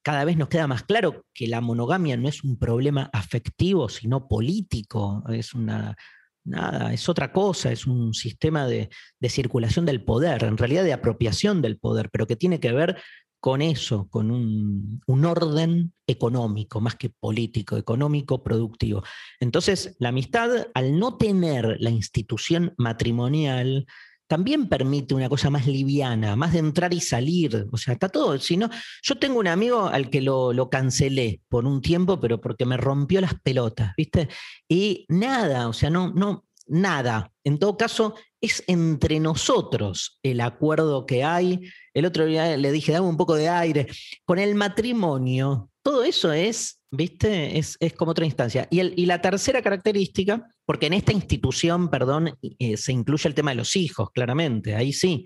cada 0.03 0.25
vez 0.25 0.37
nos 0.37 0.49
queda 0.49 0.67
más 0.67 0.85
claro 0.85 1.27
que 1.35 1.49
la 1.49 1.61
monogamia 1.61 2.17
no 2.17 2.29
es 2.29 2.45
un 2.45 2.59
problema 2.59 3.11
afectivo, 3.13 3.89
sino 3.89 4.29
político. 4.29 5.25
Es 5.29 5.53
una, 5.53 5.97
nada, 6.45 6.93
es 6.93 7.09
otra 7.09 7.33
cosa, 7.33 7.73
es 7.73 7.87
un 7.87 8.15
sistema 8.15 8.67
de, 8.67 8.89
circulación 9.29 9.85
del 9.85 10.05
poder, 10.05 10.45
en 10.45 10.57
realidad 10.57 10.85
de 10.85 10.93
apropiación 10.93 11.61
del 11.61 11.79
poder, 11.79 12.09
pero 12.11 12.27
que 12.27 12.37
tiene 12.37 12.61
que 12.61 12.73
ver 12.73 12.99
con 13.41 13.63
eso, 13.63 14.09
con 14.09 14.31
un, 14.31 15.01
un, 15.07 15.25
orden 15.25 15.93
económico, 16.07 16.81
más 16.81 16.97
que 16.97 17.11
político, 17.11 17.77
económico, 17.77 18.43
productivo. 18.43 19.05
Entonces, 19.39 19.97
la 20.01 20.09
amistad, 20.09 20.51
al 20.75 20.99
no 20.99 21.17
tener 21.17 21.77
la 21.79 21.91
institución 21.91 22.75
matrimonial, 22.79 23.87
también 24.29 24.69
permite 24.69 25.15
una 25.15 25.29
cosa 25.29 25.51
más 25.51 25.67
liviana, 25.67 26.37
más 26.37 26.53
de 26.53 26.59
entrar 26.61 26.93
y 26.95 27.01
salir. 27.01 27.67
O 27.73 27.77
sea, 27.77 27.95
está 27.95 28.09
todo. 28.09 28.37
Yo 28.37 29.19
tengo 29.19 29.39
un 29.41 29.49
amigo 29.49 29.87
al 29.87 30.11
que 30.11 30.21
lo, 30.21 30.53
lo, 30.53 30.69
cancelé 30.69 31.41
por 31.49 31.65
un 31.65 31.81
tiempo, 31.81 32.21
pero 32.21 32.41
porque 32.41 32.67
me 32.67 32.77
rompió 32.77 33.21
las 33.21 33.35
pelotas, 33.41 33.95
¿viste? 33.97 34.29
Y 34.69 35.07
nada, 35.09 35.69
o 35.69 35.73
sea, 35.73 35.89
no, 35.89 36.13
no, 36.13 36.45
nada. 36.67 37.33
En 37.43 37.59
todo 37.59 37.77
caso, 37.77 38.15
es 38.41 38.63
entre 38.67 39.19
nosotros 39.19 40.19
el 40.23 40.41
acuerdo 40.41 41.07
que 41.07 41.25
hay. 41.25 41.61
El 41.95 42.05
otro 42.05 42.27
día 42.27 42.57
le 42.57 42.71
dije, 42.71 42.93
dame 42.93 43.09
un 43.09 43.17
poco 43.17 43.35
de 43.35 43.49
aire. 43.49 43.89
Con 44.25 44.39
el 44.39 44.55
matrimonio, 44.55 45.71
todo 45.89 46.05
eso 46.05 46.31
es, 46.35 46.83
¿viste? 46.91 47.59
Es, 47.59 47.79
como 47.97 48.11
otra 48.11 48.27
instancia. 48.27 48.69
Y, 48.71 49.07
la 49.07 49.23
tercera 49.23 49.63
característica, 49.63 50.47
porque 50.67 50.85
en 50.85 50.93
esta 50.93 51.13
institución, 51.13 51.89
perdón, 51.89 52.37
eh, 52.43 52.77
se 52.77 52.93
incluye 52.93 53.27
el 53.27 53.35
tema 53.35 53.53
de 53.53 53.57
los 53.57 53.75
hijos, 53.75 54.11
claramente, 54.11 54.75
ahí 54.75 54.93
sí. 54.93 55.25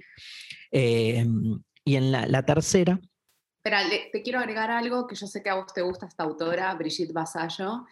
Eh, 0.71 1.27
y 1.85 1.97
en 1.97 2.13
la, 2.13 2.45
tercera... 2.45 3.01
Espera, 3.65 3.83
te 4.13 4.23
quiero 4.23 4.39
agregar 4.39 4.71
algo 4.71 5.09
que 5.09 5.17
yo 5.17 5.27
sé 5.27 5.43
que 5.43 5.51
a 5.51 5.57
vos 5.57 5.75
te 5.75 5.83
gusta 5.83 6.07
esta 6.07 6.23
autora, 6.23 6.73
Brigitte 6.75 7.13
Basallo. 7.13 7.85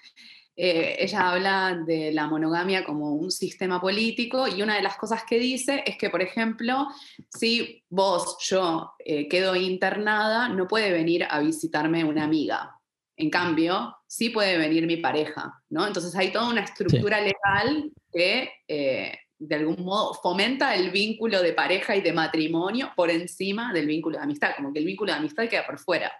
Eh, 0.56 0.96
ella 0.98 1.30
habla 1.30 1.82
de 1.86 2.12
la 2.12 2.26
monogamia 2.26 2.84
como 2.84 3.14
un 3.14 3.30
sistema 3.30 3.80
político 3.80 4.46
y 4.46 4.62
una 4.62 4.76
de 4.76 4.82
las 4.82 4.96
cosas 4.96 5.24
que 5.28 5.38
dice 5.38 5.82
es 5.86 5.96
que, 5.96 6.10
por 6.10 6.20
ejemplo, 6.20 6.88
si 7.28 7.82
vos, 7.88 8.36
yo, 8.40 8.92
quedo 8.98 9.56
internada, 9.56 10.48
no 10.48 10.68
puede 10.68 10.92
venir 10.92 11.24
a 11.28 11.40
visitarme 11.40 12.04
una 12.04 12.24
amiga. 12.24 12.80
En 13.20 13.28
cambio, 13.28 13.96
sí 14.06 14.30
puede 14.30 14.56
venir 14.56 14.86
mi 14.86 14.96
pareja, 14.96 15.52
¿no? 15.68 15.86
Entonces 15.86 16.16
hay 16.16 16.32
toda 16.32 16.48
una 16.48 16.62
estructura 16.62 17.20
legal 17.20 17.92
que 18.10 18.50
eh, 18.66 19.18
de 19.38 19.54
algún 19.54 19.84
modo 19.84 20.14
fomenta 20.14 20.74
el 20.74 20.90
vínculo 20.90 21.42
de 21.42 21.52
pareja 21.52 21.94
y 21.96 22.00
de 22.00 22.14
matrimonio 22.14 22.92
por 22.96 23.10
encima 23.10 23.74
del 23.74 23.86
vínculo 23.86 24.16
de 24.16 24.24
amistad, 24.24 24.52
como 24.56 24.72
que 24.72 24.78
el 24.78 24.86
vínculo 24.86 25.12
de 25.12 25.18
amistad 25.18 25.48
queda 25.48 25.66
por 25.66 25.78
fuera. 25.78 26.10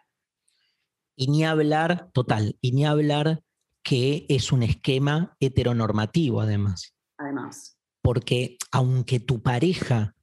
Y 1.16 1.28
ni 1.28 1.44
hablar, 1.44 2.10
total, 2.12 2.56
y 2.60 2.72
ni 2.72 2.84
hablar 2.84 3.42
que 3.91 4.24
es 4.28 4.53
un 4.53 4.62
esquema 4.62 5.36
heteronormativo 5.41 6.41
además. 6.41 6.95
Además. 7.18 7.76
Porque 8.01 8.57
aunque 8.70 9.18
tu 9.18 9.43
pareja 9.43 10.14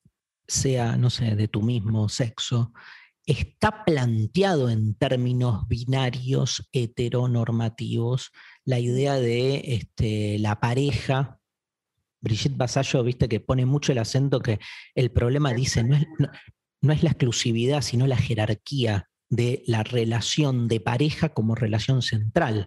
sea, 0.48 0.96
no 0.96 1.10
sé, 1.10 1.36
de 1.36 1.50
tu 1.50 1.62
mismo 1.62 2.08
sexo, 2.08 2.72
está 3.26 3.84
planteado 3.84 4.70
en 4.70 4.96
términos 4.96 5.68
binarios 5.68 6.66
heteronormativos 6.72 8.32
la 8.64 8.80
idea 8.80 9.16
de 9.16 9.62
este, 9.66 10.40
la 10.40 10.62
pareja. 10.62 11.42
Brigitte 12.22 12.56
Basallo, 12.56 13.04
viste 13.04 13.28
que 13.28 13.42
pone 13.42 13.66
mucho 13.66 13.92
el 13.92 13.98
acento 13.98 14.40
que 14.40 14.60
el 14.96 15.12
problema, 15.12 15.52
dice, 15.52 15.84
no 15.84 15.98
es, 15.98 16.08
no 16.80 16.94
es 16.94 17.04
la 17.04 17.10
exclusividad, 17.10 17.82
sino 17.82 18.08
la 18.08 18.16
jerarquía 18.16 19.10
de 19.30 19.62
la 19.68 19.84
relación 19.84 20.70
de 20.70 20.80
pareja 20.80 21.34
como 21.34 21.54
relación 21.54 22.02
central. 22.02 22.66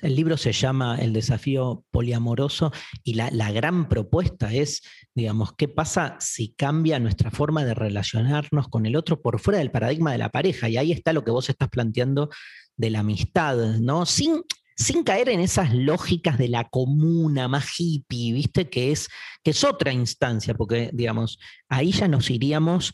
El 0.00 0.14
libro 0.14 0.36
se 0.36 0.52
llama 0.52 0.96
El 0.96 1.12
desafío 1.12 1.84
poliamoroso 1.90 2.72
y 3.02 3.14
la, 3.14 3.50
gran 3.50 3.88
propuesta 3.88 4.54
es, 4.54 4.82
digamos, 5.12 5.54
¿qué 5.56 5.66
pasa 5.66 6.16
si 6.20 6.54
cambia 6.54 7.00
nuestra 7.00 7.32
forma 7.32 7.64
de 7.64 7.74
relacionarnos 7.74 8.68
con 8.68 8.86
el 8.86 8.94
otro 8.94 9.20
por 9.20 9.40
fuera 9.40 9.58
del 9.58 9.72
paradigma 9.72 10.12
de 10.12 10.18
la 10.18 10.28
pareja? 10.28 10.68
Y 10.68 10.76
ahí 10.76 10.92
está 10.92 11.12
lo 11.12 11.24
que 11.24 11.32
vos 11.32 11.48
estás 11.50 11.68
planteando 11.68 12.30
de 12.76 12.90
la 12.90 13.00
amistad, 13.00 13.56
¿no? 13.80 14.06
Sin, 14.06 14.42
sin 14.76 15.02
caer 15.02 15.30
en 15.30 15.40
esas 15.40 15.74
lógicas 15.74 16.38
de 16.38 16.48
la 16.48 16.68
comuna 16.68 17.48
más 17.48 17.68
hippie, 17.76 18.32
¿viste? 18.32 18.70
Que 18.70 18.92
es, 18.92 19.08
que 19.42 19.50
es 19.50 19.64
otra 19.64 19.92
instancia, 19.92 20.54
porque, 20.54 20.90
digamos, 20.92 21.40
ahí 21.68 21.90
ya 21.90 22.06
nos 22.06 22.30
iríamos 22.30 22.92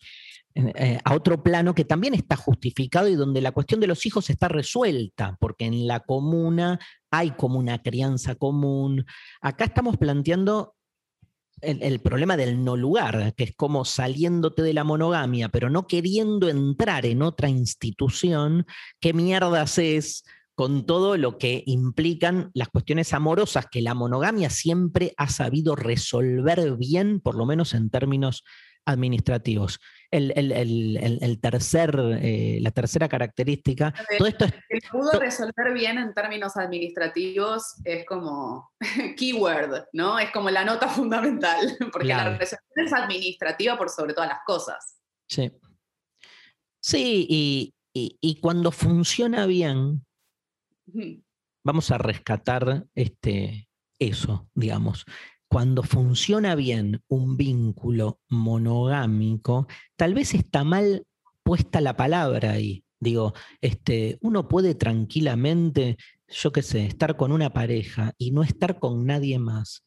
eh, 0.56 1.00
a 1.02 1.14
otro 1.14 1.42
plano 1.42 1.74
que 1.74 1.84
también 1.84 2.14
está 2.14 2.36
justificado 2.36 3.08
y 3.08 3.16
donde 3.16 3.40
la 3.40 3.50
cuestión 3.50 3.80
de 3.80 3.88
los 3.88 4.06
hijos 4.06 4.30
está 4.30 4.46
resuelta, 4.46 5.36
porque 5.40 5.64
en 5.64 5.88
la 5.88 6.00
comuna 6.00 6.78
hay 7.10 7.32
como 7.32 7.58
una 7.58 7.82
crianza 7.82 8.36
común. 8.36 9.04
Acá 9.40 9.64
estamos 9.64 9.96
planteando 9.96 10.76
el, 11.60 11.98
problema 12.00 12.36
del 12.36 12.62
no 12.62 12.76
lugar, 12.76 13.34
que 13.34 13.44
es 13.44 13.56
como 13.56 13.84
saliéndote 13.84 14.62
de 14.62 14.74
la 14.74 14.84
monogamia, 14.84 15.48
pero 15.48 15.70
no 15.70 15.88
queriendo 15.88 16.48
entrar 16.48 17.04
en 17.04 17.22
otra 17.22 17.48
institución, 17.48 18.66
¿qué 19.00 19.12
mierdas 19.12 19.78
es? 19.78 20.24
con 20.56 20.86
todo 20.86 21.16
lo 21.16 21.36
que 21.36 21.64
implican 21.66 22.52
las 22.54 22.68
cuestiones 22.68 23.12
amorosas 23.12 23.66
que 23.68 23.82
la 23.82 23.92
monogamia 23.92 24.50
siempre 24.50 25.12
ha 25.16 25.28
sabido 25.28 25.74
resolver 25.74 26.76
bien, 26.76 27.18
por 27.18 27.34
lo 27.34 27.44
menos 27.44 27.74
en 27.74 27.90
términos 27.90 28.44
administrativos 28.84 29.80
el, 30.10 31.38
tercer, 31.40 31.94
eh, 32.20 32.58
la 32.60 32.70
tercera 32.70 33.08
característica. 33.08 33.92
todo 34.18 34.28
esto 34.28 34.46
que 34.46 34.78
pudo 34.90 35.12
resolver 35.18 35.72
bien 35.74 35.98
en 35.98 36.14
términos 36.14 36.56
administrativos 36.56 37.76
es 37.84 38.04
como 38.06 38.72
keyword, 39.16 39.86
¿no? 39.92 40.18
Es 40.18 40.30
como 40.30 40.50
la 40.50 40.64
nota 40.64 40.88
fundamental, 40.88 41.76
porque 41.92 42.08
la 42.08 42.36
resolución 42.36 42.86
es 42.86 42.92
administrativa 42.92 43.76
por 43.76 43.90
sobre 43.90 44.14
todas 44.14 44.30
las 44.30 44.40
cosas. 44.46 45.00
Sí. 45.28 45.52
Sí, 46.80 47.26
y, 47.28 47.74
y 48.20 48.40
cuando 48.40 48.70
funciona 48.70 49.46
bien, 49.46 50.04
vamos 51.64 51.90
a 51.90 51.96
rescatar 51.96 52.84
este, 52.94 53.68
eso, 53.98 54.48
digamos 54.54 55.06
cuando 55.54 55.84
funciona 55.84 56.56
bien 56.56 57.00
un 57.06 57.36
vínculo 57.36 58.18
monogámico, 58.28 59.68
tal 59.94 60.12
vez 60.12 60.34
está 60.34 60.64
mal 60.64 61.06
puesta 61.44 61.80
la 61.80 61.96
palabra 61.96 62.50
ahí. 62.50 62.82
Digo, 62.98 63.34
este, 63.60 64.18
uno 64.20 64.48
puede 64.48 64.74
tranquilamente, 64.74 65.96
yo 66.26 66.50
qué 66.50 66.60
sé, 66.60 66.86
estar 66.86 67.16
con 67.16 67.30
una 67.30 67.52
pareja 67.52 68.14
y 68.18 68.32
no 68.32 68.42
estar 68.42 68.80
con 68.80 69.06
nadie 69.06 69.38
más. 69.38 69.84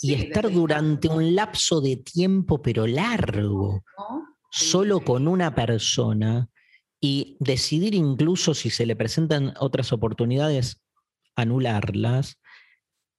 y 0.00 0.14
estar 0.14 0.52
durante 0.52 1.08
un 1.08 1.34
lapso 1.34 1.80
de 1.80 1.96
tiempo, 1.96 2.62
pero 2.62 2.86
largo, 2.86 3.82
solo 4.52 5.00
con 5.00 5.26
una 5.26 5.52
persona 5.52 6.48
y 7.00 7.36
decidir 7.40 7.96
incluso 7.96 8.54
si 8.54 8.70
se 8.70 8.86
le 8.86 8.94
presentan 8.94 9.52
otras 9.58 9.92
oportunidades, 9.92 10.80
anularlas. 11.34 12.38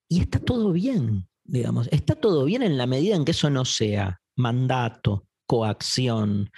Y 0.07 0.21
está 0.21 0.39
todo 0.39 0.71
bien 0.71 1.27
digamos. 1.49 1.87
Está 1.91 2.15
todo 2.15 2.45
bien 2.45 2.63
en 2.63 2.77
la 2.77 2.87
medida 2.87 3.15
en 3.15 3.25
que 3.25 3.31
eso 3.31 3.49
no 3.49 3.65
sea 3.65 4.21
mandato, 4.35 5.27
coacción, 5.45 6.51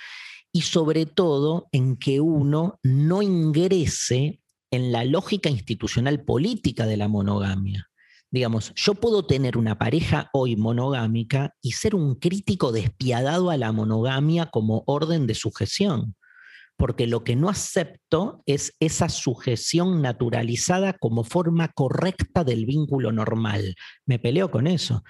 y 0.53 0.61
sobre 0.61 1.05
todo 1.05 1.67
en 1.71 1.95
que 1.97 2.19
uno 2.19 2.79
no 2.83 3.21
ingrese 3.21 4.41
en 4.71 4.91
la 4.91 5.05
lógica 5.05 5.49
institucional 5.49 6.23
política 6.23 6.85
de 6.85 6.97
la 6.97 7.07
monogamia. 7.07 7.87
Digamos, 8.29 8.73
yo 8.75 8.95
puedo 8.95 9.25
tener 9.25 9.57
una 9.57 9.77
pareja 9.77 10.29
hoy 10.31 10.55
monogámica 10.55 11.53
y 11.61 11.73
ser 11.73 11.95
un 11.95 12.15
crítico 12.15 12.71
despiadado 12.71 13.49
a 13.49 13.57
la 13.57 13.71
monogamia 13.73 14.45
como 14.45 14.83
orden 14.87 15.27
de 15.27 15.35
sujeción 15.35 16.15
porque 16.77 17.07
lo 17.07 17.23
que 17.23 17.35
no 17.35 17.49
acepto 17.49 18.41
es 18.45 18.73
esa 18.79 19.09
sujeción 19.09 20.01
naturalizada 20.01 20.93
como 20.93 21.23
forma 21.23 21.67
correcta 21.69 22.43
del 22.43 22.65
vínculo 22.65 23.11
normal. 23.11 23.75
Me 24.05 24.19
peleo 24.19 24.49
con 24.49 24.67
eso. 24.67 25.03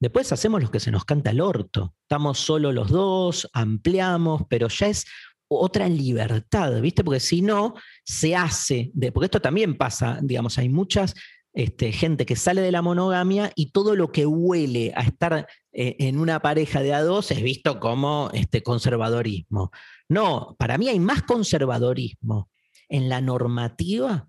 Después 0.00 0.32
hacemos 0.32 0.62
lo 0.62 0.70
que 0.70 0.80
se 0.80 0.90
nos 0.90 1.04
canta 1.04 1.30
el 1.30 1.40
orto. 1.40 1.94
Estamos 2.02 2.38
solo 2.38 2.72
los 2.72 2.88
dos, 2.88 3.48
ampliamos, 3.52 4.42
pero 4.48 4.68
ya 4.68 4.86
es 4.86 5.04
otra 5.48 5.88
libertad, 5.88 6.80
¿viste? 6.80 7.02
Porque 7.02 7.20
si 7.20 7.42
no, 7.42 7.74
se 8.04 8.36
hace, 8.36 8.90
de, 8.94 9.10
porque 9.12 9.26
esto 9.26 9.40
también 9.40 9.76
pasa, 9.76 10.18
digamos, 10.22 10.58
hay 10.58 10.68
muchas 10.68 11.14
este, 11.54 11.90
gente 11.90 12.26
que 12.26 12.36
sale 12.36 12.60
de 12.60 12.70
la 12.70 12.82
monogamia 12.82 13.50
y 13.56 13.72
todo 13.72 13.96
lo 13.96 14.12
que 14.12 14.26
huele 14.26 14.92
a 14.94 15.02
estar 15.02 15.48
eh, 15.72 15.96
en 15.98 16.20
una 16.20 16.40
pareja 16.40 16.82
de 16.82 16.94
a 16.94 17.02
dos 17.02 17.30
es 17.30 17.42
visto 17.42 17.80
como 17.80 18.30
este, 18.32 18.62
conservadorismo. 18.62 19.72
No, 20.08 20.56
para 20.58 20.78
mí 20.78 20.88
hay 20.88 21.00
más 21.00 21.22
conservadorismo 21.22 22.50
en 22.88 23.08
la 23.08 23.20
normativa 23.20 24.28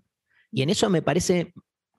y 0.52 0.62
en 0.62 0.70
eso 0.70 0.90
me 0.90 1.02
parece 1.02 1.52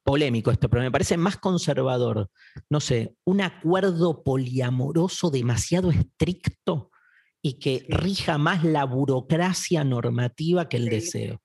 polémico 0.03 0.51
esto, 0.51 0.69
pero 0.69 0.84
me 0.84 0.91
parece 0.91 1.17
más 1.17 1.38
conservador, 1.38 2.29
no 2.69 2.79
sé, 2.79 3.15
un 3.23 3.41
acuerdo 3.41 4.23
poliamoroso 4.23 5.29
demasiado 5.29 5.91
estricto 5.91 6.91
y 7.41 7.53
que 7.53 7.86
rija 7.89 8.38
más 8.38 8.63
la 8.63 8.84
burocracia 8.86 9.84
normativa 9.84 10.69
que 10.69 10.77
el 10.77 10.89
deseo. 10.89 11.41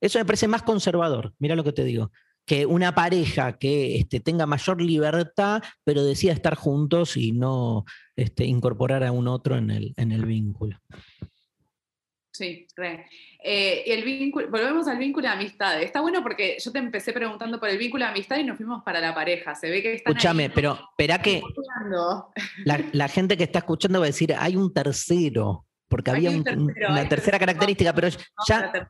Eso 0.00 0.18
me 0.18 0.24
parece 0.24 0.48
más 0.48 0.62
conservador, 0.62 1.34
mira 1.38 1.56
lo 1.56 1.64
que 1.64 1.72
te 1.72 1.84
digo. 1.84 2.10
que 2.46 2.66
una 2.66 2.94
pareja 2.94 3.56
que 3.56 3.96
este, 3.96 4.20
tenga 4.20 4.44
mayor 4.44 4.82
libertad, 4.82 5.62
pero 5.82 6.04
decida 6.04 6.34
estar 6.34 6.56
juntos 6.56 7.16
y 7.16 7.32
no 7.32 7.86
este, 8.16 8.44
incorporar 8.44 9.02
a 9.02 9.12
un 9.12 9.28
otro 9.28 9.56
en 9.56 9.70
el, 9.70 9.94
en 9.96 10.12
el 10.12 10.26
vínculo. 10.26 10.78
Sí, 12.34 12.66
re. 12.74 13.06
Eh, 13.44 13.84
el 13.86 14.02
vínculo, 14.02 14.50
volvemos 14.50 14.88
al 14.88 14.98
vínculo 14.98 15.28
de 15.28 15.34
amistad. 15.34 15.80
Está 15.80 16.00
bueno 16.00 16.20
porque 16.20 16.56
yo 16.58 16.72
te 16.72 16.80
empecé 16.80 17.12
preguntando 17.12 17.60
por 17.60 17.68
el 17.68 17.78
vínculo 17.78 18.04
de 18.04 18.10
amistad 18.10 18.38
y 18.38 18.44
nos 18.44 18.56
fuimos 18.56 18.82
para 18.82 19.00
la 19.00 19.14
pareja. 19.14 19.54
Se 19.54 19.70
ve 19.70 19.80
que 19.80 19.94
están 19.94 20.12
Escúchame, 20.12 20.50
pero 20.50 20.76
espera 20.90 21.22
que 21.22 21.40
la, 22.64 23.06
gente 23.06 23.36
que 23.36 23.44
está 23.44 23.60
escuchando 23.60 24.00
va 24.00 24.06
a 24.06 24.08
decir, 24.08 24.34
hay 24.36 24.56
un 24.56 24.74
tercero, 24.74 25.64
porque 25.88 26.10
había 26.10 26.30
una 26.30 27.08
tercera 27.08 27.38
característica, 27.38 27.94
pero 27.94 28.08
ya 28.48 28.88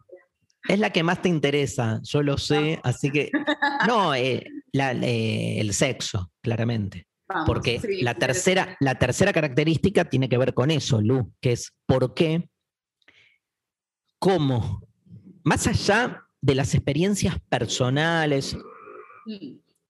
es 0.66 0.78
la 0.78 0.88
que 0.88 1.02
más 1.02 1.20
te 1.20 1.28
interesa, 1.28 2.00
yo 2.02 2.22
lo 2.22 2.38
sé, 2.38 2.80
así 2.82 3.10
que 3.10 3.30
no, 3.86 4.14
eh, 4.14 4.46
eh, 4.72 5.56
el 5.58 5.74
sexo, 5.74 6.30
claramente. 6.40 7.08
porque 7.44 7.78
la, 8.00 8.14
tercera, 8.14 8.74
la 8.80 8.94
tercera 8.94 9.34
característica 9.34 10.06
tiene 10.06 10.30
que 10.30 10.38
ver 10.38 10.54
con 10.54 10.70
eso, 10.70 11.02
Lu, 11.02 11.30
que 11.42 11.52
es 11.52 11.74
por 11.84 12.14
qué 12.14 12.48
cómo, 14.24 14.80
más 15.42 15.66
allá 15.66 16.26
de 16.40 16.54
las 16.54 16.74
experiencias 16.74 17.36
personales, 17.50 18.56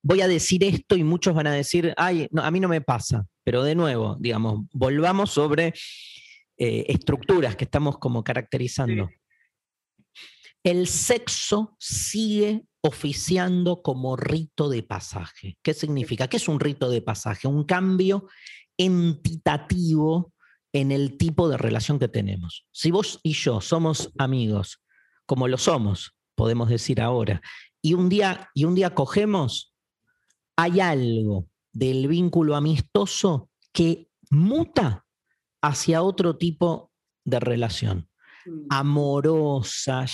voy 0.02 0.22
a 0.22 0.26
decir 0.26 0.64
esto 0.64 0.96
y 0.96 1.04
muchos 1.04 1.34
van 1.34 1.46
a 1.46 1.52
decir, 1.52 1.94
ay, 1.96 2.26
a 2.36 2.50
mí 2.50 2.58
no 2.58 2.66
me 2.66 2.80
pasa, 2.80 3.24
pero 3.44 3.62
de 3.62 3.76
nuevo, 3.76 4.16
digamos, 4.18 4.64
volvamos 4.72 5.30
sobre 5.30 5.72
eh, 6.58 6.84
estructuras 6.88 7.54
que 7.54 7.62
estamos 7.62 7.98
como 7.98 8.24
caracterizando. 8.24 9.08
El 10.64 10.88
sexo 10.88 11.76
sigue 11.78 12.64
oficiando 12.80 13.82
como 13.82 14.16
rito 14.16 14.68
de 14.68 14.82
pasaje. 14.82 15.58
¿Qué 15.62 15.74
significa? 15.74 16.26
¿Qué 16.26 16.38
es 16.38 16.48
un 16.48 16.58
rito 16.58 16.90
de 16.90 17.02
pasaje? 17.02 17.46
Un 17.46 17.62
cambio 17.62 18.26
entitativo 18.76 20.33
en 20.74 20.90
el 20.90 21.16
tipo 21.16 21.48
de 21.48 21.56
relación 21.56 21.98
que 21.98 22.08
tenemos. 22.08 22.66
Si 22.72 22.90
vos 22.90 23.20
y 23.22 23.32
yo 23.32 23.60
somos 23.60 24.12
amigos, 24.18 24.82
como 25.24 25.46
lo 25.46 25.56
somos, 25.56 26.16
podemos 26.34 26.68
decir 26.68 27.00
ahora, 27.00 27.40
y 27.80 27.94
un 27.94 28.08
día, 28.08 28.50
y 28.54 28.64
un 28.64 28.74
día 28.74 28.92
cogemos, 28.92 29.72
hay 30.56 30.80
algo 30.80 31.46
del 31.72 32.08
vínculo 32.08 32.56
amistoso 32.56 33.50
que 33.72 34.08
muta 34.30 35.06
hacia 35.62 36.02
otro 36.02 36.36
tipo 36.36 36.90
de 37.24 37.38
relación, 37.38 38.08
mm. 38.44 38.66
amorosa, 38.70 40.06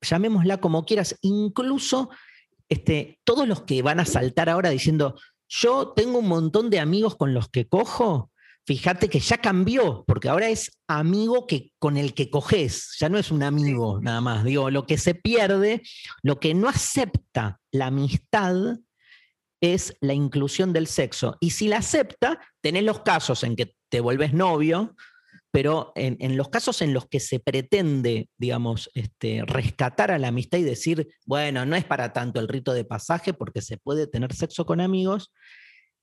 llamémosla 0.00 0.60
como 0.60 0.86
quieras, 0.86 1.14
incluso 1.20 2.08
este, 2.70 3.20
todos 3.24 3.46
los 3.46 3.62
que 3.62 3.82
van 3.82 4.00
a 4.00 4.06
saltar 4.06 4.48
ahora 4.48 4.70
diciendo, 4.70 5.16
yo 5.46 5.88
tengo 5.94 6.20
un 6.20 6.28
montón 6.28 6.70
de 6.70 6.80
amigos 6.80 7.16
con 7.16 7.34
los 7.34 7.50
que 7.50 7.68
cojo, 7.68 8.29
fíjate 8.70 9.08
que 9.08 9.18
ya 9.18 9.38
cambió, 9.38 10.04
porque 10.06 10.28
ahora 10.28 10.48
es 10.48 10.70
amigo 10.86 11.48
que, 11.48 11.72
con 11.80 11.96
el 11.96 12.14
que 12.14 12.30
coges, 12.30 12.94
ya 13.00 13.08
no 13.08 13.18
es 13.18 13.32
un 13.32 13.42
amigo 13.42 13.98
nada 14.00 14.20
más. 14.20 14.44
Digo, 14.44 14.70
lo 14.70 14.86
que 14.86 14.96
se 14.96 15.16
pierde, 15.16 15.82
lo 16.22 16.38
que 16.38 16.54
no 16.54 16.68
acepta 16.68 17.58
la 17.72 17.86
amistad 17.86 18.54
es 19.60 19.96
la 20.00 20.14
inclusión 20.14 20.72
del 20.72 20.86
sexo. 20.86 21.36
Y 21.40 21.50
si 21.50 21.66
la 21.66 21.78
acepta, 21.78 22.38
tenés 22.60 22.84
los 22.84 23.00
casos 23.00 23.42
en 23.42 23.56
que 23.56 23.74
te 23.88 23.98
vuelves 23.98 24.34
novio, 24.34 24.94
pero 25.50 25.90
en, 25.96 26.36
los 26.36 26.48
casos 26.48 26.80
en 26.80 26.94
los 26.94 27.08
que 27.08 27.18
se 27.18 27.40
pretende, 27.40 28.28
digamos, 28.38 28.88
este, 28.94 29.42
rescatar 29.44 30.12
a 30.12 30.18
la 30.20 30.28
amistad 30.28 30.58
y 30.58 30.62
decir, 30.62 31.08
bueno, 31.26 31.66
no 31.66 31.74
es 31.74 31.84
para 31.84 32.12
tanto 32.12 32.38
el 32.38 32.46
rito 32.46 32.72
de 32.72 32.84
pasaje 32.84 33.34
porque 33.34 33.62
se 33.62 33.78
puede 33.78 34.06
tener 34.06 34.32
sexo 34.32 34.64
con 34.64 34.80
amigos, 34.80 35.32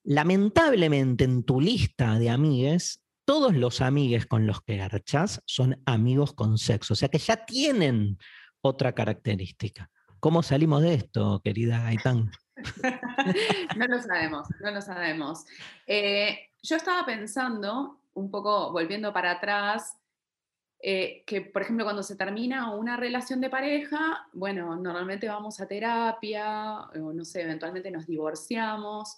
Lamentablemente 0.10 1.26
en 1.26 1.44
tu 1.44 1.60
lista 1.60 2.18
de 2.18 2.30
amigues, 2.30 3.04
todos 3.26 3.54
los 3.54 3.82
amigues 3.82 4.26
con 4.26 4.48
los 4.48 4.62
que 4.62 4.78
garchas 4.78 5.44
son 5.46 5.82
amigos 5.86 6.32
con 6.32 6.58
sexo, 6.58 6.94
o 6.94 6.96
sea 6.96 7.10
que 7.10 7.18
ya 7.18 7.44
tienen 7.46 8.18
otra 8.62 8.96
característica. 8.96 9.92
¿Cómo 10.22 10.44
salimos 10.44 10.82
de 10.82 10.94
esto, 10.94 11.42
querida 11.44 11.84
Gaitán? 11.84 12.32
no 13.76 13.86
lo 13.86 14.02
sabemos, 14.02 14.48
no 14.62 14.72
lo 14.72 14.82
sabemos. 14.82 15.44
Eh, 15.86 16.40
yo 16.64 16.78
estaba 16.78 17.06
pensando, 17.06 18.00
un 18.14 18.32
poco 18.32 18.72
volviendo 18.72 19.12
para 19.12 19.32
atrás, 19.32 19.98
eh, 20.80 21.26
que 21.28 21.42
por 21.42 21.64
ejemplo 21.64 21.84
cuando 21.84 22.02
se 22.02 22.16
termina 22.16 22.74
una 22.74 22.96
relación 22.96 23.42
de 23.42 23.50
pareja, 23.50 24.26
bueno, 24.32 24.74
normalmente 24.78 25.28
vamos 25.28 25.60
a 25.60 25.68
terapia, 25.68 26.80
o 26.96 27.12
no 27.12 27.26
sé, 27.26 27.42
eventualmente 27.42 27.92
nos 27.92 28.08
divorciamos, 28.08 29.18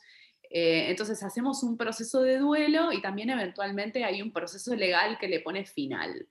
eh, 0.49 0.89
entonces 0.89 1.21
hacemos 1.21 1.61
un 1.61 1.77
proceso 1.77 2.21
de 2.23 2.39
duelo 2.39 2.91
y 2.91 3.01
también 3.01 3.29
eventualmente 3.29 4.03
hay 4.03 4.21
un 4.21 4.31
proceso 4.31 4.75
legal 4.75 5.17
que 5.19 5.27
le 5.27 5.41
pone 5.41 5.65
final. 5.65 6.27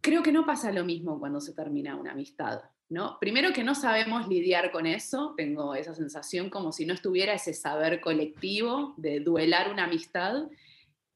Creo 0.00 0.22
que 0.22 0.32
no 0.32 0.44
pasa 0.44 0.72
lo 0.72 0.84
mismo 0.84 1.20
cuando 1.20 1.40
se 1.40 1.54
termina 1.54 1.94
una 1.94 2.12
amistad, 2.12 2.62
¿no? 2.88 3.18
Primero 3.20 3.52
que 3.52 3.62
no 3.62 3.74
sabemos 3.74 4.26
lidiar 4.26 4.72
con 4.72 4.86
eso, 4.86 5.34
tengo 5.36 5.74
esa 5.74 5.94
sensación 5.94 6.50
como 6.50 6.72
si 6.72 6.84
no 6.84 6.94
estuviera 6.94 7.34
ese 7.34 7.52
saber 7.52 8.00
colectivo 8.00 8.94
de 8.96 9.20
duelar 9.20 9.70
una 9.70 9.84
amistad. 9.84 10.48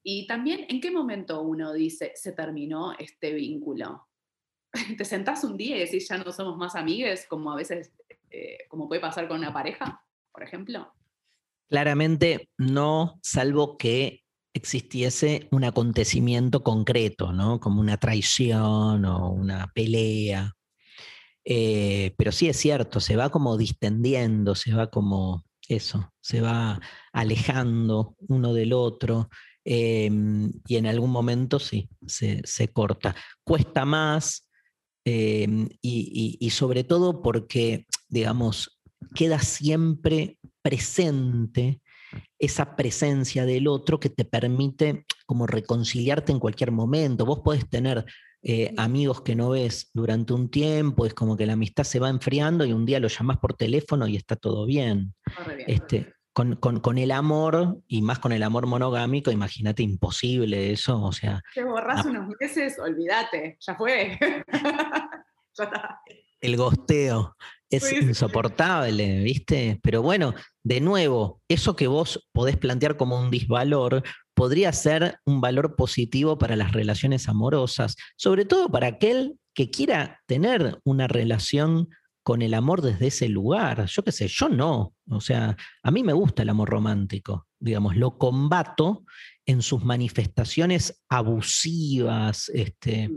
Y 0.02 0.26
también, 0.26 0.66
¿en 0.68 0.80
qué 0.80 0.90
momento 0.90 1.42
uno 1.42 1.72
dice, 1.72 2.12
se 2.14 2.32
terminó 2.32 2.92
este 2.98 3.32
vínculo? 3.32 4.06
¿Te 4.98 5.04
sentás 5.04 5.42
un 5.42 5.56
día 5.56 5.76
y 5.76 5.80
decís, 5.80 6.06
ya 6.06 6.18
no 6.18 6.30
somos 6.30 6.56
más 6.56 6.76
amigues, 6.76 7.26
como 7.26 7.50
a 7.50 7.56
veces, 7.56 7.90
eh, 8.30 8.58
como 8.68 8.86
puede 8.86 9.00
pasar 9.00 9.26
con 9.26 9.38
una 9.38 9.52
pareja, 9.52 10.04
por 10.30 10.42
ejemplo? 10.42 10.92
Claramente 11.68 12.48
no, 12.58 13.18
salvo 13.22 13.76
que 13.76 14.24
existiese 14.54 15.48
un 15.50 15.64
acontecimiento 15.64 16.62
concreto, 16.62 17.32
¿no? 17.32 17.58
Como 17.60 17.80
una 17.80 17.96
traición 17.96 19.04
o 19.04 19.30
una 19.30 19.70
pelea. 19.74 20.52
Eh, 21.44 22.14
pero 22.16 22.32
sí 22.32 22.48
es 22.48 22.56
cierto, 22.56 23.00
se 23.00 23.16
va 23.16 23.30
como 23.30 23.56
distendiendo, 23.58 24.54
se 24.54 24.72
va 24.72 24.90
como 24.90 25.44
eso, 25.68 26.12
se 26.20 26.40
va 26.40 26.80
alejando 27.12 28.16
uno 28.28 28.54
del 28.54 28.72
otro 28.72 29.28
em, 29.64 30.52
y 30.66 30.76
en 30.76 30.86
algún 30.86 31.10
momento 31.10 31.58
sí, 31.58 31.88
se, 32.06 32.68
corta. 32.72 33.14
Cuesta 33.44 33.84
más 33.84 34.48
em, 35.04 35.68
y 35.82 36.48
sobre 36.50 36.84
todo 36.84 37.22
porque, 37.22 37.86
digamos, 38.08 38.80
queda 39.14 39.38
siempre 39.40 40.38
presente 40.64 41.82
esa 42.38 42.74
presencia 42.74 43.44
del 43.44 43.68
otro 43.68 44.00
que 44.00 44.08
te 44.08 44.24
permite 44.24 45.04
como 45.26 45.46
reconciliarte 45.46 46.32
en 46.32 46.40
cualquier 46.40 46.70
momento. 46.72 47.26
Vos 47.26 47.40
podés 47.40 47.68
tener 47.68 48.04
eh, 48.42 48.72
amigos 48.76 49.20
que 49.20 49.34
no 49.34 49.50
ves 49.50 49.90
durante 49.92 50.32
un 50.32 50.50
tiempo, 50.50 51.06
es 51.06 51.14
como 51.14 51.36
que 51.36 51.46
la 51.46 51.52
amistad 51.52 51.84
se 51.84 51.98
va 51.98 52.08
enfriando 52.08 52.64
y 52.64 52.72
un 52.72 52.86
día 52.86 53.00
lo 53.00 53.08
llamas 53.08 53.38
por 53.38 53.54
teléfono 53.54 54.06
y 54.06 54.16
está 54.16 54.36
todo 54.36 54.64
bien. 54.64 55.14
este, 55.66 56.14
con, 56.32 56.98
el 56.98 57.10
amor, 57.12 57.78
y 57.86 58.02
más 58.02 58.18
con 58.18 58.32
el 58.32 58.42
amor 58.42 58.66
monogámico, 58.66 59.30
imagínate, 59.30 59.82
imposible 59.82 60.72
eso, 60.72 61.00
o 61.00 61.12
sea... 61.12 61.40
Te 61.54 61.62
borras 61.62 62.04
unos 62.06 62.28
meses, 62.40 62.76
olvídate, 62.78 63.56
ya 63.60 63.76
fue. 63.76 64.18
ya 65.56 65.64
está. 65.64 66.00
El 66.40 66.56
gosteo 66.56 67.36
es 67.76 67.92
insoportable, 67.92 69.22
¿viste? 69.22 69.78
Pero 69.82 70.02
bueno, 70.02 70.34
de 70.62 70.80
nuevo, 70.80 71.40
eso 71.48 71.76
que 71.76 71.86
vos 71.86 72.28
podés 72.32 72.56
plantear 72.56 72.96
como 72.96 73.18
un 73.18 73.30
disvalor 73.30 74.02
podría 74.34 74.72
ser 74.72 75.18
un 75.24 75.40
valor 75.40 75.76
positivo 75.76 76.38
para 76.38 76.56
las 76.56 76.72
relaciones 76.72 77.28
amorosas, 77.28 77.96
sobre 78.16 78.44
todo 78.44 78.68
para 78.68 78.88
aquel 78.88 79.38
que 79.54 79.70
quiera 79.70 80.20
tener 80.26 80.78
una 80.84 81.06
relación 81.06 81.88
con 82.24 82.42
el 82.42 82.54
amor 82.54 82.80
desde 82.80 83.08
ese 83.08 83.28
lugar. 83.28 83.86
Yo 83.86 84.02
qué 84.02 84.10
sé, 84.10 84.28
yo 84.28 84.48
no. 84.48 84.94
O 85.10 85.20
sea, 85.20 85.56
a 85.82 85.90
mí 85.90 86.02
me 86.02 86.14
gusta 86.14 86.42
el 86.42 86.48
amor 86.48 86.70
romántico, 86.70 87.46
digamos, 87.58 87.96
lo 87.96 88.18
combato 88.18 89.04
en 89.46 89.60
sus 89.60 89.84
manifestaciones 89.84 91.04
abusivas, 91.08 92.48
este, 92.48 93.10
mm 93.10 93.16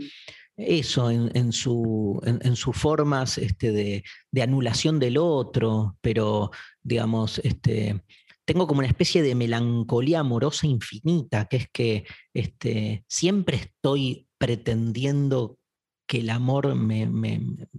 eso 0.58 1.12
en, 1.12 1.52
su, 1.52 2.20
en, 2.24 2.56
sus 2.56 2.76
formas 2.76 3.38
este, 3.38 3.72
de, 3.72 4.42
anulación 4.42 5.00
del 5.00 5.18
otro, 5.18 5.98
pero 6.02 6.52
digamos, 6.82 7.40
este, 7.44 8.04
tengo 8.44 8.66
como 8.66 8.80
una 8.80 8.88
especie 8.88 9.22
de 9.22 9.36
melancolía 9.36 10.22
amorosa 10.22 10.66
infinita, 10.66 11.46
que 11.46 11.58
es 11.58 11.70
que 11.72 12.06
este, 12.34 13.06
siempre 13.08 13.58
estoy 13.58 14.28
pretendiendo 14.40 15.60
que 16.08 16.20
el 16.20 16.30
amor 16.30 16.74
me, 16.74 17.06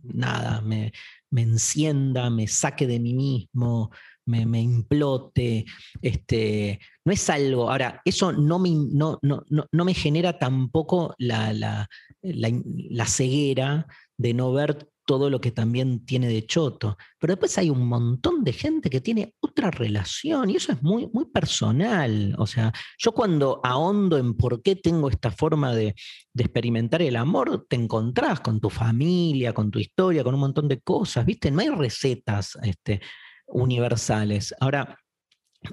nada, 0.03 0.61
me, 0.61 0.93
me, 1.31 1.43
encienda, 1.43 2.31
me 2.31 2.47
saque 2.47 2.87
de 2.87 3.01
mí 3.01 3.15
mismo, 3.15 3.91
me, 4.29 4.61
implote. 4.61 5.65
Este, 6.01 6.79
no 7.05 7.13
es 7.13 7.29
algo. 7.31 7.71
Ahora, 7.71 8.01
eso 8.05 8.33
no 8.33 8.59
me, 8.59 8.71
no, 8.71 9.19
no, 9.23 9.45
no 9.49 9.85
me 9.85 9.95
genera 9.95 10.39
tampoco 10.39 11.15
la, 11.19 11.53
la, 11.53 11.89
la, 12.23 13.07
ceguera 13.07 13.87
de 14.17 14.35
no 14.35 14.53
ver 14.53 14.89
todo 15.09 15.31
lo 15.31 15.41
que 15.41 15.53
también 15.53 16.05
tiene 16.05 16.29
de 16.29 16.45
choto. 16.45 16.99
Pero 17.19 17.33
después 17.33 17.57
hay 17.57 17.71
un 17.71 17.89
montón 17.89 18.45
de 18.45 18.53
gente 18.53 18.91
que 18.91 19.01
tiene 19.01 19.35
otra 19.41 19.71
relación 19.71 20.51
y 20.51 20.57
eso 20.57 20.71
es 20.71 20.83
muy, 20.83 21.09
muy 21.15 21.25
personal. 21.25 22.35
O 22.37 22.47
sea, 22.47 22.75
yo 22.99 23.13
cuando 23.13 23.59
ahondo 23.65 24.19
en 24.19 24.35
por 24.35 24.63
qué 24.63 24.77
tengo 24.77 25.09
esta 25.09 25.31
forma 25.31 25.75
de, 25.75 25.95
experimentar 26.37 27.03
el 27.03 27.17
amor, 27.17 27.67
te 27.69 27.75
encontrás 27.75 28.41
con 28.41 28.61
tu 28.61 28.69
familia, 28.69 29.55
con 29.55 29.71
tu 29.71 29.79
historia, 29.79 30.23
con 30.23 30.35
un 30.35 30.41
montón 30.41 30.69
de 30.69 30.79
cosas, 30.81 31.25
¿viste? 31.25 31.51
No 31.51 31.61
hay 31.61 31.71
recetas 31.71 32.57
este, 32.63 33.01
universales. 33.49 34.55
Ahora, 34.61 34.99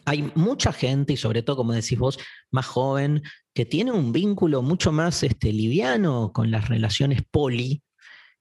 hay 0.06 0.32
mucha 0.36 0.74
gente, 0.74 1.14
y 1.14 1.18
sobre 1.18 1.44
todo, 1.44 1.58
como 1.58 1.74
decís 1.74 1.98
vos, 1.98 2.18
más 2.52 2.66
joven, 2.66 3.22
que 3.54 3.66
tiene 3.66 3.92
un 3.92 4.12
vínculo 4.12 4.62
mucho 4.62 4.92
más 4.92 5.24
este, 5.24 5.54
liviano 5.54 6.32
con 6.34 6.52
las 6.52 6.70
relaciones 6.70 7.22
poli, 7.30 7.84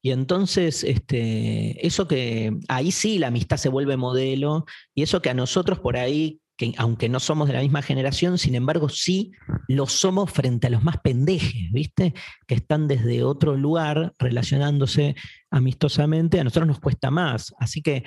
y 0.03 0.11
entonces, 0.11 0.85
este, 0.85 1.87
eso 1.87 2.07
que 2.07 2.53
ahí 2.69 2.93
sí 2.93 3.19
la 3.19 3.29
amistad 3.29 3.57
se 3.57 3.71
vuelve 3.71 3.97
modelo, 3.97 4.67
y 4.95 5.03
eso 5.03 5.23
que 5.23 5.31
a 5.31 5.35
nosotros 5.35 5.79
por 5.79 5.97
ahí, 5.97 6.41
que 6.57 6.73
aunque 6.77 7.09
no 7.09 7.21
somos 7.21 7.49
de 7.49 7.55
la 7.55 7.63
misma 7.63 7.83
generación, 7.83 8.39
sin 8.39 8.55
embargo 8.55 8.89
sí 8.89 9.33
lo 9.67 9.87
somos 9.87 10.31
frente 10.31 10.67
a 10.67 10.71
los 10.71 10.85
más 10.85 10.99
pendejes, 10.99 11.73
¿viste? 11.73 12.15
Que 12.47 12.55
están 12.55 12.87
desde 12.87 13.25
otro 13.25 13.57
lugar 13.57 14.13
relacionándose 14.19 15.17
amistosamente, 15.51 16.39
a 16.39 16.45
nosotros 16.45 16.69
nos 16.69 16.81
cuesta 16.81 17.11
más. 17.11 17.55
Así 17.59 17.83
que 17.83 18.05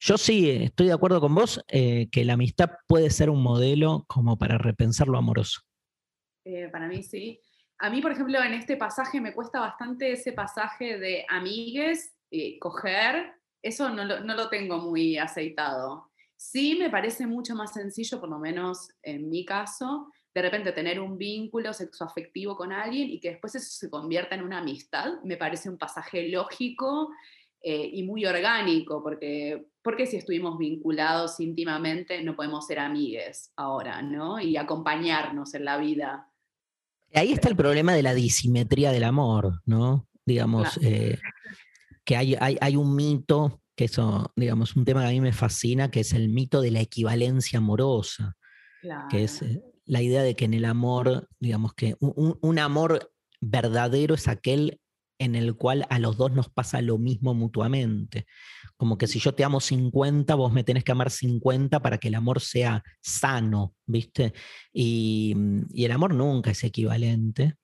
yo 0.00 0.18
sí 0.18 0.50
estoy 0.50 0.86
de 0.86 0.92
acuerdo 0.92 1.20
con 1.20 1.34
vos 1.34 1.64
eh, 1.68 2.08
que 2.10 2.24
la 2.24 2.34
amistad 2.34 2.70
puede 2.86 3.10
ser 3.10 3.30
un 3.30 3.42
modelo 3.42 4.04
como 4.08 4.36
para 4.36 4.58
repensar 4.58 5.08
lo 5.08 5.18
amoroso. 5.18 5.60
Eh, 6.44 6.68
para 6.70 6.88
mí 6.88 7.02
sí. 7.02 7.40
A 7.78 7.90
mí, 7.90 8.00
por 8.00 8.12
ejemplo, 8.12 8.42
en 8.42 8.54
este 8.54 8.76
pasaje 8.76 9.20
me 9.20 9.34
cuesta 9.34 9.60
bastante 9.60 10.12
ese 10.12 10.32
pasaje 10.32 10.98
de 10.98 11.24
amigues, 11.28 12.14
eh, 12.30 12.58
coger, 12.58 13.32
eso 13.62 13.88
no 13.88 14.04
lo, 14.04 14.48
tengo 14.48 14.78
muy 14.78 15.16
aceitado. 15.18 16.10
Sí 16.36 16.76
me 16.78 16.90
parece 16.90 17.26
mucho 17.26 17.54
más 17.54 17.72
sencillo, 17.72 18.20
por 18.20 18.28
lo 18.28 18.38
menos 18.38 18.90
en 19.02 19.30
mi 19.30 19.44
caso, 19.44 20.10
de 20.34 20.42
repente 20.42 20.72
tener 20.72 21.00
un 21.00 21.16
vínculo 21.16 21.72
sexoafectivo 21.72 22.56
con 22.56 22.72
alguien 22.72 23.08
y 23.08 23.20
que 23.20 23.30
después 23.30 23.54
eso 23.54 23.70
se 23.70 23.88
convierta 23.88 24.34
en 24.34 24.42
una 24.42 24.58
amistad, 24.58 25.22
me 25.22 25.36
parece 25.36 25.70
un 25.70 25.78
pasaje 25.78 26.28
lógico 26.28 27.10
eh, 27.66 27.88
y 27.94 28.02
muy 28.02 28.26
orgánico, 28.26 29.02
porque, 29.02 29.68
porque 29.82 30.06
si 30.06 30.18
estuvimos 30.18 30.58
vinculados 30.58 31.40
íntimamente 31.40 32.22
no 32.22 32.36
podemos 32.36 32.66
ser 32.66 32.78
amigues 32.78 33.52
ahora, 33.56 34.02
¿no? 34.02 34.38
Y 34.38 34.58
acompañarnos 34.58 35.54
en 35.54 35.64
la 35.64 35.78
vida. 35.78 36.30
Ahí 37.14 37.32
está 37.32 37.48
el 37.48 37.56
problema 37.56 37.94
de 37.94 38.02
la 38.02 38.12
disimetría 38.12 38.92
del 38.92 39.04
amor, 39.04 39.62
¿no? 39.64 40.06
Digamos, 40.26 40.78
eh, 40.82 41.18
que 42.04 42.16
hay, 42.16 42.36
hay, 42.38 42.76
un 42.76 42.94
mito, 42.94 43.62
que 43.74 43.84
eso, 43.84 44.30
digamos, 44.36 44.76
un 44.76 44.84
tema 44.84 45.00
que 45.00 45.08
a 45.08 45.12
mí 45.12 45.22
me 45.22 45.32
fascina, 45.32 45.90
que 45.90 46.00
es 46.00 46.12
el 46.12 46.28
mito 46.28 46.60
de 46.60 46.70
la 46.70 46.82
equivalencia 46.82 47.60
amorosa, 47.60 48.36
que 49.08 49.24
es 49.24 49.40
eh, 49.40 49.62
la 49.86 50.02
idea 50.02 50.22
de 50.22 50.36
que 50.36 50.44
en 50.44 50.52
el 50.52 50.66
amor, 50.66 51.30
digamos 51.40 51.72
que 51.72 51.96
un 51.98 52.58
amor 52.58 53.10
verdadero 53.40 54.14
es 54.14 54.28
aquel 54.28 54.82
en 55.24 55.34
el 55.34 55.56
cual 55.56 55.86
a 55.90 55.98
los 55.98 56.16
dos 56.16 56.32
nos 56.32 56.48
pasa 56.48 56.80
lo 56.82 56.98
mismo 56.98 57.34
mutuamente. 57.34 58.26
Como 58.76 58.98
que 58.98 59.06
si 59.06 59.18
yo 59.18 59.34
te 59.34 59.44
amo 59.44 59.60
50, 59.60 60.34
vos 60.34 60.52
me 60.52 60.64
tenés 60.64 60.84
que 60.84 60.92
amar 60.92 61.10
50 61.10 61.80
para 61.80 61.98
que 61.98 62.08
el 62.08 62.14
amor 62.14 62.40
sea 62.40 62.82
sano, 63.00 63.74
¿viste? 63.86 64.32
Y, 64.72 65.34
el 65.74 65.92
amor 65.92 66.14
nunca 66.14 66.50
es 66.50 66.64
equivalente. 66.64 67.54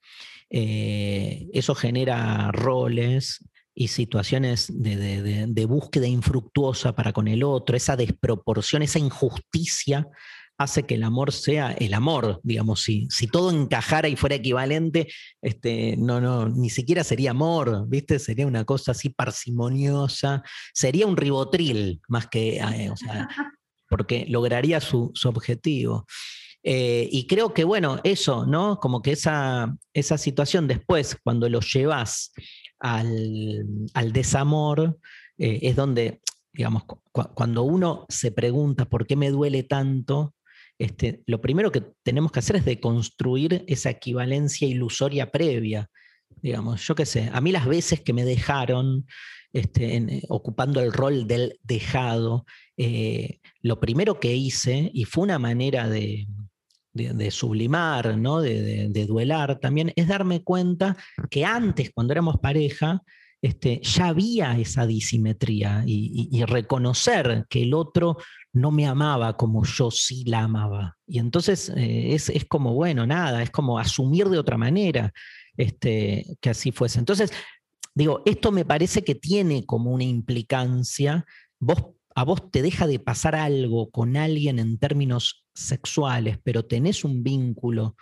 Eh, 0.49 1.47
eso 1.53 1.75
genera 1.75 2.51
roles 2.51 3.45
y 3.73 3.87
situaciones 3.87 4.67
de, 4.73 5.47
de, 5.47 5.65
búsqueda 5.65 6.07
infructuosa 6.07 6.93
para 6.93 7.13
con 7.13 7.27
el 7.27 7.43
otro, 7.43 7.77
esa 7.77 7.95
desproporción, 7.95 8.81
esa 8.81 8.99
injusticia 8.99 10.07
hace 10.63 10.83
que 10.83 10.95
el 10.95 11.03
amor 11.03 11.31
sea 11.31 11.71
el 11.71 11.93
amor, 11.93 12.39
digamos, 12.43 12.81
si, 12.81 13.07
si 13.09 13.27
todo 13.27 13.51
encajara 13.51 14.07
y 14.07 14.15
fuera 14.15 14.35
equivalente, 14.35 15.07
este, 15.41 15.95
no, 15.97 16.21
no, 16.21 16.47
ni 16.49 16.69
siquiera 16.69 17.03
sería 17.03 17.31
amor, 17.31 17.85
¿viste? 17.87 18.19
Sería 18.19 18.47
una 18.47 18.65
cosa 18.65 18.91
así 18.91 19.09
parsimoniosa, 19.09 20.43
sería 20.73 21.07
un 21.07 21.17
ribotril 21.17 22.01
más 22.07 22.27
que, 22.27 22.57
eh, 22.57 22.89
o 22.89 22.97
sea, 22.97 23.27
porque 23.89 24.25
lograría 24.27 24.79
su, 24.79 25.11
objetivo. 25.25 26.05
Eh, 26.63 27.09
y 27.11 27.25
creo 27.27 27.53
que, 27.53 27.63
bueno, 27.63 27.99
eso, 28.03 28.45
¿no? 28.45 28.79
Como 28.79 29.01
que 29.01 29.11
esa, 29.13 29.75
esa 29.93 30.17
situación 30.17 30.67
después, 30.67 31.17
cuando 31.23 31.49
lo 31.49 31.59
llevas 31.59 32.31
al, 32.79 33.65
desamor, 34.11 34.97
eh, 35.37 35.59
es 35.63 35.75
donde, 35.75 36.21
digamos, 36.53 36.83
cuando 37.11 37.63
uno 37.63 38.05
se 38.09 38.31
pregunta 38.31 38.85
por 38.85 39.07
qué 39.07 39.15
me 39.15 39.31
duele 39.31 39.63
tanto, 39.63 40.35
este, 40.81 41.21
lo 41.27 41.41
primero 41.41 41.71
que 41.71 41.83
tenemos 42.03 42.31
que 42.31 42.39
hacer 42.39 42.55
es 42.55 42.65
deconstruir 42.65 43.63
esa 43.67 43.91
equivalencia 43.91 44.67
ilusoria 44.67 45.31
previa. 45.31 45.89
Digamos, 46.41 46.85
yo 46.87 46.95
qué 46.95 47.05
sé, 47.05 47.29
a 47.31 47.39
mí 47.39 47.51
las 47.51 47.67
veces 47.67 48.01
que 48.01 48.13
me 48.13 48.25
dejaron 48.25 49.05
este, 49.53 49.97
eh, 49.97 50.23
ocupando 50.29 50.79
el 50.79 50.91
rol 50.91 51.27
del 51.27 51.59
dejado, 51.61 52.45
eh, 52.77 53.39
lo 53.61 53.79
primero 53.79 54.19
que 54.19 54.33
hice, 54.33 54.89
y 54.91 55.05
fue 55.05 55.23
una 55.23 55.37
manera 55.37 55.87
de, 55.87 56.27
sublimar, 57.29 58.17
¿no? 58.17 58.41
de, 58.41 59.05
duelar 59.07 59.59
también, 59.59 59.93
es 59.95 60.07
darme 60.07 60.43
cuenta 60.43 60.97
que 61.29 61.45
antes, 61.45 61.91
cuando 61.93 62.13
éramos 62.13 62.39
pareja, 62.41 63.03
este, 63.41 63.81
ya 63.81 64.07
había 64.07 64.57
esa 64.59 64.85
disimetría 64.85 65.83
y, 65.85 66.43
reconocer 66.45 67.45
que 67.49 67.63
el 67.63 67.73
otro 67.73 68.17
no 68.53 68.69
me 68.71 68.85
amaba 68.85 69.35
como 69.35 69.65
yo 69.65 69.89
sí 69.89 70.23
la 70.25 70.43
amaba. 70.43 70.97
Y 71.07 71.19
entonces 71.19 71.69
eh, 71.75 72.13
es, 72.13 72.31
como, 72.47 72.73
bueno, 72.73 73.07
nada, 73.07 73.41
es 73.41 73.49
como 73.49 73.79
asumir 73.79 74.29
de 74.29 74.37
otra 74.37 74.57
manera 74.57 75.11
este, 75.57 76.37
que 76.39 76.51
así 76.51 76.71
fuese. 76.71 76.99
Entonces, 76.99 77.31
digo, 77.95 78.21
esto 78.25 78.51
me 78.51 78.65
parece 78.65 79.03
que 79.03 79.15
tiene 79.15 79.65
como 79.65 79.91
una 79.91 80.03
implicancia. 80.03 81.25
Vos, 81.59 81.83
a 82.13 82.23
vos 82.23 82.51
te 82.51 82.61
deja 82.61 82.85
de 82.85 82.99
pasar 82.99 83.35
algo 83.35 83.89
con 83.89 84.17
alguien 84.17 84.59
en 84.59 84.77
términos 84.77 85.45
sexuales, 85.55 86.37
pero 86.43 86.65
tenés 86.65 87.03
un 87.03 87.23
vínculo 87.23 87.95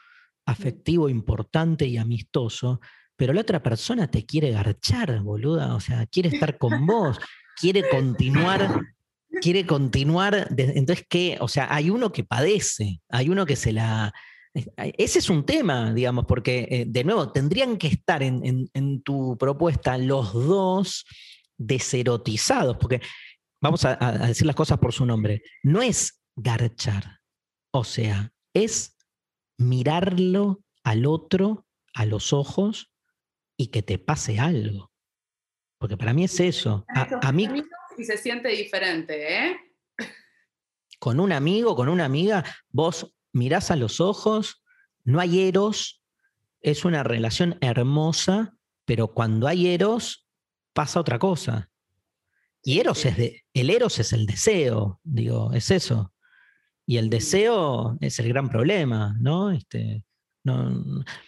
afectivo 0.45 1.07
importante 1.09 1.85
y 1.85 1.97
amistoso, 1.97 2.81
pero 3.19 3.33
la 3.33 3.41
otra 3.41 3.61
persona 3.61 4.09
te 4.09 4.25
quiere 4.25 4.49
garchar, 4.49 5.21
boluda, 5.21 5.75
o 5.75 5.79
sea, 5.79 6.07
quiere 6.07 6.29
estar 6.29 6.57
con 6.57 6.87
vos, 6.87 7.19
quiere 7.59 7.87
continuar 7.87 8.81
quiere 9.41 9.65
continuar. 9.65 10.47
entonces, 10.57 11.05
¿qué? 11.09 11.37
O 11.39 11.47
sea, 11.47 11.73
hay 11.73 11.89
uno 11.89 12.11
que 12.11 12.23
padece, 12.23 13.01
hay 13.09 13.29
uno 13.29 13.45
que 13.45 13.55
se 13.55 13.71
la... 13.73 14.13
Ese 14.75 15.19
es 15.19 15.29
un 15.29 15.45
tema, 15.45 15.93
digamos, 15.93 16.25
porque, 16.25 16.67
eh, 16.69 16.85
de 16.87 17.03
nuevo, 17.03 17.31
tendrían 17.31 17.77
que 17.77 17.87
estar 17.87 18.23
en, 18.23 19.01
tu 19.03 19.37
propuesta 19.37 19.97
los 19.97 20.33
dos 20.33 21.05
deserotizados, 21.57 22.77
porque 22.77 22.99
vamos 23.61 23.85
a, 23.85 23.95
decir 24.27 24.47
las 24.47 24.55
cosas 24.55 24.79
por 24.79 24.91
su 24.91 25.05
nombre. 25.05 25.43
No 25.63 25.81
es 25.81 26.21
garchar, 26.35 27.19
o 27.71 27.83
sea, 27.83 28.31
es 28.53 28.97
mirarlo 29.57 30.63
al 30.83 31.05
otro 31.05 31.67
a 31.93 32.05
los 32.05 32.33
ojos 32.33 32.91
y 33.59 33.67
que 33.67 33.81
te 33.81 33.99
pase 33.99 34.39
algo. 34.39 34.89
Porque 35.77 35.97
para 35.97 36.13
mí 36.13 36.23
es 36.23 36.39
eso. 36.39 36.85
a 36.95 37.31
mí, 37.33 37.49
y 37.97 38.05
se 38.05 38.17
siente 38.17 38.47
diferente, 38.47 39.47
¿eh? 39.47 39.57
Con 40.97 41.19
un 41.19 41.33
amigo, 41.33 41.75
con 41.75 41.89
una 41.89 42.05
amiga, 42.05 42.45
vos 42.69 43.13
mirás 43.33 43.69
a 43.69 43.75
los 43.75 43.99
ojos, 43.99 44.63
no 45.03 45.19
hay 45.19 45.41
eros, 45.41 46.01
es 46.61 46.85
una 46.85 47.03
relación 47.03 47.57
hermosa, 47.59 48.55
pero 48.85 49.13
cuando 49.13 49.45
hay 49.45 49.67
eros, 49.67 50.25
pasa 50.71 51.01
otra 51.01 51.19
cosa. 51.19 51.69
Y 52.63 52.79
eros 52.79 53.05
es 53.05 53.17
de, 53.17 53.43
el 53.53 53.69
eros 53.71 53.99
es 53.99 54.13
el 54.13 54.25
deseo, 54.25 55.01
digo, 55.03 55.51
es 55.51 55.69
eso. 55.69 56.13
Y 56.85 56.95
el 56.95 57.09
deseo 57.09 57.97
es 57.99 58.19
el 58.19 58.29
gran 58.29 58.49
problema, 58.49 59.17
¿no? 59.19 59.51
Este, 59.51 60.05
no, 60.43 60.83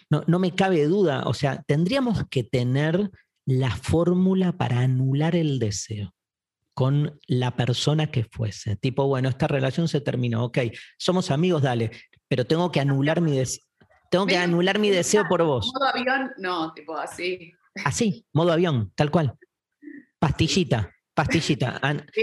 no 0.08 0.38
me 0.38 0.54
cabe 0.54 0.84
duda. 0.86 1.24
O 1.26 1.34
sea, 1.34 1.62
tendríamos 1.66 2.24
que 2.30 2.44
tener 2.44 3.10
la 3.46 3.70
fórmula 3.70 4.52
para 4.52 4.80
anular 4.80 5.36
el 5.36 5.58
deseo 5.58 6.14
con 6.74 7.18
la 7.26 7.54
persona 7.54 8.10
que 8.10 8.24
fuese. 8.24 8.76
Tipo, 8.76 9.06
bueno, 9.06 9.28
esta 9.28 9.46
relación 9.46 9.88
se 9.88 10.00
terminó, 10.00 10.44
ok, 10.44 10.58
somos 10.98 11.30
amigos, 11.30 11.62
dale, 11.62 11.90
pero 12.28 12.46
tengo 12.46 12.70
que 12.72 12.80
anular 12.80 13.20
mi 13.20 13.36
deseo. 13.36 13.64
Tengo 14.10 14.26
que 14.26 14.36
anular 14.36 14.78
mi 14.78 14.90
deseo 14.90 15.24
por 15.26 15.42
vos. 15.42 15.70
Modo 15.72 15.86
avión, 15.86 16.32
no, 16.36 16.72
tipo 16.74 16.96
así. 16.96 17.52
Así, 17.82 18.26
modo 18.34 18.52
avión, 18.52 18.92
tal 18.94 19.10
cual. 19.10 19.34
Pastillita, 20.18 20.92
pastillita. 21.14 21.80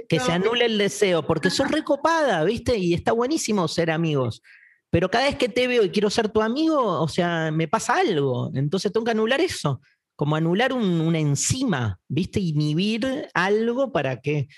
que 0.08 0.20
se 0.20 0.32
anule 0.32 0.66
el 0.66 0.78
deseo, 0.78 1.26
porque 1.26 1.50
sos 1.50 1.70
recopada, 1.72 2.44
¿viste? 2.44 2.78
Y 2.78 2.94
está 2.94 3.12
buenísimo 3.12 3.68
ser 3.68 3.90
amigos. 3.90 4.44
Pero 4.92 5.10
cada 5.10 5.26
vez 5.26 5.36
que 5.36 5.50
te 5.50 5.68
veo 5.68 5.84
y 5.84 5.92
quiero 5.92 6.10
ser 6.10 6.30
tu 6.30 6.42
amigo, 6.42 7.02
o 7.02 7.08
sea, 7.08 7.52
me 7.52 7.68
pasa 7.68 7.98
algo. 7.98 8.52
Entonces 8.54 8.92
tengo 8.92 9.06
que 9.06 9.12
anular 9.12 9.40
eso 9.42 9.82
como 10.20 10.36
anular 10.36 10.74
una 10.74 11.18
enzima, 11.18 11.98
¿viste? 12.10 12.42
Inhibir 12.42 13.30
algo 13.34 13.90
para 13.94 14.20
que... 14.20 14.50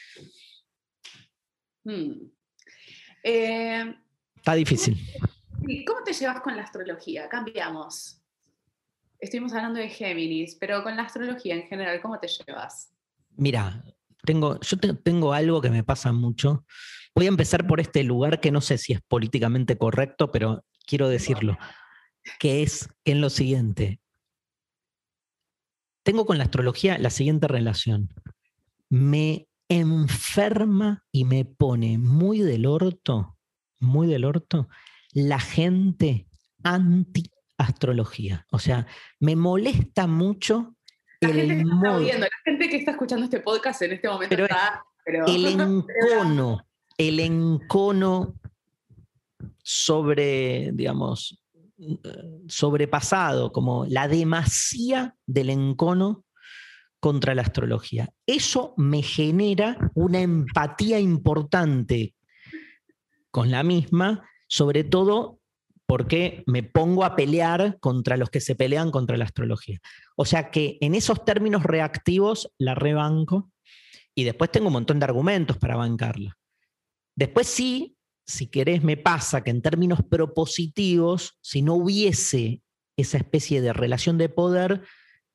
Hmm. 1.83 2.13
Eh, 3.23 3.95
Está 4.37 4.55
difícil. 4.55 4.97
¿Cómo 5.85 6.03
te 6.03 6.13
llevas 6.13 6.41
con 6.41 6.57
la 6.57 6.63
astrología? 6.63 7.29
Cambiamos. 7.29 8.23
Estuvimos 9.19 9.53
hablando 9.53 9.79
de 9.79 9.89
Géminis, 9.89 10.55
pero 10.55 10.81
con 10.81 10.97
la 10.97 11.03
astrología 11.03 11.53
en 11.53 11.67
general, 11.67 12.01
¿cómo 12.01 12.19
te 12.19 12.27
llevas? 12.27 12.91
Mira, 13.37 13.85
tengo, 14.25 14.59
yo 14.61 14.79
tengo 14.79 15.31
algo 15.31 15.61
que 15.61 15.69
me 15.69 15.83
pasa 15.83 16.11
mucho. 16.11 16.65
Voy 17.15 17.25
a 17.25 17.29
empezar 17.29 17.67
por 17.67 17.79
este 17.79 18.03
lugar 18.03 18.39
que 18.39 18.51
no 18.51 18.61
sé 18.61 18.77
si 18.77 18.93
es 18.93 19.01
políticamente 19.01 19.77
correcto, 19.77 20.31
pero 20.31 20.63
quiero 20.85 21.09
decirlo, 21.09 21.57
que 22.39 22.63
es 22.63 22.89
en 23.05 23.21
lo 23.21 23.29
siguiente. 23.29 23.99
Tengo 26.03 26.25
con 26.25 26.37
la 26.37 26.45
astrología 26.45 26.97
la 26.97 27.09
siguiente 27.09 27.47
relación. 27.47 28.09
Me 28.89 29.47
enferma 29.69 31.03
y 31.11 31.25
me 31.25 31.45
pone 31.45 31.97
muy 31.97 32.39
del 32.39 32.65
orto, 32.65 33.37
muy 33.79 34.07
del 34.07 34.25
orto, 34.25 34.67
la 35.13 35.39
gente 35.39 36.27
anti-astrología. 36.63 38.45
O 38.51 38.59
sea, 38.59 38.87
me 39.19 39.35
molesta 39.35 40.07
mucho 40.07 40.75
la 41.21 41.29
el 41.29 41.47
gente 41.47 42.19
la 42.19 42.29
gente 42.43 42.69
que 42.69 42.77
está 42.77 42.91
escuchando 42.91 43.25
este 43.25 43.41
podcast 43.41 43.81
en 43.83 43.91
este 43.93 44.09
momento 44.09 44.43
está... 44.43 44.83
el 45.05 45.45
encono, 45.59 46.67
el 47.07 47.19
encono 47.19 48.35
sobre, 49.63 50.71
digamos, 50.73 51.43
sobrepasado, 52.47 53.51
como 53.51 53.85
la 53.87 54.07
demasía 54.07 55.15
del 55.25 55.49
encono 55.49 56.25
contra 56.99 57.33
la 57.33 57.41
astrología. 57.41 58.13
Eso 58.27 58.73
me 58.77 59.01
genera 59.01 59.91
una 59.95 60.21
empatía 60.21 60.99
importante 60.99 62.13
con 63.31 63.49
la 63.49 63.63
misma, 63.63 64.29
sobre 64.47 64.83
todo 64.83 65.39
porque 65.87 66.43
me 66.45 66.63
pongo 66.63 67.03
a 67.03 67.15
pelear 67.15 67.77
contra 67.79 68.15
los 68.15 68.29
que 68.29 68.39
se 68.39 68.55
pelean 68.55 68.91
contra 68.91 69.17
la 69.17 69.25
astrología. 69.25 69.79
O 70.15 70.25
sea 70.25 70.51
que 70.51 70.77
en 70.81 70.95
esos 70.95 71.25
términos 71.25 71.63
reactivos 71.63 72.53
la 72.57 72.75
rebanco 72.75 73.51
y 74.13 74.23
después 74.23 74.51
tengo 74.51 74.67
un 74.67 74.73
montón 74.73 74.99
de 74.99 75.05
argumentos 75.05 75.57
para 75.57 75.75
bancarla. 75.75 76.37
Después 77.15 77.47
sí, 77.47 77.97
si 78.25 78.47
querés, 78.47 78.83
me 78.83 78.97
pasa 78.97 79.43
que 79.43 79.51
en 79.51 79.61
términos 79.61 79.99
propositivos, 80.09 81.37
si 81.41 81.61
no 81.61 81.75
hubiese 81.75 82.61
esa 82.97 83.17
especie 83.17 83.61
de 83.61 83.73
relación 83.73 84.17
de 84.17 84.29
poder, 84.29 84.83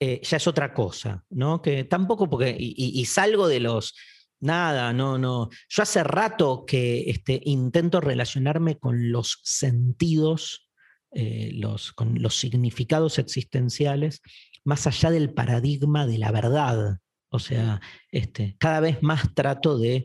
eh, 0.00 0.20
ya 0.22 0.36
es 0.36 0.46
otra 0.46 0.74
cosa, 0.74 1.24
¿no? 1.30 1.62
Que 1.62 1.84
tampoco, 1.84 2.28
porque, 2.28 2.54
y, 2.58 3.04
salgo 3.06 3.48
de 3.48 3.60
los, 3.60 3.94
nada, 4.40 4.92
no, 4.92 5.18
no. 5.18 5.48
Yo 5.68 5.82
hace 5.82 6.04
rato 6.04 6.64
que 6.66 7.10
este, 7.10 7.40
intento 7.44 8.00
relacionarme 8.00 8.78
con 8.78 9.10
los 9.10 9.40
sentidos, 9.42 10.70
eh, 11.12 11.50
los, 11.54 11.92
con 11.92 12.20
los 12.20 12.36
significados 12.36 13.18
existenciales, 13.18 14.20
más 14.64 14.86
allá 14.86 15.10
del 15.10 15.32
paradigma 15.32 16.06
de 16.06 16.18
la 16.18 16.30
verdad. 16.30 16.98
O 17.30 17.38
sea, 17.38 17.80
este, 18.10 18.56
cada 18.58 18.80
vez 18.80 19.02
más 19.02 19.34
trato 19.34 19.78
de 19.78 20.04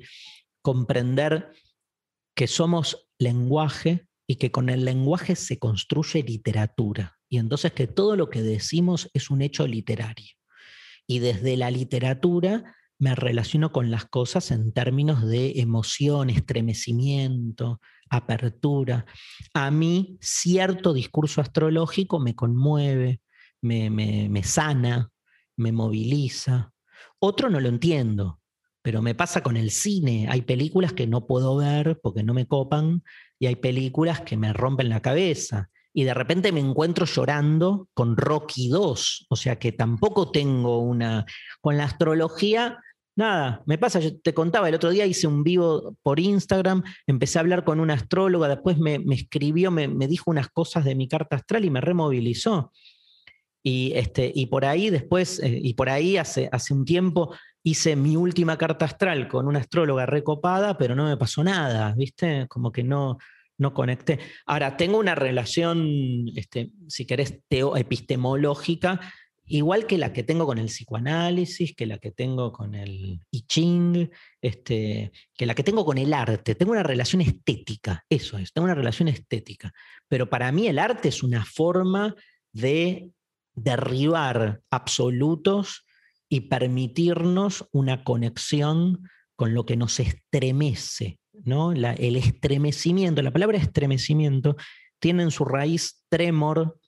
comprender 0.62 1.52
que 2.42 2.48
somos 2.48 3.08
lenguaje 3.20 4.08
y 4.26 4.38
que 4.38 4.50
con 4.50 4.70
el 4.70 4.84
lenguaje 4.84 5.36
se 5.36 5.60
construye 5.60 6.24
literatura. 6.24 7.20
Y 7.30 7.38
entonces 7.38 7.72
que 7.72 7.86
todo 7.86 8.16
lo 8.16 8.32
que 8.32 8.42
decimos 8.42 9.12
es 9.14 9.30
un 9.30 9.44
hecho 9.44 9.68
literario. 9.68 10.34
Y 11.06 11.20
desde 11.20 11.56
la 11.56 11.70
literatura 11.70 12.76
me 12.98 13.14
relaciono 13.14 13.72
con 13.72 13.92
las 13.92 14.06
cosas 14.06 14.50
en 14.50 14.74
términos 14.74 15.24
de 15.28 15.60
emoción, 15.60 16.32
estremecimiento, 16.32 17.80
apertura. 18.10 19.06
A 19.54 19.70
mí 19.70 20.18
cierto 20.20 20.94
discurso 20.94 21.42
astrológico 21.42 22.20
me 22.20 22.34
conmueve, 22.34 23.22
me, 23.62 23.92
me 23.92 24.44
sana, 24.44 25.12
me 25.58 25.72
moviliza. 25.72 26.74
Otro 27.20 27.52
no 27.52 27.60
lo 27.60 27.70
entiendo, 27.70 28.41
pero 28.82 29.02
me 29.02 29.16
pasa 29.16 29.42
con 29.42 29.58
el 29.58 29.72
cine. 29.72 30.28
Hay 30.30 30.42
películas 30.42 30.94
que 30.94 31.08
no 31.08 31.28
puedo 31.28 31.56
ver 31.58 32.00
porque 32.02 32.24
no 32.24 32.34
me 32.34 32.48
copan 32.48 33.04
y 33.40 33.48
hay 33.48 33.56
películas 33.56 34.22
que 34.22 34.38
me 34.38 34.54
rompen 34.54 34.90
la 34.90 35.02
cabeza. 35.02 35.70
Y 35.94 36.04
de 36.04 36.14
repente 36.14 36.52
me 36.52 36.62
encuentro 36.62 37.06
llorando 37.06 37.90
con 37.94 38.16
Rocky 38.16 38.70
2. 38.70 39.28
O 39.30 39.36
sea 39.36 39.60
que 39.60 39.72
tampoco 39.72 40.32
tengo 40.32 40.80
una... 40.80 41.26
Con 41.60 41.78
la 41.78 41.84
astrología, 41.84 42.80
nada, 43.16 43.62
me 43.66 43.78
pasa, 43.78 44.00
yo 44.00 44.20
te 44.20 44.34
contaba, 44.34 44.70
el 44.70 44.76
otro 44.76 44.90
día 44.90 45.06
hice 45.06 45.28
un 45.28 45.44
vivo 45.44 45.96
por 46.02 46.20
Instagram, 46.20 46.84
empecé 47.06 47.38
a 47.38 47.42
hablar 47.42 47.64
con 47.64 47.80
una 47.80 47.96
astróloga, 47.96 48.48
después 48.48 48.78
me, 48.78 49.04
escribió, 49.12 49.70
me, 49.70 49.88
me, 49.88 50.08
dijo 50.08 50.32
unas 50.32 50.50
cosas 50.50 50.86
de 50.86 50.96
mi 50.96 51.08
carta 51.08 51.36
astral 51.36 51.66
y 51.66 51.70
me 51.70 51.82
removilizó. 51.82 52.72
Y, 53.64 53.92
este, 53.94 54.32
y 54.34 54.48
por 54.48 54.66
ahí 54.66 54.90
después, 54.90 55.40
eh, 55.40 55.60
y 55.62 55.74
por 55.76 55.90
ahí 55.90 56.18
hace, 56.18 56.50
hace 56.52 56.74
un 56.74 56.86
tiempo 56.86 57.36
hice 57.64 57.96
mi 57.96 58.16
última 58.16 58.58
carta 58.58 58.86
astral 58.86 59.28
con 59.28 59.48
una 59.48 59.60
astróloga 59.60 60.06
recopada, 60.06 60.78
pero 60.78 60.96
no 60.96 61.06
me 61.06 61.18
pasó 61.18 61.44
nada, 61.44 61.94
¿viste? 61.96 62.48
Como 62.48 62.72
que 62.72 62.84
no, 62.84 63.18
no 63.58 63.74
conecté. 63.74 64.20
Ahora, 64.46 64.78
tengo 64.78 64.98
una 64.98 65.16
relación, 65.16 66.26
este, 66.36 66.72
si 66.88 67.06
querés, 67.06 67.40
epistemológica, 67.50 69.00
igual 69.46 69.86
que 69.86 69.98
la 69.98 70.14
que 70.14 70.24
tengo 70.24 70.46
con 70.46 70.58
el 70.58 70.68
psicoanálisis, 70.68 71.76
que 71.76 71.86
la 71.86 71.98
que 71.98 72.12
tengo 72.12 72.52
con 72.52 72.74
el 72.74 73.20
I 73.30 73.42
Ching, 73.44 74.10
este, 74.42 75.12
que 75.36 75.46
la 75.46 75.54
que 75.54 75.64
tengo 75.64 75.86
con 75.86 75.98
el 75.98 76.14
arte. 76.14 76.56
Tengo 76.56 76.72
una 76.72 76.84
relación 76.84 77.22
estética, 77.22 78.04
eso 78.10 78.38
es, 78.38 78.52
tengo 78.54 78.66
una 78.66 78.76
relación 78.76 79.08
estética. 79.08 79.72
Pero 80.08 80.30
para 80.30 80.52
mí 80.52 80.68
el 80.68 80.80
arte 80.80 81.10
es 81.10 81.22
una 81.22 81.46
forma 81.46 82.16
de 82.54 83.12
derribar 83.54 84.62
absolutos 84.72 85.86
y 86.32 86.40
permitirnos 86.40 87.68
una 87.74 88.06
conexión 88.06 89.06
con 89.36 89.54
lo 89.54 89.66
que 89.66 89.76
nos 89.76 90.00
estremece. 90.00 91.20
¿no? 91.34 91.74
el 91.74 92.16
estremecimiento, 92.16 93.22
la 93.22 93.34
palabra 93.34 93.58
estremecimiento 93.58 94.56
tiene 95.00 95.24
en 95.24 95.32
su 95.32 95.44
raíz 95.44 96.06
tremor, 96.08 96.80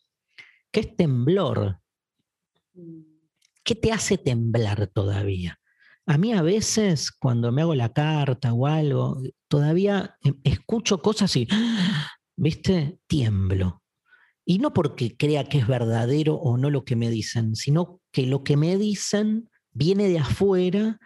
que 0.71 0.79
es 0.79 0.95
temblor. 0.95 1.79
¿Qué 3.65 3.75
te 3.75 3.91
hace 3.91 4.17
temblar 4.17 4.87
todavía? 4.87 5.59
A 6.05 6.17
mí 6.17 6.31
a 6.31 6.41
veces 6.41 7.11
cuando 7.11 7.51
me 7.51 7.63
hago 7.63 7.75
la 7.75 7.91
carta 7.91 8.53
o 8.53 8.65
algo, 8.65 9.21
todavía 9.49 10.15
eh, 10.23 10.33
escucho 10.45 11.01
cosas 11.01 11.35
y, 11.35 11.49
¿viste? 12.37 12.97
Tiemblo. 13.07 13.83
Y 14.45 14.59
no 14.59 14.73
porque 14.73 15.17
crea 15.17 15.43
que 15.43 15.57
es 15.57 15.67
verdadero 15.67 16.35
o 16.35 16.57
no 16.57 16.69
lo 16.69 16.85
que 16.85 16.95
me 16.95 17.09
dicen, 17.09 17.57
sino 17.57 18.02
que 18.13 18.25
lo 18.25 18.43
que 18.43 18.55
me 18.55 18.77
dicen 18.77 19.49
viene 19.71 20.07
de 20.07 20.19
afuera 20.19 20.99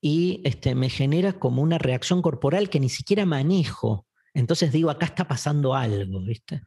y 0.00 0.40
este, 0.44 0.74
me 0.74 0.88
genera 0.88 1.34
como 1.34 1.60
una 1.60 1.76
reacción 1.76 2.22
corporal 2.22 2.70
que 2.70 2.80
ni 2.80 2.88
siquiera 2.88 3.26
manejo. 3.26 4.06
Entonces 4.32 4.72
digo, 4.72 4.88
acá 4.88 5.06
está 5.06 5.28
pasando 5.28 5.74
algo, 5.74 6.20
¿viste? 6.24 6.62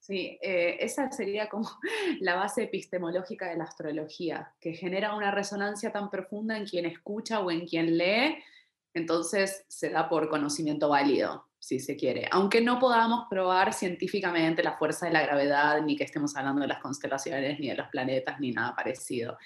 Sí, 0.00 0.38
eh, 0.42 0.78
esa 0.80 1.10
sería 1.12 1.48
como 1.48 1.68
la 2.20 2.34
base 2.34 2.64
epistemológica 2.64 3.48
de 3.48 3.56
la 3.56 3.64
astrología, 3.64 4.52
que 4.60 4.72
genera 4.72 5.14
una 5.14 5.30
resonancia 5.30 5.92
tan 5.92 6.10
profunda 6.10 6.56
en 6.56 6.66
quien 6.66 6.86
escucha 6.86 7.40
o 7.40 7.50
en 7.50 7.66
quien 7.66 7.96
lee, 7.96 8.38
entonces 8.94 9.66
se 9.68 9.90
da 9.90 10.08
por 10.08 10.30
conocimiento 10.30 10.88
válido 10.88 11.46
si 11.58 11.80
se 11.80 11.96
quiere. 11.96 12.28
Aunque 12.30 12.60
no 12.60 12.78
podamos 12.78 13.26
probar 13.28 13.72
científicamente 13.72 14.62
la 14.62 14.76
fuerza 14.76 15.06
de 15.06 15.12
la 15.12 15.22
gravedad, 15.22 15.82
ni 15.82 15.96
que 15.96 16.04
estemos 16.04 16.36
hablando 16.36 16.62
de 16.62 16.68
las 16.68 16.80
constelaciones, 16.80 17.58
ni 17.58 17.68
de 17.68 17.76
los 17.76 17.88
planetas, 17.88 18.38
ni 18.40 18.52
nada 18.52 18.74
parecido. 18.74 19.38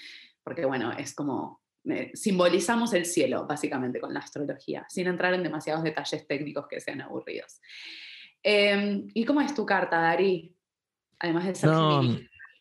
Porque 0.42 0.64
bueno, 0.64 0.92
es 0.92 1.14
como 1.14 1.61
eh, 1.84 2.11
simbolizamos 2.14 2.92
el 2.92 3.06
cielo, 3.06 3.46
básicamente, 3.46 4.00
con 4.00 4.12
la 4.12 4.20
astrología, 4.20 4.86
sin 4.88 5.06
entrar 5.06 5.32
en 5.34 5.42
demasiados 5.42 5.82
detalles 5.82 6.26
técnicos 6.26 6.66
que 6.68 6.80
sean 6.80 7.00
aburridos. 7.00 7.61
Em, 8.42 9.08
¿Y 9.14 9.24
cómo 9.24 9.40
es 9.40 9.54
tu 9.54 9.64
carta, 9.64 10.00
Dari? 10.00 10.54
Además 11.18 11.46
de 11.46 11.54
ser 11.54 11.70
no, 11.70 12.02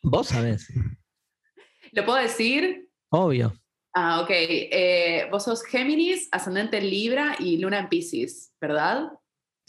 Vos 0.03 0.27
sabés. 0.27 0.71
¿Lo 1.91 2.05
puedo 2.05 2.19
decir? 2.19 2.89
Obvio. 3.09 3.53
Ah, 3.93 4.21
ok. 4.21 4.29
Eh, 4.29 5.27
vos 5.31 5.43
sos 5.43 5.63
Géminis, 5.63 6.29
ascendente 6.31 6.77
en 6.77 6.89
Libra 6.89 7.35
y 7.39 7.57
luna 7.57 7.79
en 7.79 7.89
Pisces, 7.89 8.53
¿verdad? 8.61 9.11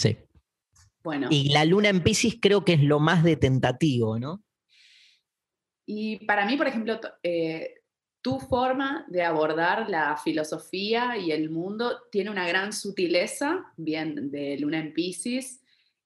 Sí. 0.00 0.16
Bueno. 1.02 1.28
Y 1.30 1.50
la 1.50 1.66
luna 1.66 1.90
en 1.90 2.02
Pisces 2.02 2.38
creo 2.40 2.64
que 2.64 2.72
es 2.72 2.82
lo 2.82 3.00
más 3.00 3.22
de 3.22 3.36
tentativo, 3.36 4.18
¿no? 4.18 4.42
Y 5.84 6.24
para 6.24 6.46
mí, 6.46 6.56
por 6.56 6.68
ejemplo, 6.68 6.98
eh, 7.22 7.74
tu 8.22 8.38
forma 8.38 9.04
de 9.08 9.22
abordar 9.22 9.90
la 9.90 10.16
filosofía 10.16 11.18
y 11.18 11.32
el 11.32 11.50
mundo 11.50 12.00
tiene 12.10 12.30
una 12.30 12.48
gran 12.48 12.72
sutileza, 12.72 13.72
bien 13.76 14.30
de 14.30 14.58
luna 14.58 14.78
en 14.78 14.94
Pisces, 14.94 15.60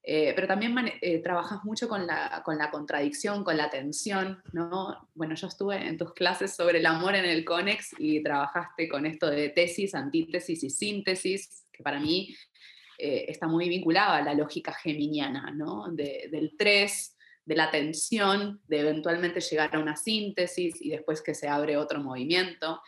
Eh, 0.07 0.34
pero 0.34 0.47
también 0.47 0.76
eh, 1.01 1.20
trabajas 1.22 1.64
mucho 1.64 1.88
con 1.88 2.07
la, 2.07 2.42
con 2.45 2.59
la, 2.59 2.70
contradicción, 2.70 3.42
con 3.42 3.57
la 3.57 3.70
tensión, 3.70 4.42
¿no? 4.53 5.09
Bueno, 5.14 5.34
yo 5.34 5.47
estuve 5.47 5.76
en 5.76 5.97
tus 5.97 6.12
clases 6.12 6.55
sobre 6.55 6.80
el 6.80 6.86
amor 6.86 7.14
en 7.14 7.24
el 7.24 7.42
CONEX 7.42 7.95
y 7.99 8.22
trabajaste 8.22 8.86
con 8.86 9.07
esto 9.07 9.30
de 9.30 9.49
tesis, 9.49 9.95
antítesis 9.95 10.62
y 10.62 10.68
síntesis, 10.68 11.64
que 11.72 11.82
para 11.82 12.01
mí 12.01 12.36
eh, 12.99 13.26
está 13.28 13.47
muy 13.47 13.68
vinculado 13.68 14.12
a 14.12 14.22
la 14.22 14.34
lógica 14.34 14.72
geminiana, 14.72 15.51
¿no? 15.51 15.88
del 15.90 16.55
3, 16.57 17.16
de 17.45 17.57
la 17.57 17.70
tensión, 17.70 18.61
de 18.66 18.80
eventualmente 18.80 19.40
llegar 19.40 19.74
a 19.74 19.78
una 19.78 19.97
síntesis 19.97 20.80
y 20.80 20.90
después 20.90 21.20
que 21.22 21.34
se 21.34 21.49
abre 21.49 21.76
otro 21.76 22.01
movimiento. 22.01 22.80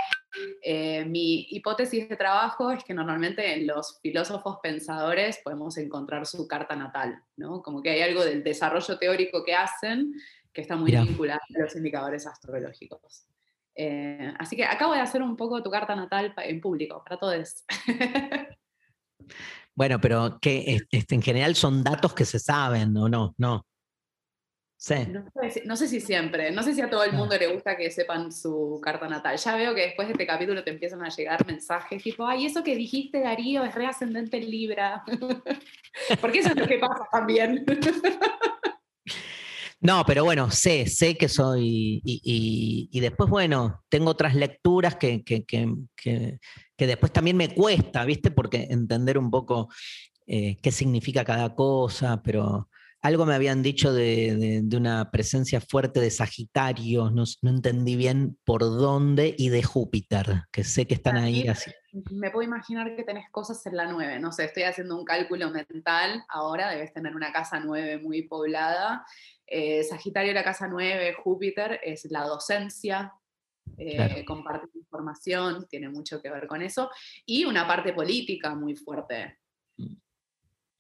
Eh, 0.63 1.05
mi 1.05 1.47
hipótesis 1.51 2.09
de 2.09 2.17
trabajo 2.17 2.71
es 2.71 2.85
que 2.85 2.95
normalmente 2.95 3.55
en 3.55 3.67
los 3.67 3.99
filósofos 4.01 4.59
pensadores 4.63 5.41
podemos 5.43 5.77
encontrar 5.79 6.27
su 6.27 6.47
carta 6.47 6.77
natal, 6.77 7.23
¿no? 7.37 7.63
Como 7.63 7.83
que 7.83 7.91
hay 7.91 8.03
algo 8.03 8.25
del 8.25 8.43
desarrollo 8.43 8.99
teórico 8.99 9.45
que 9.45 9.55
hacen 9.55 10.13
que 10.53 10.63
está 10.63 10.77
muy 10.77 10.91
vinculado 10.91 11.41
a 11.55 11.61
los 11.61 11.77
indicadores 11.77 12.27
astrológicos. 12.27 13.27
Eh, 13.75 14.33
así 14.39 14.57
que 14.57 14.65
acabo 14.65 14.95
de 14.95 15.01
hacer 15.01 15.23
un 15.23 15.37
poco 15.37 15.63
tu 15.63 15.71
carta 15.71 15.95
natal 15.95 16.35
en 16.39 16.61
público, 16.63 17.03
para 17.05 17.19
todos. 17.19 17.65
bueno, 19.77 20.01
pero 20.01 20.39
que 20.41 20.81
este, 20.91 21.15
en 21.15 21.23
general 21.23 21.55
son 21.55 21.85
datos 21.85 22.15
que 22.15 22.25
se 22.25 22.39
saben, 22.39 22.97
¿o 22.97 23.09
no? 23.09 23.35
No. 23.39 23.65
No 25.65 25.77
sé, 25.77 25.89
si, 25.89 26.01
siempre, 26.01 26.53
no 26.53 26.63
sé 26.63 26.75
si 26.75 26.81
a 26.81 26.89
todo 26.89 27.03
el 27.03 27.11
ah. 27.11 27.15
mundo 27.15 27.37
le 27.37 27.53
gusta 27.53 27.77
que 27.77 27.91
sepan 27.91 28.31
su 28.31 28.79
carta 28.83 29.09
natal. 29.09 29.37
Ya 29.37 29.57
veo 29.57 29.75
que 29.75 29.81
después 29.83 30.07
de 30.07 30.13
este 30.13 30.27
capítulo 30.27 30.63
te 30.63 30.71
empiezan 30.71 31.03
a 31.03 31.09
llegar 31.09 31.45
mensajes 31.47 32.03
tipo, 32.03 32.27
ay, 32.27 32.47
eso 32.47 32.63
que 32.63 32.77
dijiste 32.77 33.21
Darío 33.21 33.65
es 33.65 33.75
reascendente 33.75 34.37
en 34.37 34.51
Libra. 34.51 35.03
Porque 36.21 36.41
eso 36.41 36.51
es 36.51 36.57
lo 36.57 36.67
que 36.67 36.79
pasa 36.79 37.07
también. 37.11 37.65
No, 39.79 40.05
pero 40.07 40.25
bueno, 40.25 40.51
sé, 40.51 40.87
sé 40.87 41.17
que 41.17 41.29
soy. 41.29 42.01
Y, 42.03 42.99
después, 42.99 43.29
bueno, 43.29 43.85
tengo 43.89 44.11
otras 44.11 44.35
lecturas 44.35 44.97
que, 44.97 45.23
que, 45.23 46.39
después 46.79 47.13
también 47.13 47.37
me 47.37 47.55
cuesta, 47.55 48.05
¿viste? 48.05 48.31
Porque 48.31 48.67
entender 48.71 49.17
un 49.17 49.31
poco 49.31 49.69
eh, 50.27 50.57
qué 50.61 50.73
significa 50.73 51.25
cada 51.25 51.55
cosa, 51.55 52.21
pero 52.23 52.69
algo 53.07 53.25
me 53.25 53.35
habían 53.35 53.63
dicho 53.63 53.93
de, 53.93 54.65
una 54.75 55.13
presencia 55.13 55.61
fuerte 55.61 56.01
de 56.01 56.11
Sagitario, 56.11 57.11
no, 57.11 57.25
entendí 57.43 57.95
bien 57.95 58.37
por 58.45 58.63
dónde, 58.63 59.33
y 59.39 59.49
de 59.49 59.63
Júpiter, 59.63 60.43
que 60.51 60.65
sé 60.65 60.87
que 60.87 60.95
están 60.95 61.17
ahí 61.17 61.47
así. 61.47 61.71
Me 62.11 62.31
puedo 62.31 62.43
imaginar 62.43 62.97
que 62.97 63.05
tenés 63.05 63.31
cosas 63.31 63.65
en 63.67 63.77
la 63.77 63.87
9, 63.87 64.19
no 64.19 64.33
sé, 64.33 64.47
estoy 64.47 64.65
haciendo 64.65 64.99
un 64.99 65.05
cálculo 65.05 65.51
mental 65.51 66.25
ahora, 66.29 66.71
debes 66.71 66.93
tener 66.93 67.15
una 67.15 67.33
casa 67.33 67.61
9 67.61 67.99
muy 67.99 68.23
poblada. 68.23 69.07
Eh, 69.47 69.85
Sagitario, 69.85 70.33
la 70.33 70.43
casa 70.43 70.67
9, 70.67 71.15
Júpiter 71.23 71.79
es 71.85 72.07
la 72.11 72.25
docencia, 72.25 73.13
eh, 73.79 74.25
compartir 74.25 74.83
información, 74.87 75.67
tiene 75.69 75.89
mucho 75.89 76.21
que 76.21 76.31
ver 76.31 76.47
con 76.47 76.63
eso, 76.63 76.91
y 77.25 77.45
una 77.45 77.67
parte 77.67 77.93
política 77.93 78.55
muy 78.55 78.75
fuerte. 78.75 79.39
Mm. 79.77 79.97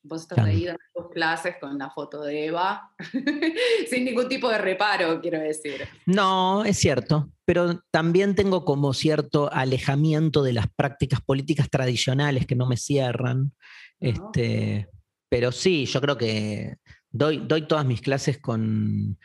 Vos 0.02 0.22
estás 0.22 0.38
ahí 0.38 0.64
dando 0.64 0.80
tus 0.94 1.10
clases 1.10 1.56
con 1.60 1.76
la 1.76 1.90
foto 1.90 2.22
de 2.22 2.46
Eva, 2.46 2.92
sin 3.90 4.04
ningún 4.04 4.28
tipo 4.28 4.48
de 4.48 4.58
reparo, 4.58 5.20
quiero 5.20 5.40
decir. 5.40 5.88
No, 6.06 6.64
es 6.64 6.78
cierto, 6.78 7.32
pero 7.44 7.82
también 7.90 8.36
tengo 8.36 8.64
como 8.64 8.94
cierto 8.94 9.52
alejamiento 9.52 10.44
de 10.44 10.52
las 10.52 10.66
prácticas 10.76 11.20
políticas 11.20 11.68
tradicionales 11.70 12.46
que 12.46 12.54
no 12.54 12.66
me 12.66 12.76
cierran. 12.76 13.52
Este, 13.98 14.88
pero 15.28 15.50
sí, 15.50 15.86
yo 15.86 16.00
creo 16.00 16.16
que 16.16 16.76
doy, 17.10 17.42
doy 17.46 17.66
todas 17.66 17.84
mis 17.84 18.00
clases 18.00 18.38
con... 18.38 19.18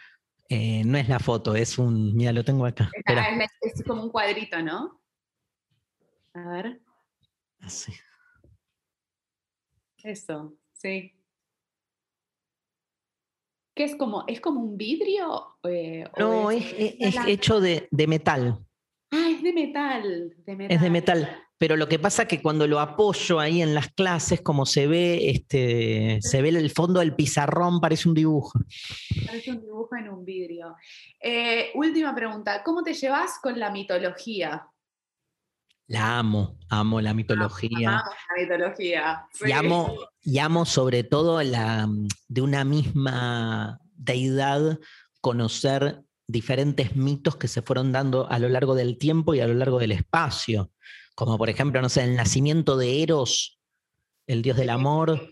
Eh, 0.53 0.83
no 0.83 0.97
es 0.97 1.07
la 1.07 1.17
foto, 1.17 1.55
es 1.55 1.77
un... 1.77 2.13
Mira, 2.13 2.33
lo 2.33 2.43
tengo 2.43 2.65
acá. 2.65 2.91
Es, 3.05 3.77
es 3.77 3.83
como 3.85 4.03
un 4.03 4.09
cuadrito, 4.09 4.61
¿no? 4.61 5.01
A 6.33 6.49
ver. 6.49 6.81
Así. 7.61 7.93
Eso. 10.03 10.53
Sí. 10.73 11.13
¿Qué 13.73 13.85
es 13.85 13.95
como? 13.95 14.25
¿Es 14.27 14.41
como 14.41 14.59
un 14.59 14.75
vidrio? 14.75 15.57
Eh, 15.63 16.03
no, 16.17 16.51
es, 16.51 16.73
hecho 17.25 17.61
de, 17.61 17.87
metal. 18.05 18.59
Ah, 19.09 19.29
es 19.31 19.41
de 19.41 19.53
metal, 19.53 20.35
Es 20.67 20.81
de 20.81 20.89
metal. 20.89 21.47
Pero 21.61 21.77
lo 21.77 21.87
que 21.87 21.99
pasa 21.99 22.23
es 22.23 22.27
que 22.27 22.41
cuando 22.41 22.65
lo 22.65 22.79
apoyo 22.79 23.39
ahí 23.39 23.61
en 23.61 23.75
las 23.75 23.89
clases, 23.89 24.41
como 24.41 24.65
se 24.65 24.87
ve, 24.87 25.29
este, 25.29 26.17
se 26.19 26.41
ve 26.41 26.49
el 26.49 26.71
fondo 26.71 27.01
del 27.01 27.13
pizarrón, 27.13 27.79
parece 27.79 28.09
un 28.09 28.15
dibujo. 28.15 28.59
Parece 29.27 29.51
un 29.51 29.61
dibujo 29.61 29.95
en 29.95 30.09
un 30.09 30.25
vidrio. 30.25 30.75
Eh, 31.19 31.69
última 31.75 32.15
pregunta, 32.15 32.63
¿cómo 32.63 32.81
te 32.81 32.95
llevas 32.95 33.37
con 33.43 33.59
la 33.59 33.69
mitología? 33.69 34.65
La 35.85 36.17
amo, 36.17 36.57
amo 36.67 36.99
la 36.99 37.13
mitología. 37.13 37.99
Amo 37.99 38.09
la 38.09 38.41
mitología. 38.41 39.27
Y, 39.45 39.51
amo, 39.51 39.95
y 40.23 40.39
amo 40.39 40.65
sobre 40.65 41.03
todo 41.03 41.43
la, 41.43 41.87
de 42.27 42.41
una 42.41 42.63
misma 42.63 43.79
deidad 43.93 44.79
conocer 45.19 46.01
diferentes 46.25 46.95
mitos 46.95 47.35
que 47.35 47.47
se 47.47 47.61
fueron 47.61 47.91
dando 47.91 48.27
a 48.31 48.39
lo 48.39 48.49
largo 48.49 48.73
del 48.73 48.97
tiempo 48.97 49.35
y 49.35 49.41
a 49.41 49.47
lo 49.47 49.53
largo 49.53 49.77
del 49.77 49.91
espacio. 49.91 50.71
Como 51.15 51.37
por 51.37 51.49
ejemplo, 51.49 51.81
no 51.81 51.89
sé, 51.89 52.03
el 52.03 52.15
nacimiento 52.15 52.77
de 52.77 53.03
Eros, 53.03 53.59
el 54.27 54.41
dios 54.41 54.57
del 54.57 54.69
amor, 54.69 55.29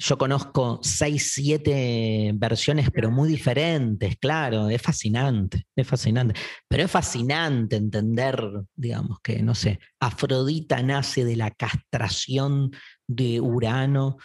yo 0.00 0.16
conozco 0.16 0.78
seis, 0.82 1.32
siete 1.34 2.30
versiones, 2.34 2.88
pero 2.92 3.10
muy 3.10 3.28
diferentes, 3.28 4.16
claro, 4.16 4.68
es 4.68 4.80
fascinante, 4.80 5.66
es 5.74 5.86
fascinante. 5.88 6.38
Pero 6.68 6.84
es 6.84 6.90
fascinante 6.90 7.76
entender, 7.76 8.40
digamos, 8.76 9.18
que, 9.20 9.42
no 9.42 9.56
sé, 9.56 9.80
Afrodita 9.98 10.82
nace 10.84 11.24
de 11.24 11.34
la 11.34 11.50
castración 11.50 12.70
de 13.08 13.40
Urano 13.40 14.18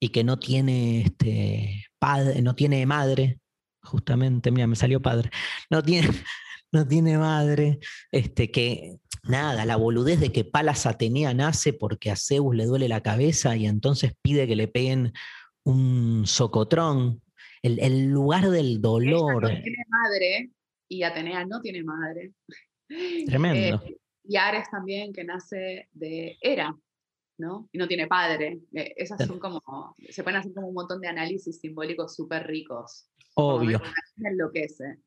y 0.00 0.08
que 0.08 0.24
no 0.24 0.40
tiene 0.40 1.02
este, 1.02 1.86
padre, 2.00 2.42
no 2.42 2.56
tiene 2.56 2.84
madre, 2.84 3.38
justamente, 3.80 4.50
mira, 4.50 4.66
me 4.66 4.76
salió 4.76 5.00
padre, 5.00 5.30
no 5.70 5.82
tiene, 5.82 6.08
no 6.72 6.86
tiene 6.86 7.16
madre, 7.16 7.78
este, 8.10 8.50
que 8.50 8.96
nada, 9.28 9.64
la 9.64 9.76
boludez 9.76 10.20
de 10.20 10.32
que 10.32 10.44
Palas 10.44 10.86
Atenea 10.86 11.34
nace 11.34 11.72
porque 11.72 12.10
a 12.10 12.16
Zeus 12.16 12.54
le 12.54 12.66
duele 12.66 12.88
la 12.88 13.02
cabeza 13.02 13.56
y 13.56 13.66
entonces 13.66 14.14
pide 14.22 14.46
que 14.46 14.56
le 14.56 14.68
peguen 14.68 15.12
un 15.64 16.26
socotrón. 16.26 17.22
El, 17.62 18.10
lugar 18.10 18.50
del 18.50 18.82
dolor. 18.82 19.42
no 19.42 19.48
tiene 19.48 19.84
madre 19.88 20.50
y 20.88 21.02
Atenea 21.02 21.46
no 21.46 21.60
tiene 21.60 21.82
madre. 21.82 22.32
Tremendo. 23.26 23.82
Eh, 23.86 23.96
y 24.24 24.36
Ares 24.36 24.68
también, 24.70 25.12
que 25.12 25.24
nace 25.24 25.88
de 25.92 26.36
Hera, 26.40 26.76
¿no? 27.38 27.68
Y 27.72 27.78
no 27.78 27.88
tiene 27.88 28.06
padre. 28.06 28.60
Eh, 28.74 28.92
esas 28.96 29.26
son 29.26 29.38
como, 29.38 29.94
se 30.10 30.22
pueden 30.22 30.40
hacer 30.40 30.52
como 30.52 30.68
un 30.68 30.74
montón 30.74 31.00
de 31.00 31.08
análisis 31.08 31.58
simbólicos 31.60 32.14
súper 32.14 32.46
ricos. 32.46 33.08
Obvio. 33.34 33.80
Enloquece 34.18 34.98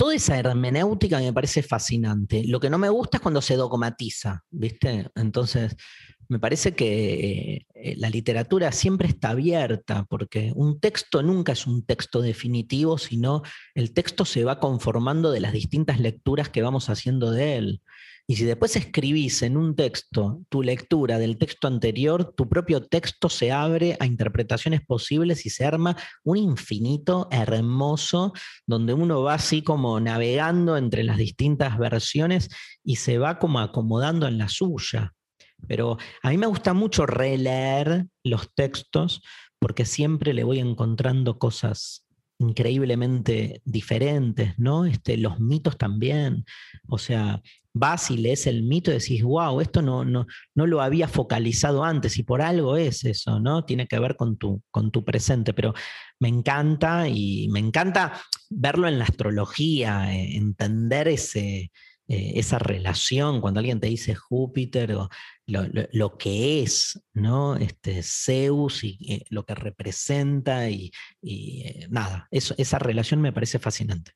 toda 0.00 0.14
esa 0.14 0.38
hermenéutica 0.38 1.18
me 1.18 1.30
parece 1.30 1.62
fascinante. 1.62 2.42
Lo 2.46 2.58
que 2.58 2.70
no 2.70 2.78
me 2.78 2.88
gusta 2.88 3.18
es 3.18 3.20
cuando 3.20 3.42
se 3.42 3.56
dogmatiza, 3.56 4.42
¿viste? 4.50 5.10
Entonces, 5.14 5.76
me 6.26 6.38
parece 6.38 6.74
que 6.74 7.66
eh, 7.74 7.96
la 7.98 8.08
literatura 8.08 8.72
siempre 8.72 9.08
está 9.08 9.28
abierta, 9.28 10.06
porque 10.08 10.54
un 10.56 10.80
texto 10.80 11.22
nunca 11.22 11.52
es 11.52 11.66
un 11.66 11.84
texto 11.84 12.22
definitivo, 12.22 12.96
sino 12.96 13.42
el 13.74 13.92
texto 13.92 14.24
se 14.24 14.42
va 14.42 14.58
conformando 14.58 15.32
de 15.32 15.40
las 15.40 15.52
distintas 15.52 16.00
lecturas 16.00 16.48
que 16.48 16.62
vamos 16.62 16.88
haciendo 16.88 17.30
de 17.30 17.58
él. 17.58 17.82
Y 18.30 18.36
si 18.36 18.44
después 18.44 18.76
escribís 18.76 19.42
en 19.42 19.56
un 19.56 19.74
texto 19.74 20.44
tu 20.48 20.62
lectura 20.62 21.18
del 21.18 21.36
texto 21.36 21.66
anterior, 21.66 22.32
tu 22.36 22.48
propio 22.48 22.80
texto 22.80 23.28
se 23.28 23.50
abre 23.50 23.96
a 23.98 24.06
interpretaciones 24.06 24.82
posibles 24.86 25.46
y 25.46 25.50
se 25.50 25.64
arma 25.64 25.96
un 26.22 26.36
infinito 26.36 27.26
hermoso 27.32 28.32
donde 28.68 28.94
uno 28.94 29.24
va 29.24 29.34
así 29.34 29.62
como 29.62 29.98
navegando 29.98 30.76
entre 30.76 31.02
las 31.02 31.16
distintas 31.16 31.76
versiones 31.76 32.50
y 32.84 32.96
se 32.96 33.18
va 33.18 33.40
como 33.40 33.58
acomodando 33.58 34.28
en 34.28 34.38
la 34.38 34.48
suya. 34.48 35.12
Pero 35.66 35.98
a 36.22 36.30
mí 36.30 36.38
me 36.38 36.46
gusta 36.46 36.72
mucho 36.72 37.06
releer 37.06 38.06
los 38.22 38.54
textos 38.54 39.22
porque 39.58 39.84
siempre 39.84 40.34
le 40.34 40.44
voy 40.44 40.60
encontrando 40.60 41.36
cosas 41.40 42.06
increíblemente 42.40 43.60
diferentes, 43.64 44.58
¿no? 44.58 44.86
Este, 44.86 45.16
los 45.16 45.38
mitos 45.38 45.76
también. 45.76 46.44
O 46.88 46.98
sea, 46.98 47.40
vas 47.72 48.10
y 48.10 48.16
lees 48.16 48.46
el 48.46 48.62
mito 48.62 48.90
y 48.90 48.94
decís, 48.94 49.22
wow, 49.22 49.60
esto 49.60 49.82
no, 49.82 50.04
no, 50.04 50.26
no 50.54 50.66
lo 50.66 50.80
había 50.80 51.06
focalizado 51.06 51.84
antes 51.84 52.18
y 52.18 52.22
por 52.22 52.42
algo 52.42 52.76
es 52.76 53.04
eso, 53.04 53.38
¿no? 53.40 53.64
Tiene 53.64 53.86
que 53.86 53.98
ver 53.98 54.16
con 54.16 54.38
tu, 54.38 54.62
con 54.70 54.90
tu 54.90 55.04
presente, 55.04 55.52
pero 55.52 55.74
me 56.18 56.28
encanta 56.28 57.08
y 57.08 57.48
me 57.50 57.60
encanta 57.60 58.14
verlo 58.48 58.88
en 58.88 58.98
la 58.98 59.04
astrología, 59.04 60.12
eh, 60.14 60.36
entender 60.36 61.08
ese, 61.08 61.70
eh, 62.10 62.32
esa 62.40 62.58
relación, 62.58 63.40
cuando 63.40 63.60
alguien 63.60 63.78
te 63.78 63.86
dice 63.86 64.16
Júpiter 64.16 64.94
o 64.94 65.08
lo, 65.46 66.18
que 66.18 66.60
es, 66.60 67.00
¿no? 67.14 67.54
Este, 67.54 68.02
Zeus 68.02 68.82
y 68.82 68.98
eh, 69.08 69.24
lo 69.30 69.44
que 69.46 69.54
representa 69.54 70.68
y, 70.68 70.90
eh, 71.22 71.86
nada, 71.88 72.26
eso, 72.32 72.52
esa 72.58 72.80
relación 72.80 73.20
me 73.20 73.32
parece 73.32 73.60
fascinante. 73.60 74.10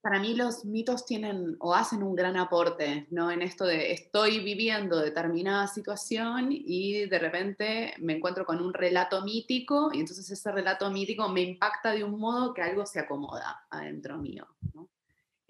Para 0.00 0.20
mí 0.20 0.34
los 0.34 0.64
mitos 0.64 1.04
tienen 1.04 1.54
o 1.60 1.74
hacen 1.74 2.02
un 2.02 2.16
gran 2.16 2.38
aporte, 2.38 3.06
¿no? 3.10 3.30
En 3.30 3.42
esto 3.42 3.66
de 3.66 3.92
estoy 3.92 4.40
viviendo 4.40 4.98
determinada 4.98 5.66
situación 5.66 6.48
y 6.50 7.04
de 7.04 7.18
repente 7.18 7.92
me 7.98 8.14
encuentro 8.14 8.46
con 8.46 8.58
un 8.62 8.72
relato 8.72 9.22
mítico 9.22 9.90
y 9.92 10.00
entonces 10.00 10.30
ese 10.30 10.50
relato 10.50 10.90
mítico 10.90 11.28
me 11.28 11.42
impacta 11.42 11.92
de 11.92 12.04
un 12.04 12.18
modo 12.18 12.54
que 12.54 12.62
algo 12.62 12.86
se 12.86 13.00
acomoda 13.00 13.66
adentro 13.68 14.16
mío, 14.16 14.46
¿no? 14.72 14.88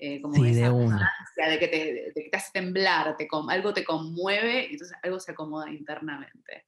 Eh, 0.04 0.20
como 0.20 0.34
sí, 0.34 0.48
esa 0.48 0.62
de, 0.62 0.70
una. 0.70 1.12
de 1.36 1.58
que 1.60 1.68
te, 1.68 2.28
te 2.28 2.36
hace 2.36 2.50
temblar, 2.52 3.16
te, 3.16 3.28
algo 3.48 3.72
te 3.72 3.84
conmueve 3.84 4.66
y 4.68 4.72
entonces 4.72 4.98
algo 5.00 5.20
se 5.20 5.30
acomoda 5.30 5.70
internamente. 5.70 6.66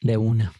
De 0.00 0.16
una. 0.16 0.52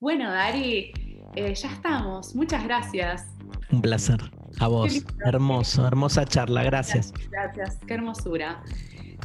Bueno, 0.00 0.28
Dari, 0.32 0.92
eh, 1.36 1.54
ya 1.54 1.70
estamos. 1.70 2.34
Muchas 2.34 2.64
gracias. 2.64 3.28
Un 3.70 3.80
placer. 3.80 4.18
A 4.58 4.66
vos. 4.66 5.04
Hermoso, 5.24 5.86
hermosa 5.86 6.24
charla. 6.24 6.64
Gracias. 6.64 7.12
Gracias, 7.30 7.78
qué 7.86 7.94
hermosura. 7.94 8.64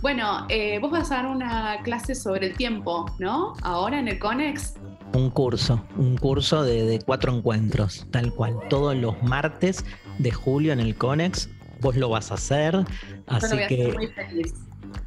Bueno, 0.03 0.45
eh, 0.49 0.77
vos 0.77 0.91
vas 0.91 1.09
a 1.11 1.15
dar 1.15 1.25
una 1.25 1.81
clase 1.81 2.13
sobre 2.13 2.49
el 2.49 2.55
tiempo, 2.55 3.07
¿no? 3.17 3.55
Ahora 3.63 3.97
en 3.97 4.09
el 4.09 4.19
CONEX. 4.19 4.75
Un 5.15 5.31
curso, 5.31 5.83
un 5.97 6.17
curso 6.17 6.63
de, 6.63 6.83
de 6.83 6.99
cuatro 6.99 7.35
encuentros, 7.35 8.05
tal 8.11 8.31
cual. 8.31 8.59
Todos 8.69 8.95
los 8.95 9.23
martes 9.23 9.83
de 10.19 10.31
julio 10.31 10.71
en 10.71 10.81
el 10.81 10.95
CONEX 10.95 11.49
vos 11.81 11.95
lo 11.95 12.09
vas 12.09 12.31
a 12.31 12.35
hacer. 12.35 12.85
Así 13.27 13.57
que 13.67 13.95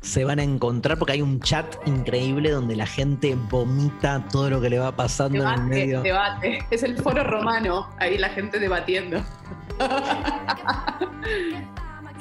se 0.00 0.24
van 0.24 0.38
a 0.38 0.42
encontrar 0.42 0.98
porque 0.98 1.12
hay 1.12 1.22
un 1.22 1.40
chat 1.40 1.76
increíble 1.86 2.50
donde 2.50 2.76
la 2.76 2.86
gente 2.86 3.36
vomita 3.50 4.24
todo 4.30 4.50
lo 4.50 4.60
que 4.60 4.70
le 4.70 4.78
va 4.78 4.94
pasando 4.94 5.42
en 5.42 5.48
el 5.48 5.62
medio. 5.64 6.02
Debate, 6.02 6.64
es 6.70 6.82
el 6.82 6.96
foro 6.98 7.24
romano, 7.24 7.88
ahí 7.98 8.18
la 8.18 8.28
gente 8.30 8.58
debatiendo. 8.58 9.22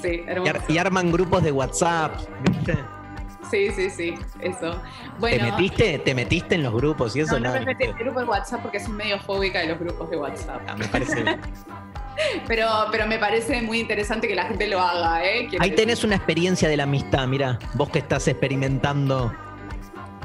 sí, 0.02 0.24
y, 0.70 0.78
arman 0.78 1.12
grupos 1.12 1.44
de 1.44 1.52
WhatsApp, 1.52 2.20
¿viste? 2.48 2.78
Sí, 3.50 3.70
sí, 3.72 3.90
sí, 3.90 4.14
eso. 4.40 4.82
¿Te, 5.20 5.40
metiste, 5.42 6.00
¿Te 6.00 6.16
metiste 6.16 6.56
en 6.56 6.64
los 6.64 6.74
grupos 6.74 7.16
y 7.16 7.22
eso? 7.22 7.38
No, 7.40 7.50
no, 7.50 7.60
me 7.60 7.66
metí 7.66 7.84
en 7.84 7.90
el 7.90 7.98
grupo 7.98 8.22
de 8.22 8.26
WhatsApp 8.26 8.62
porque 8.62 8.80
soy 8.80 8.94
medio 8.94 9.20
fóbica 9.20 9.60
de 9.60 9.68
los 9.68 9.80
grupos 9.80 10.10
de 10.10 10.18
WhatsApp. 10.18 10.62
Ah, 10.68 10.76
me 10.78 10.88
parece 10.88 11.26
pero, 12.48 12.68
pero 12.92 13.08
me 13.08 13.18
parece 13.18 13.62
muy 13.62 13.80
interesante 13.80 14.28
que 14.28 14.36
la 14.36 14.46
gente 14.46 14.68
lo 14.68 14.80
haga. 14.80 15.26
¿eh? 15.26 15.50
Ahí 15.60 15.72
tenés 15.72 16.04
una 16.04 16.16
experiencia 16.16 16.70
de 16.70 16.78
la 16.78 16.84
amistad, 16.84 17.28
mira, 17.28 17.60
vos 17.74 17.90
que 17.90 18.00
estás 18.00 18.28
experimentando, 18.28 19.34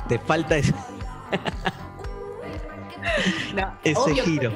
te 0.09 0.19
falta 0.19 0.57
ese, 0.57 0.75
giro. 4.25 4.53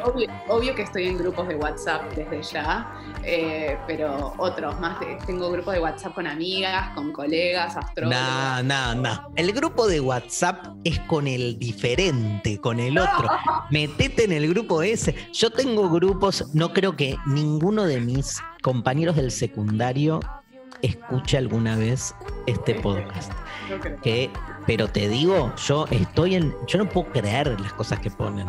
Obvio, 0.49 0.75
que 0.75 0.83
estoy 0.83 1.09
en 1.09 1.19
grupos 1.19 1.49
de 1.49 1.57
WhatsApp 1.57 2.13
desde 2.15 2.43
ya, 2.43 2.93
eh, 3.23 3.79
pero 3.87 4.35
otros 4.39 4.79
más. 4.81 4.99
tengo 5.27 5.51
grupos 5.51 5.75
de 5.75 5.81
WhatsApp 5.81 6.15
con 6.15 6.27
amigas, 6.27 6.91
con 6.95 7.13
colegas, 7.13 7.77
astrólogos. 7.77 8.19
No, 8.19 8.63
no, 8.63 8.95
no. 8.95 9.33
El 9.37 9.53
grupo 9.53 9.87
de 9.87 10.01
WhatsApp 10.01 10.67
es 10.85 10.99
con 11.01 11.27
el 11.27 11.59
diferente, 11.59 12.59
con 12.61 12.81
el 12.81 12.99
otro. 12.99 13.29
Metete 13.71 14.25
en 14.25 14.33
el 14.33 14.49
grupo 14.49 14.83
ese. 14.83 15.15
Yo 15.33 15.51
tengo 15.51 15.89
grupos, 15.91 16.55
no 16.55 16.73
creo 16.73 16.97
que 16.97 17.17
ninguno 17.27 17.85
de 17.85 18.01
mis 18.01 18.41
compañeros 18.63 19.17
del 19.17 19.31
secundario 19.31 20.21
escuche 20.83 21.37
alguna 21.37 21.77
vez 21.77 22.15
este 22.47 22.75
podcast. 22.83 23.33
Que, 24.03 24.31
pero 24.71 24.87
te 24.87 25.09
digo, 25.09 25.53
yo 25.67 25.85
estoy 25.91 26.37
en. 26.37 26.55
Yo 26.69 26.79
no 26.79 26.89
puedo 26.89 27.11
creer 27.11 27.61
las 27.61 27.73
cosas 27.73 27.99
que 27.99 28.09
ponen 28.09 28.47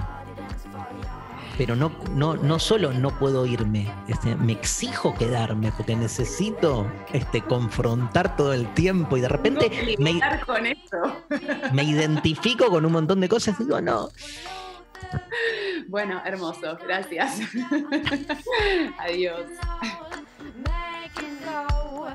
pero 1.57 1.76
no, 1.76 1.91
no, 2.11 2.35
no 2.35 2.60
solo 2.60 2.93
no 2.93 3.10
puedo 3.19 3.45
irme, 3.45 3.91
este, 4.07 4.35
me 4.35 4.53
exijo 4.53 5.14
quedarme 5.14 5.72
porque 5.72 5.95
necesito 5.95 6.91
este, 7.11 7.41
confrontar 7.41 8.35
todo 8.35 8.53
el 8.53 8.72
tiempo 8.73 9.18
y 9.18 9.22
de 9.22 9.27
repente 9.27 9.98
me, 9.99 10.19
con 10.45 10.64
me 11.73 11.84
identifico 11.84 12.68
con 12.68 12.85
un 12.85 12.91
montón 12.91 13.19
de 13.19 13.30
cosas 13.30 13.60
y 13.60 13.65
digo, 13.65 13.81
no. 13.81 14.10
Bueno, 15.88 16.22
hermoso, 16.26 16.77
gracias. 16.84 17.41
Adiós. 18.99 19.41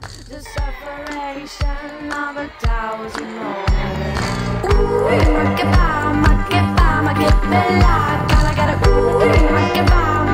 The 0.06 0.40
separation 0.40 2.12
of 2.12 2.36
a 2.36 2.46
thousand 2.60 3.26
holes. 3.42 3.66
Ooh, 4.62 5.02
goodbye, 5.58 6.12
my 6.14 6.46
goodbye, 6.46 7.00
my 7.02 7.12
get 7.18 7.34
the 7.42 7.62
life. 7.82 8.22
Gotta 8.30 8.54
get 8.54 8.86
ooh, 8.86 9.18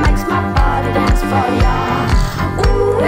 makes 0.04 0.28
my 0.28 0.44
body 0.52 0.92
dance 0.92 1.22
for 1.24 1.48
ya. 1.56 1.72
Ooh. 2.68 3.00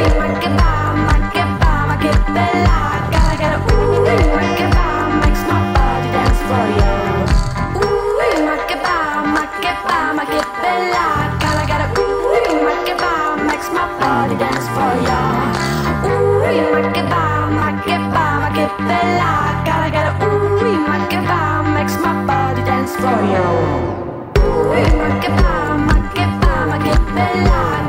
Gotta 3.12 3.36
get 3.36 3.52
a 3.52 3.60
ooh, 3.60 4.08
my 4.32 4.48
goodbye 4.56 5.20
makes 5.20 5.44
my 5.44 5.60
body 5.76 6.08
dance 6.16 6.40
for 6.48 6.64
ya. 6.80 6.92
Ooh, 7.76 8.16
my 8.48 8.56
goodbye, 8.64 9.20
my 9.36 9.44
goodbye, 9.60 10.12
my 10.16 10.24
get 10.32 10.48
the 10.64 10.74
life. 10.96 11.32
Gotta 11.44 11.92
ooh, 12.00 13.44
makes 13.44 13.68
my 13.68 13.84
body 14.00 14.36
dance 14.38 14.66
for 14.72 14.92
ya 15.04 15.73
ma 16.44 16.90
che 16.90 17.02
va, 17.02 17.46
ma 17.48 17.80
che 17.84 17.96
va, 17.96 18.38
ma 18.38 18.50
che 18.52 18.68
bella 18.84 19.62
Gotta 19.64 19.88
get 19.90 20.06
a 20.06 20.24
ooh, 20.24 20.86
ma 20.86 21.06
che 21.06 21.18
va, 21.20 21.62
makes 21.62 21.96
my 21.96 22.12
body 22.26 22.62
dance 22.64 22.94
for 22.96 23.18
you. 23.32 23.48
Ooh, 24.42 24.74
ma 24.98 25.06
it 25.18 25.30
va, 25.40 25.76
make 25.76 26.20
it 26.20 26.30
va, 26.40 26.66
make 26.66 26.86
it 26.92 27.00
bella 27.14 27.83